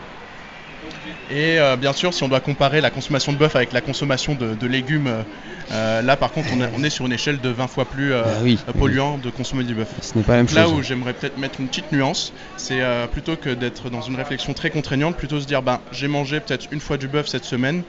Et 1.28 1.59
euh, 1.61 1.76
bien 1.76 1.93
sûr, 1.93 2.12
si 2.12 2.22
on 2.22 2.28
doit 2.28 2.41
comparer 2.41 2.81
la 2.81 2.91
consommation 2.91 3.33
de 3.33 3.39
bœuf 3.39 3.55
avec 3.55 3.72
la 3.72 3.81
consommation 3.81 4.35
de, 4.35 4.55
de 4.55 4.66
légumes, 4.66 5.24
euh, 5.70 6.03
là 6.03 6.16
par 6.16 6.33
contre 6.33 6.49
on, 6.53 6.61
est- 6.61 6.70
on 6.74 6.83
est 6.83 6.91
sur 6.91 7.07
une 7.07 7.12
échelle 7.12 7.41
de 7.41 7.49
20 7.49 7.68
fois 7.68 7.85
plus 7.89 8.12
euh, 8.12 8.22
Ah 8.24 8.41
oui. 8.43 8.59
polluant 8.78 9.16
de 9.18 9.31
consommer 9.31 9.64
du 9.64 9.74
bœuf. 9.74 9.95
Ce 10.01 10.16
n'est 10.18 10.24
pas 10.24 10.37
la 10.37 10.43
même 10.45 10.55
Là 10.55 10.64
chose. 10.64 10.72
où 10.74 10.83
j'aimerais 10.83 11.14
peut-être 11.14 11.37
mettre 11.37 11.61
une 11.61 11.68
petite 11.68 11.93
nuance, 11.93 12.33
c'est 12.57 12.81
plutôt 13.12 13.37
que 13.37 13.51
d'être 13.51 13.91
dans 13.91 14.01
une 14.01 14.16
réflexion 14.16 14.55
très 14.55 14.70
contraignante, 14.70 15.16
plutôt 15.16 15.41
se 15.41 15.47
dire 15.47 15.62
ben, 15.62 15.81
j'ai 15.93 16.09
mangé 16.09 16.41
peut-être 16.41 16.66
une 16.72 16.81
fois 16.81 16.97
du 16.99 17.07
bœuf 17.09 17.28
cette 17.28 17.45
semaine, 17.45 17.85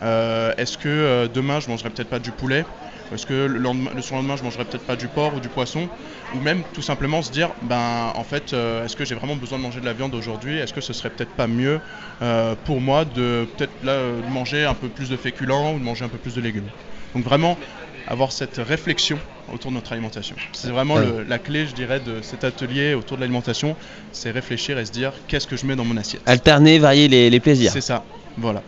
est-ce 0.00 0.78
que 0.78 1.28
demain 1.32 1.60
je 1.60 1.68
mangerai 1.68 1.90
peut-être 1.90 2.08
pas 2.10 2.18
du 2.20 2.32
poulet? 2.32 2.64
Est-ce 3.12 3.26
que 3.26 3.46
le, 3.46 3.58
lendemain, 3.58 3.90
le 3.94 4.02
surlendemain 4.02 4.36
je 4.36 4.42
mangerai 4.42 4.64
peut-être 4.64 4.84
pas 4.84 4.96
du 4.96 5.08
porc 5.08 5.34
ou 5.34 5.40
du 5.40 5.48
poisson 5.48 5.88
Ou 6.34 6.40
même 6.40 6.64
tout 6.72 6.82
simplement 6.82 7.22
se 7.22 7.30
dire 7.30 7.52
ben 7.62 8.12
en 8.14 8.24
fait 8.24 8.52
euh, 8.52 8.84
est-ce 8.84 8.96
que 8.96 9.04
j'ai 9.04 9.14
vraiment 9.14 9.36
besoin 9.36 9.58
de 9.58 9.62
manger 9.62 9.80
de 9.80 9.84
la 9.86 9.92
viande 9.94 10.14
aujourd'hui? 10.14 10.58
Est-ce 10.58 10.72
que 10.72 10.80
ce 10.80 10.92
serait 10.92 11.10
peut-être 11.10 11.34
pas 11.34 11.46
mieux 11.46 11.80
euh, 12.22 12.54
pour 12.64 12.80
moi 12.80 13.04
de 13.04 13.48
peut-être 13.56 13.82
là 13.82 13.92
euh, 13.92 14.22
de 14.22 14.28
manger 14.28 14.64
un 14.64 14.74
peu 14.74 14.88
plus 14.88 15.08
de 15.08 15.16
féculents 15.16 15.74
ou 15.74 15.78
de 15.78 15.84
manger 15.84 16.04
un 16.04 16.08
peu 16.08 16.18
plus 16.18 16.34
de 16.34 16.40
légumes? 16.40 16.68
Donc 17.14 17.24
vraiment 17.24 17.58
avoir 18.06 18.32
cette 18.32 18.56
réflexion 18.56 19.20
autour 19.52 19.70
de 19.70 19.76
notre 19.76 19.92
alimentation. 19.92 20.36
C'est 20.52 20.68
vraiment 20.70 20.94
Ouais. 20.96 21.04
le- 21.06 21.22
la 21.24 21.38
clé, 21.38 21.66
je 21.66 21.74
dirais, 21.74 22.00
de 22.00 22.20
cet 22.22 22.44
atelier 22.44 22.92
autour 22.94 23.16
de 23.16 23.22
l'alimentation, 23.22 23.76
c'est 24.12 24.30
réfléchir 24.30 24.78
et 24.78 24.84
se 24.84 24.92
dire 24.92 25.12
qu'est-ce 25.26 25.46
que 25.46 25.56
je 25.56 25.64
mets 25.66 25.76
dans 25.76 25.84
mon 25.84 25.96
assiette? 25.96 26.22
Alterner, 26.26 26.78
varier 26.78 27.08
les, 27.08 27.30
les 27.30 27.40
plaisirs. 27.40 27.72
C'est 27.72 27.80
ça, 27.80 28.04
voilà. 28.36 28.62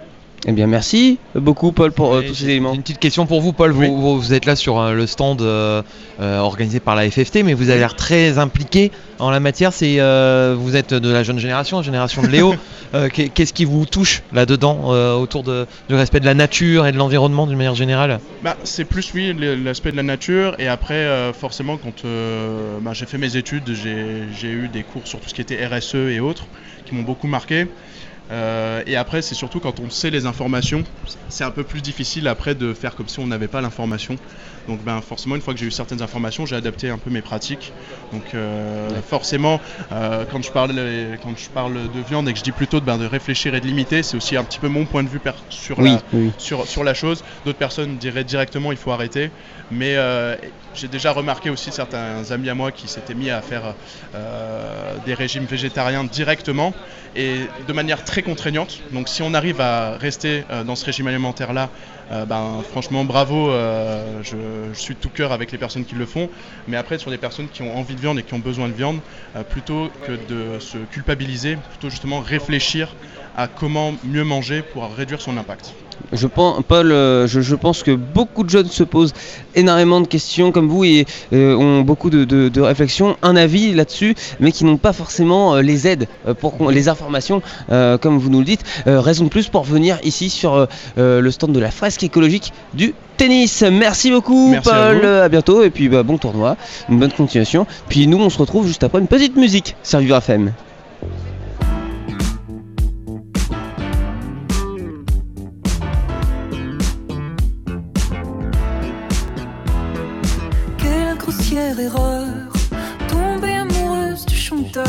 Eh 0.47 0.53
bien, 0.53 0.67
merci 0.67 1.21
beaucoup, 1.35 1.71
Paul, 1.73 1.93
pour 1.93 2.15
euh, 2.15 2.23
tous 2.23 2.35
ces 2.35 2.45
éléments. 2.49 2.73
Une 2.73 2.81
petite 2.81 2.99
question 2.99 3.27
pour 3.27 3.43
vous, 3.43 3.53
Paul. 3.53 3.73
Vous, 3.73 3.83
vous- 4.01 4.19
vous 4.19 4.33
êtes 4.33 4.47
là 4.47 4.57
sur 4.57 4.79
euh, 4.81 4.95
le 4.95 5.07
stand 5.07 5.43
euh, 5.43 5.83
euh, 6.19 6.39
organisé 6.39 6.81
par 6.81 6.95
la 6.97 7.11
FFT, 7.11 7.43
mais 7.45 7.53
vous 7.53 7.69
avez 7.69 7.79
l'air 7.79 7.95
très 7.95 8.39
impliqué 8.39 8.91
en 9.19 9.31
la 9.31 9.39
matière. 9.39 9.75
C'est 9.75 9.97
euh, 10.01 10.57
vous 10.59 10.77
êtes 10.77 10.95
de 10.95 11.11
la 11.11 11.23
jeune 11.25 11.39
génération, 11.39 11.83
génération 11.83 12.23
de 12.23 12.29
Léo. 12.29 12.55
Euh, 12.93 13.09
qu'est- 13.09 13.29
Qu'est-ce 13.29 13.53
qui 13.53 13.65
vous 13.65 13.87
touche 13.87 14.23
là-dedans 14.33 14.93
euh, 14.93 15.15
autour 15.15 15.45
de, 15.45 15.65
du 15.89 15.95
respect 15.95 16.19
de 16.19 16.25
la 16.25 16.35
nature 16.35 16.89
et 16.89 16.93
de 16.93 16.97
l'environnement 16.97 17.47
d'une 17.47 17.57
manière 17.57 17.77
générale? 17.77 18.19
Bah, 18.43 18.57
c'est 18.65 18.85
plus 18.85 19.15
oui 19.15 19.33
l'aspect 19.63 19.93
de 19.93 19.97
la 19.97 20.03
nature 20.03 20.57
et 20.59 20.67
après 20.67 20.95
euh, 20.95 21.33
forcément 21.33 21.77
quand 21.79 22.05
euh, 22.05 22.81
bah, 22.81 22.91
j'ai 22.93 23.07
fait 23.07 23.17
mes 23.19 23.37
études 23.37 23.73
j'ai 23.73 24.49
eu 24.51 24.69
des 24.69 24.83
cours 24.83 25.07
sur 25.07 25.21
tout 25.21 25.29
ce 25.29 25.35
qui 25.35 25.41
était 25.41 25.65
RSE 25.65 25.95
et 25.95 26.19
autres 26.19 26.47
qui 26.85 26.97
m'ont 26.97 27.03
beaucoup 27.03 27.29
marqué 27.29 27.67
Euh, 28.31 28.83
et 28.87 28.95
après 28.97 29.23
c'est 29.23 29.35
surtout 29.35 29.59
quand 29.59 29.81
on 29.81 29.91
sait 29.91 30.11
les 30.11 30.25
informations 30.27 30.85
c'est 31.29 31.43
un 31.43 31.51
peu 31.51 31.65
plus 31.65 31.83
difficile 31.83 32.29
après 32.29 32.55
de 32.55 32.73
faire 32.75 32.95
comme 32.95 33.09
si 33.09 33.19
on 33.19 33.27
n'avait 33.27 33.49
pas 33.49 33.61
l'information 33.61 34.17
donc 34.69 34.85
ben 34.85 35.01
forcément 35.01 35.35
une 35.35 35.43
fois 35.43 35.53
que 35.53 35.59
j'ai 35.59 35.67
eu 35.67 35.71
certaines 35.73 36.01
informations 36.01 36.47
j'ai 36.47 36.55
adapté 36.55 36.91
un 36.91 36.99
peu 36.99 37.11
mes 37.11 37.23
pratiques 37.23 37.73
donc 38.13 38.35
euh, 38.35 39.03
forcément 39.03 39.61
euh, 39.91 40.25
quand 40.31 40.43
je 40.43 40.53
parle 40.53 40.73
quand 41.23 41.37
je 41.37 41.51
parle 41.51 41.91
de 41.91 42.01
viande 42.01 42.29
et 42.29 42.33
que 42.33 42.39
je 42.39 42.45
dis 42.45 42.53
plutôt 42.53 42.79
de, 42.79 42.85
ben, 42.85 42.99
de 42.99 43.07
réfléchir 43.07 43.55
et 43.57 43.61
de 43.61 43.67
limiter 43.67 44.03
c'est 44.05 44.17
aussi 44.17 44.37
un 44.37 44.45
petit 44.45 44.61
peu 44.61 44.69
mon 44.69 44.87
point 44.87 45.03
de 45.03 45.09
vue 45.09 45.21
sur 45.49 45.79
Oui, 45.81 45.91
la, 45.91 46.03
oui. 46.13 46.33
sur, 46.39 46.67
sur 46.67 46.85
la 46.85 46.95
chose. 46.95 47.23
D'autres 47.45 47.59
personnes 47.59 47.99
diraient 47.99 48.25
directement 48.25 48.71
il 48.71 48.79
faut 48.79 48.93
arrêter. 48.93 49.31
Mais 49.71 49.97
j'ai 50.75 50.89
déjà 50.89 51.13
remarqué 51.13 51.51
aussi 51.51 51.73
certains 51.73 52.31
amis 52.31 52.49
à 52.49 52.55
moi 52.55 52.73
qui 52.73 52.89
s'étaient 52.89 53.15
mis 53.15 53.31
à 53.31 53.41
faire 53.43 53.75
euh, 54.15 54.95
des 55.05 55.15
régimes 55.15 55.45
végétariens 55.45 56.05
directement 56.05 56.73
et 57.17 57.41
de 57.67 57.73
manière 57.73 58.05
très 58.05 58.23
contraignante. 58.23 58.81
Donc 58.93 59.09
si 59.09 59.23
on 59.23 59.35
arrive 59.35 59.61
à 59.61 59.97
rester 59.97 60.45
euh, 60.51 60.63
dans 60.65 60.77
ce 60.77 60.85
régime 60.85 61.09
alimentaire-là, 61.09 61.69
euh, 62.13 62.25
ben, 62.25 62.63
franchement 62.71 63.05
bravo, 63.05 63.51
je, 64.23 64.73
suis 64.75 64.97
tout 64.97 65.11
cœur 65.11 65.33
avec 65.33 65.53
les 65.53 65.59
personnes 65.59 65.85
qui 65.85 65.95
le 65.95 66.07
font. 66.07 66.29
Mais 66.69 66.77
après 66.77 66.99
sur 66.99 67.11
des 67.11 67.19
personnes 67.19 67.49
qui 67.49 67.63
ont 67.63 67.77
envie 67.77 67.95
de 67.95 68.01
viande 68.01 68.19
et 68.19 68.23
qui 68.23 68.35
ont 68.35 68.39
besoin 68.39 68.69
de 68.69 68.75
viande, 68.75 69.01
plutôt 69.51 69.91
que 70.07 70.13
de 70.13 70.59
se 70.61 70.79
culpabiliser, 70.79 71.57
plutôt 71.57 71.91
justement 71.91 72.21
réfléchir 72.21 72.95
à 73.37 73.49
comment 73.49 73.95
mieux 74.05 74.25
manger 74.25 74.63
pour 74.63 74.93
réduire 74.95 75.21
son 75.21 75.37
impact. 75.37 75.75
Je 76.13 76.27
pense, 76.27 76.63
Paul, 76.67 76.93
euh, 76.93 77.27
je, 77.27 77.41
je 77.41 77.55
pense 77.55 77.83
que 77.83 77.93
beaucoup 77.93 78.43
de 78.45 78.51
jeunes 78.51 78.69
se 78.69 78.83
posent 78.83 79.13
énormément 79.55 80.01
de 80.01 80.07
questions 80.07 80.53
comme 80.53 80.69
vous 80.69 80.85
et 80.85 81.07
euh, 81.33 81.55
ont 81.57 81.83
beaucoup 81.83 82.11
de, 82.11 82.25
de- 82.25 82.49
de 82.49 82.61
réflexions, 82.61 83.17
un 83.23 83.37
avis 83.37 83.73
là-dessus, 83.75 84.15
mais 84.41 84.53
qui 84.53 84.65
n'ont 84.65 84.77
pas 84.77 84.93
forcément 84.93 85.55
euh, 85.57 85.63
les 85.63 85.87
aides 85.87 86.09
pour 86.41 86.71
les 86.71 86.89
informations, 86.89 87.43
euh, 87.71 87.99
comme 87.99 88.19
vous 88.19 88.31
nous 88.31 88.41
le 88.41 88.45
dites. 88.45 88.63
Raison 88.87 89.25
de 89.25 89.29
plus 89.31 89.49
pour 89.49 89.65
venir 89.65 89.99
ici 90.05 90.31
sur 90.31 90.67
le 90.97 91.31
stand 91.31 91.53
de 91.53 91.61
la 91.61 91.71
fresque 91.71 92.03
écologique 92.03 92.53
du 92.75 92.95
tennis. 93.17 93.63
Merci 93.71 94.11
beaucoup, 94.11 94.51
Merci 94.51 94.69
Paul. 94.71 95.05
À, 95.05 95.29
bientôt 95.29 95.63
et 95.63 95.71
puis 95.71 95.89
bah, 95.89 96.03
bon 96.03 96.19
tournoi, 96.19 96.57
une 96.89 96.99
bonne 96.99 97.13
continuation. 97.13 97.67
Puis 97.89 98.07
nous, 98.07 98.19
on 98.19 98.31
se 98.31 98.39
retrouve 98.39 98.67
juste 98.67 98.83
après 98.85 98.99
une 99.01 99.07
petite 99.07 99.37
musique 99.37 99.77
sur 99.83 99.99
Vivre 100.01 100.17
FM. 100.17 100.53
grossière 111.31 111.79
erreur. 111.79 112.27
Tombée 113.09 113.55
amoureuse 113.55 114.27
du 114.27 114.35
chanteur, 114.35 114.85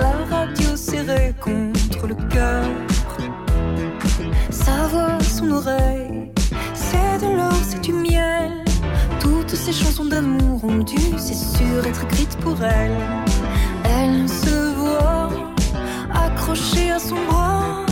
la 0.00 0.36
radio 0.36 0.76
serrée 0.76 1.34
contre 1.40 2.06
le 2.06 2.14
cœur. 2.28 2.64
Sa 4.50 4.86
voix, 4.88 5.18
son 5.22 5.50
oreille, 5.50 6.30
c'est 6.74 7.18
de 7.22 7.34
l'or, 7.34 7.60
c'est 7.66 7.80
du 7.80 7.94
miel. 7.94 8.52
Toutes 9.18 9.54
ces 9.54 9.72
chansons 9.72 10.04
d'amour 10.04 10.62
ont 10.62 10.84
dû, 10.84 11.00
c'est 11.16 11.42
sûr, 11.56 11.86
être 11.86 12.04
écrites 12.04 12.36
pour 12.40 12.62
elle. 12.62 12.98
Elle 13.84 14.28
se 14.28 14.74
voit 14.74 15.30
accrochée 16.12 16.90
à 16.90 16.98
son 16.98 17.16
bras 17.30 17.86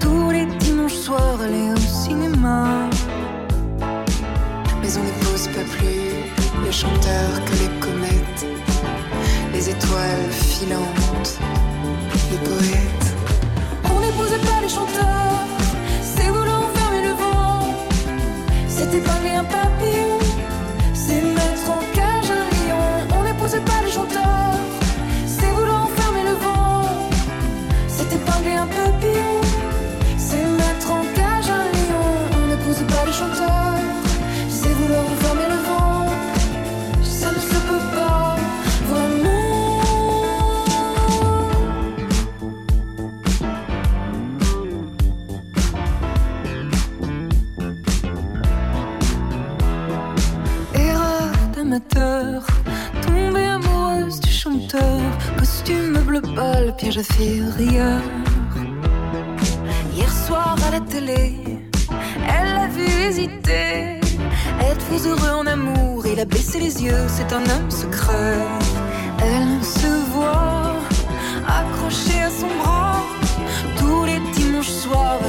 tous 0.00 0.30
les 0.30 0.46
dimanches 0.46 1.00
soirs, 1.06 1.38
elle 1.44 1.54
est 1.54 1.72
au 1.72 1.76
cinéma. 1.76 2.88
Mais 4.82 4.96
on 4.98 5.04
ne 5.04 5.24
pose 5.24 5.46
pas 5.48 5.66
plus 5.78 6.25
chanteur 6.76 7.30
que 7.46 7.52
les 7.52 7.70
comètes, 7.80 8.46
les 9.54 9.70
étoiles 9.70 10.30
filantes, 10.30 11.38
les 12.30 12.36
poètes. 12.48 13.08
On 13.84 13.98
n'épousait 14.00 14.44
pas 14.48 14.60
les 14.60 14.68
chanteurs, 14.68 15.40
c'est 16.02 16.28
voulant 16.28 16.68
fermer 16.74 17.02
le 17.08 17.14
vent. 17.22 17.74
C'était 18.68 19.00
pas 19.00 19.20
un 19.40 19.44
papillon, 19.44 20.18
c'est 20.92 21.22
mettre 21.22 21.66
en 21.78 21.82
cage 21.94 22.30
un 22.40 22.46
lion. 22.56 22.86
On 23.18 23.22
n'épousait 23.24 23.64
pas 23.70 23.80
les 23.82 23.92
chanteurs, 23.92 24.60
c'est 25.26 25.50
voulant 25.56 25.88
fermer 25.96 26.24
le 26.30 26.36
vent. 26.44 26.90
C'était 27.88 28.22
pas 28.28 28.38
un 28.62 28.66
papillon. 28.66 29.35
Costume 56.20 56.20
bleu 56.20 56.34
pâle, 56.34 56.74
piège 56.76 57.00
rire. 57.56 58.00
Hier 59.94 60.10
soir 60.10 60.56
à 60.66 60.70
la 60.70 60.80
télé, 60.80 61.34
elle 62.28 62.56
a 62.56 62.68
vu 62.68 62.84
hésiter. 62.84 64.00
Êtes-vous 64.60 65.08
heureux 65.08 65.40
en 65.40 65.46
amour? 65.46 66.06
Il 66.06 66.20
a 66.20 66.24
baissé 66.24 66.58
les 66.60 66.82
yeux, 66.82 67.06
c'est 67.08 67.32
un 67.32 67.42
homme 67.42 67.70
secret. 67.70 68.38
Elle 69.22 69.64
se 69.64 69.88
voit 70.12 70.74
accrochée 71.46 72.22
à 72.22 72.30
son 72.30 72.48
bras. 72.62 73.02
Tous 73.78 74.04
les 74.04 74.20
dimanches 74.34 74.68
soirs, 74.68 75.20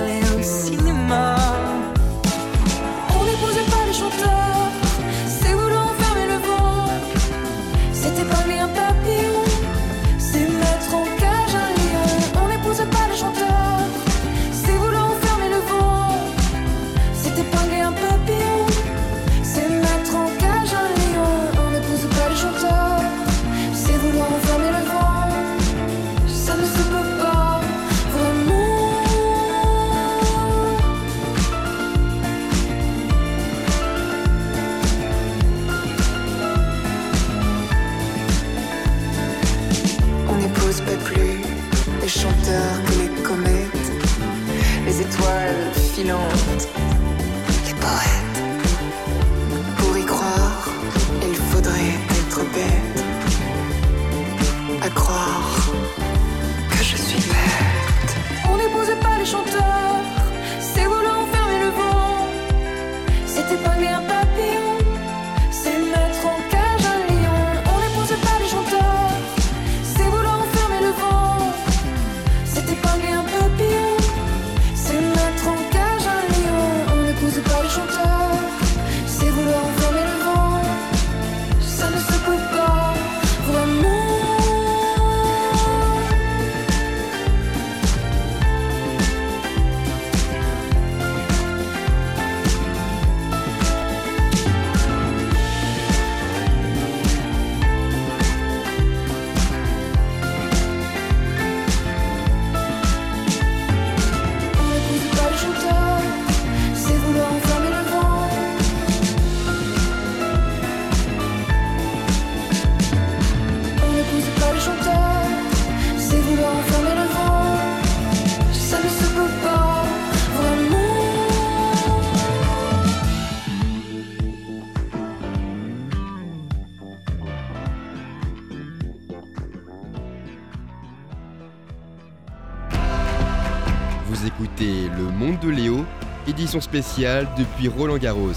écoutez 134.27 134.89
Le 134.97 135.03
Monde 135.03 135.39
de 135.39 135.49
Léo, 135.49 135.85
édition 136.27 136.59
spéciale 136.59 137.27
depuis 137.37 137.69
Roland 137.69 137.97
Garros. 137.97 138.33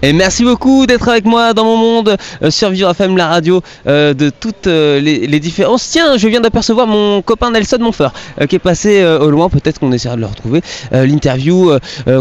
Et 0.00 0.12
merci 0.12 0.44
beaucoup 0.44 0.86
d'être 0.86 1.08
avec 1.08 1.24
moi 1.24 1.54
dans 1.54 1.64
mon 1.64 1.76
monde 1.76 2.16
euh, 2.42 2.52
sur 2.52 2.70
Vivre 2.70 2.90
FM, 2.90 3.16
la 3.16 3.26
radio 3.26 3.62
euh, 3.88 4.14
de 4.14 4.30
toutes 4.30 4.68
euh, 4.68 5.00
les, 5.00 5.40
différences. 5.40 5.88
Tiens, 5.88 6.16
je 6.16 6.28
viens 6.28 6.40
d'apercevoir 6.40 6.86
mon 6.86 7.20
copain 7.20 7.50
Nelson 7.50 7.78
Monfort 7.80 8.12
qui 8.48 8.54
est 8.54 8.60
passé 8.60 9.04
au 9.04 9.30
loin. 9.30 9.48
Peut-être 9.48 9.80
qu'on 9.80 9.90
essaiera 9.92 10.14
de 10.16 10.20
le 10.20 10.26
retrouver. 10.26 10.62
L'interview 10.92 11.72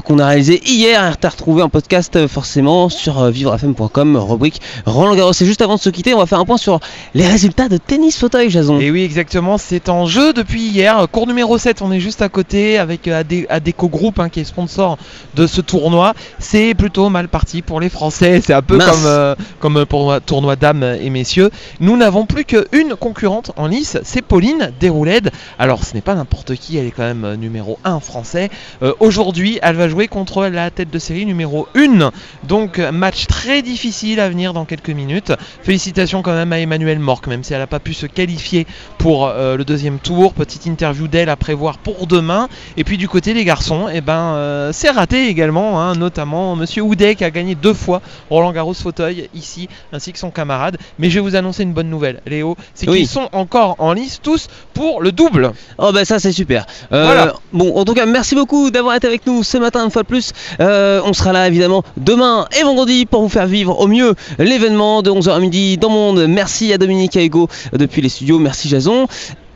qu'on 0.06 0.20
a 0.20 0.28
réalisée 0.28 0.62
hier 0.66 1.04
est 1.12 1.26
à 1.26 1.30
retrouver 1.30 1.62
en 1.64 1.70
podcast 1.70 2.28
forcément 2.28 2.90
sur 2.90 3.30
vivrefm.com, 3.30 4.18
rubrique 4.18 4.62
Roland 4.86 5.16
Garros. 5.16 5.34
Et 5.40 5.46
juste 5.46 5.62
avant 5.62 5.76
de 5.76 5.80
se 5.80 5.90
quitter, 5.90 6.14
on 6.14 6.20
va 6.20 6.26
faire 6.26 6.40
un 6.40 6.46
point 6.46 6.58
sur 6.58 6.80
les 7.16 7.26
résultats 7.26 7.70
de 7.70 7.78
tennis 7.78 8.18
fauteuil, 8.18 8.50
Jason. 8.50 8.80
Et 8.80 8.92
oui, 8.92 9.04
exactement, 9.04 9.58
c'est 9.58 9.90
en 9.90 10.06
jeu 10.06 10.34
depuis 10.34 10.62
hier. 10.62 11.08
Cours 11.12 11.28
numéro 11.28 11.58
7, 11.58 11.82
on 11.82 11.92
est 11.92 12.00
juste 12.00 12.22
à 12.22 12.30
côté 12.30 12.78
avec 12.78 13.08
Ade- 13.08 13.48
Adeco 13.50 13.90
Group 13.90 14.20
hein, 14.20 14.30
qui 14.30 14.42
est 14.42 14.46
sponsor 14.46 14.98
de 15.36 15.48
ce 15.48 15.62
tournoi. 15.62 16.14
C'est 16.40 16.74
plutôt 16.76 17.10
mal 17.10 17.28
parti 17.28 17.62
pour 17.68 17.80
les 17.80 17.90
Français. 17.90 18.42
C'est 18.42 18.54
un 18.54 18.64
peu 18.64 18.78
Mince. 18.78 18.90
comme, 18.90 19.06
euh, 19.06 19.36
comme 19.60 19.86
pour 19.86 20.12
un 20.12 20.20
tournoi 20.20 20.56
dames 20.56 20.84
et 20.84 21.12
messieurs. 21.12 21.52
Nous 21.80 21.96
n'avons 21.98 22.26
plus 22.26 22.46
qu'une 22.46 22.96
concurrente 23.00 23.52
en 23.58 23.68
lice, 23.68 23.98
c'est 24.04 24.24
Pauline 24.24 24.72
Déroulède. 24.80 25.30
Alors 25.60 25.84
ce 25.84 25.94
n'est 25.94 26.02
pas 26.02 26.16
n'importe 26.16 26.56
qui, 26.56 26.78
elle 26.78 26.88
est 26.88 26.92
quand 26.92 27.04
même 27.04 27.26
euh, 27.26 27.36
numéro 27.36 27.78
1 27.84 28.00
français. 28.00 28.50
Euh, 28.82 28.94
Aujourd'hui, 29.00 29.60
elle 29.62 29.76
va 29.76 29.88
jouer 29.90 30.08
contre 30.08 30.46
la 30.46 30.72
tête 30.72 30.90
de 30.90 31.00
série 31.00 31.26
numéro 31.26 31.68
1. 31.76 32.12
Donc 32.48 32.80
euh, 32.80 32.92
match 32.92 33.28
très 33.28 33.62
difficile 33.62 34.20
à 34.20 34.30
venir 34.30 34.54
dans 34.54 34.66
quelques 34.66 34.90
minutes. 34.90 35.34
Félicitations 35.62 36.22
quand 36.22 36.34
même 36.34 36.54
à 36.54 36.60
Emmanuel 36.60 37.00
Morc, 37.00 37.28
même 37.28 37.44
si 37.44 37.54
elle 37.54 37.60
n'a 37.60 37.68
pas 37.68 37.80
pu 37.80 37.94
se 37.94 38.06
qualifier 38.06 38.66
pour 38.98 39.28
euh, 39.28 39.58
le 39.58 39.66
deuxième 39.66 40.00
tour. 40.00 40.34
Petite 40.34 40.66
interview 40.66 41.08
d'elle 41.08 41.30
à 41.30 41.36
prévoir 41.36 41.78
pour 41.78 42.08
demain. 42.08 42.48
Et 42.78 42.84
puis 42.84 42.98
du 42.98 43.08
côté 43.10 43.34
des 43.34 43.44
garçons, 43.44 43.88
eh 43.92 44.02
ben, 44.02 44.34
euh, 44.36 44.72
c'est 44.72 44.90
raté 44.90 45.28
également, 45.28 45.82
hein, 45.82 45.96
notamment 45.96 46.56
Monsieur 46.56 46.84
Houdet 46.84 47.16
qui 47.16 47.24
a 47.24 47.32
gagné 47.32 47.56
deux 47.62 47.74
fois 47.74 48.02
Roland 48.30 48.52
Garros 48.52 48.74
fauteuil 48.74 49.30
ici, 49.34 49.68
ainsi 49.94 50.14
que 50.14 50.20
son 50.20 50.32
camarade. 50.32 50.78
Mais 51.00 51.10
je 51.10 51.16
vais 51.16 51.22
vous 51.22 51.36
annoncer 51.36 51.64
une 51.64 51.74
bonne 51.74 51.90
nouvelle, 51.90 52.22
Léo, 52.26 52.56
c'est 52.74 52.90
Oui. 52.90 53.00
qu'ils 53.00 53.08
sont 53.08 53.30
encore 53.32 53.76
en 53.80 53.94
lice 53.94 54.20
tous 54.22 54.48
pour 54.74 55.02
le 55.02 55.12
double. 55.12 55.52
Oh 55.78 55.92
bah 55.92 56.06
ça 56.06 56.20
c'est 56.20 56.32
super. 56.32 56.66
Euh, 56.92 57.04
Voilà. 57.06 57.34
Bon 57.54 57.76
en 57.78 57.86
tout 57.86 57.94
cas 57.94 58.06
merci 58.06 58.36
beaucoup 58.36 58.72
d'avoir 58.72 58.96
été 58.96 59.08
avec 59.08 59.26
nous 59.26 59.44
ce 59.44 59.58
matin 59.58 59.84
une 59.84 59.92
fois 59.92 60.04
de 60.04 60.08
plus. 60.08 60.32
Euh, 60.60 61.02
on 61.06 61.14
sera 61.14 61.34
là 61.34 61.48
évidemment 61.48 61.84
demain 61.98 62.48
et 62.60 62.64
vendredi 62.64 63.06
pour 63.06 63.22
vous 63.22 63.30
faire 63.30 63.48
vivre 63.48 63.80
au 63.80 63.88
mieux 63.88 64.14
l'événement 64.40 65.02
de 65.02 65.10
11h 65.12 65.32
à 65.32 65.40
midi 65.40 65.78
dans 65.78 65.90
le 65.90 65.94
monde. 65.94 66.26
Merci 66.28 66.74
à 66.74 66.78
Dominique 66.78 67.16
et 67.16 67.20
à 67.22 67.24
Hugo 67.24 67.48
depuis 67.74 68.02
les 68.02 68.10
studios. 68.10 68.40
Merci 68.40 68.70
Jason. 68.70 69.08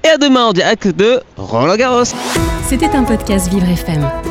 Et 0.04 0.08
à 0.10 0.18
demain 0.18 0.46
en 0.46 0.54
direct 0.54 0.88
de 0.88 1.22
Roland 1.38 1.76
Garros. 1.76 2.06
C'était 2.68 2.90
un 2.96 3.04
podcast 3.04 3.50
Vivre 3.50 3.70
FM. 3.70 4.31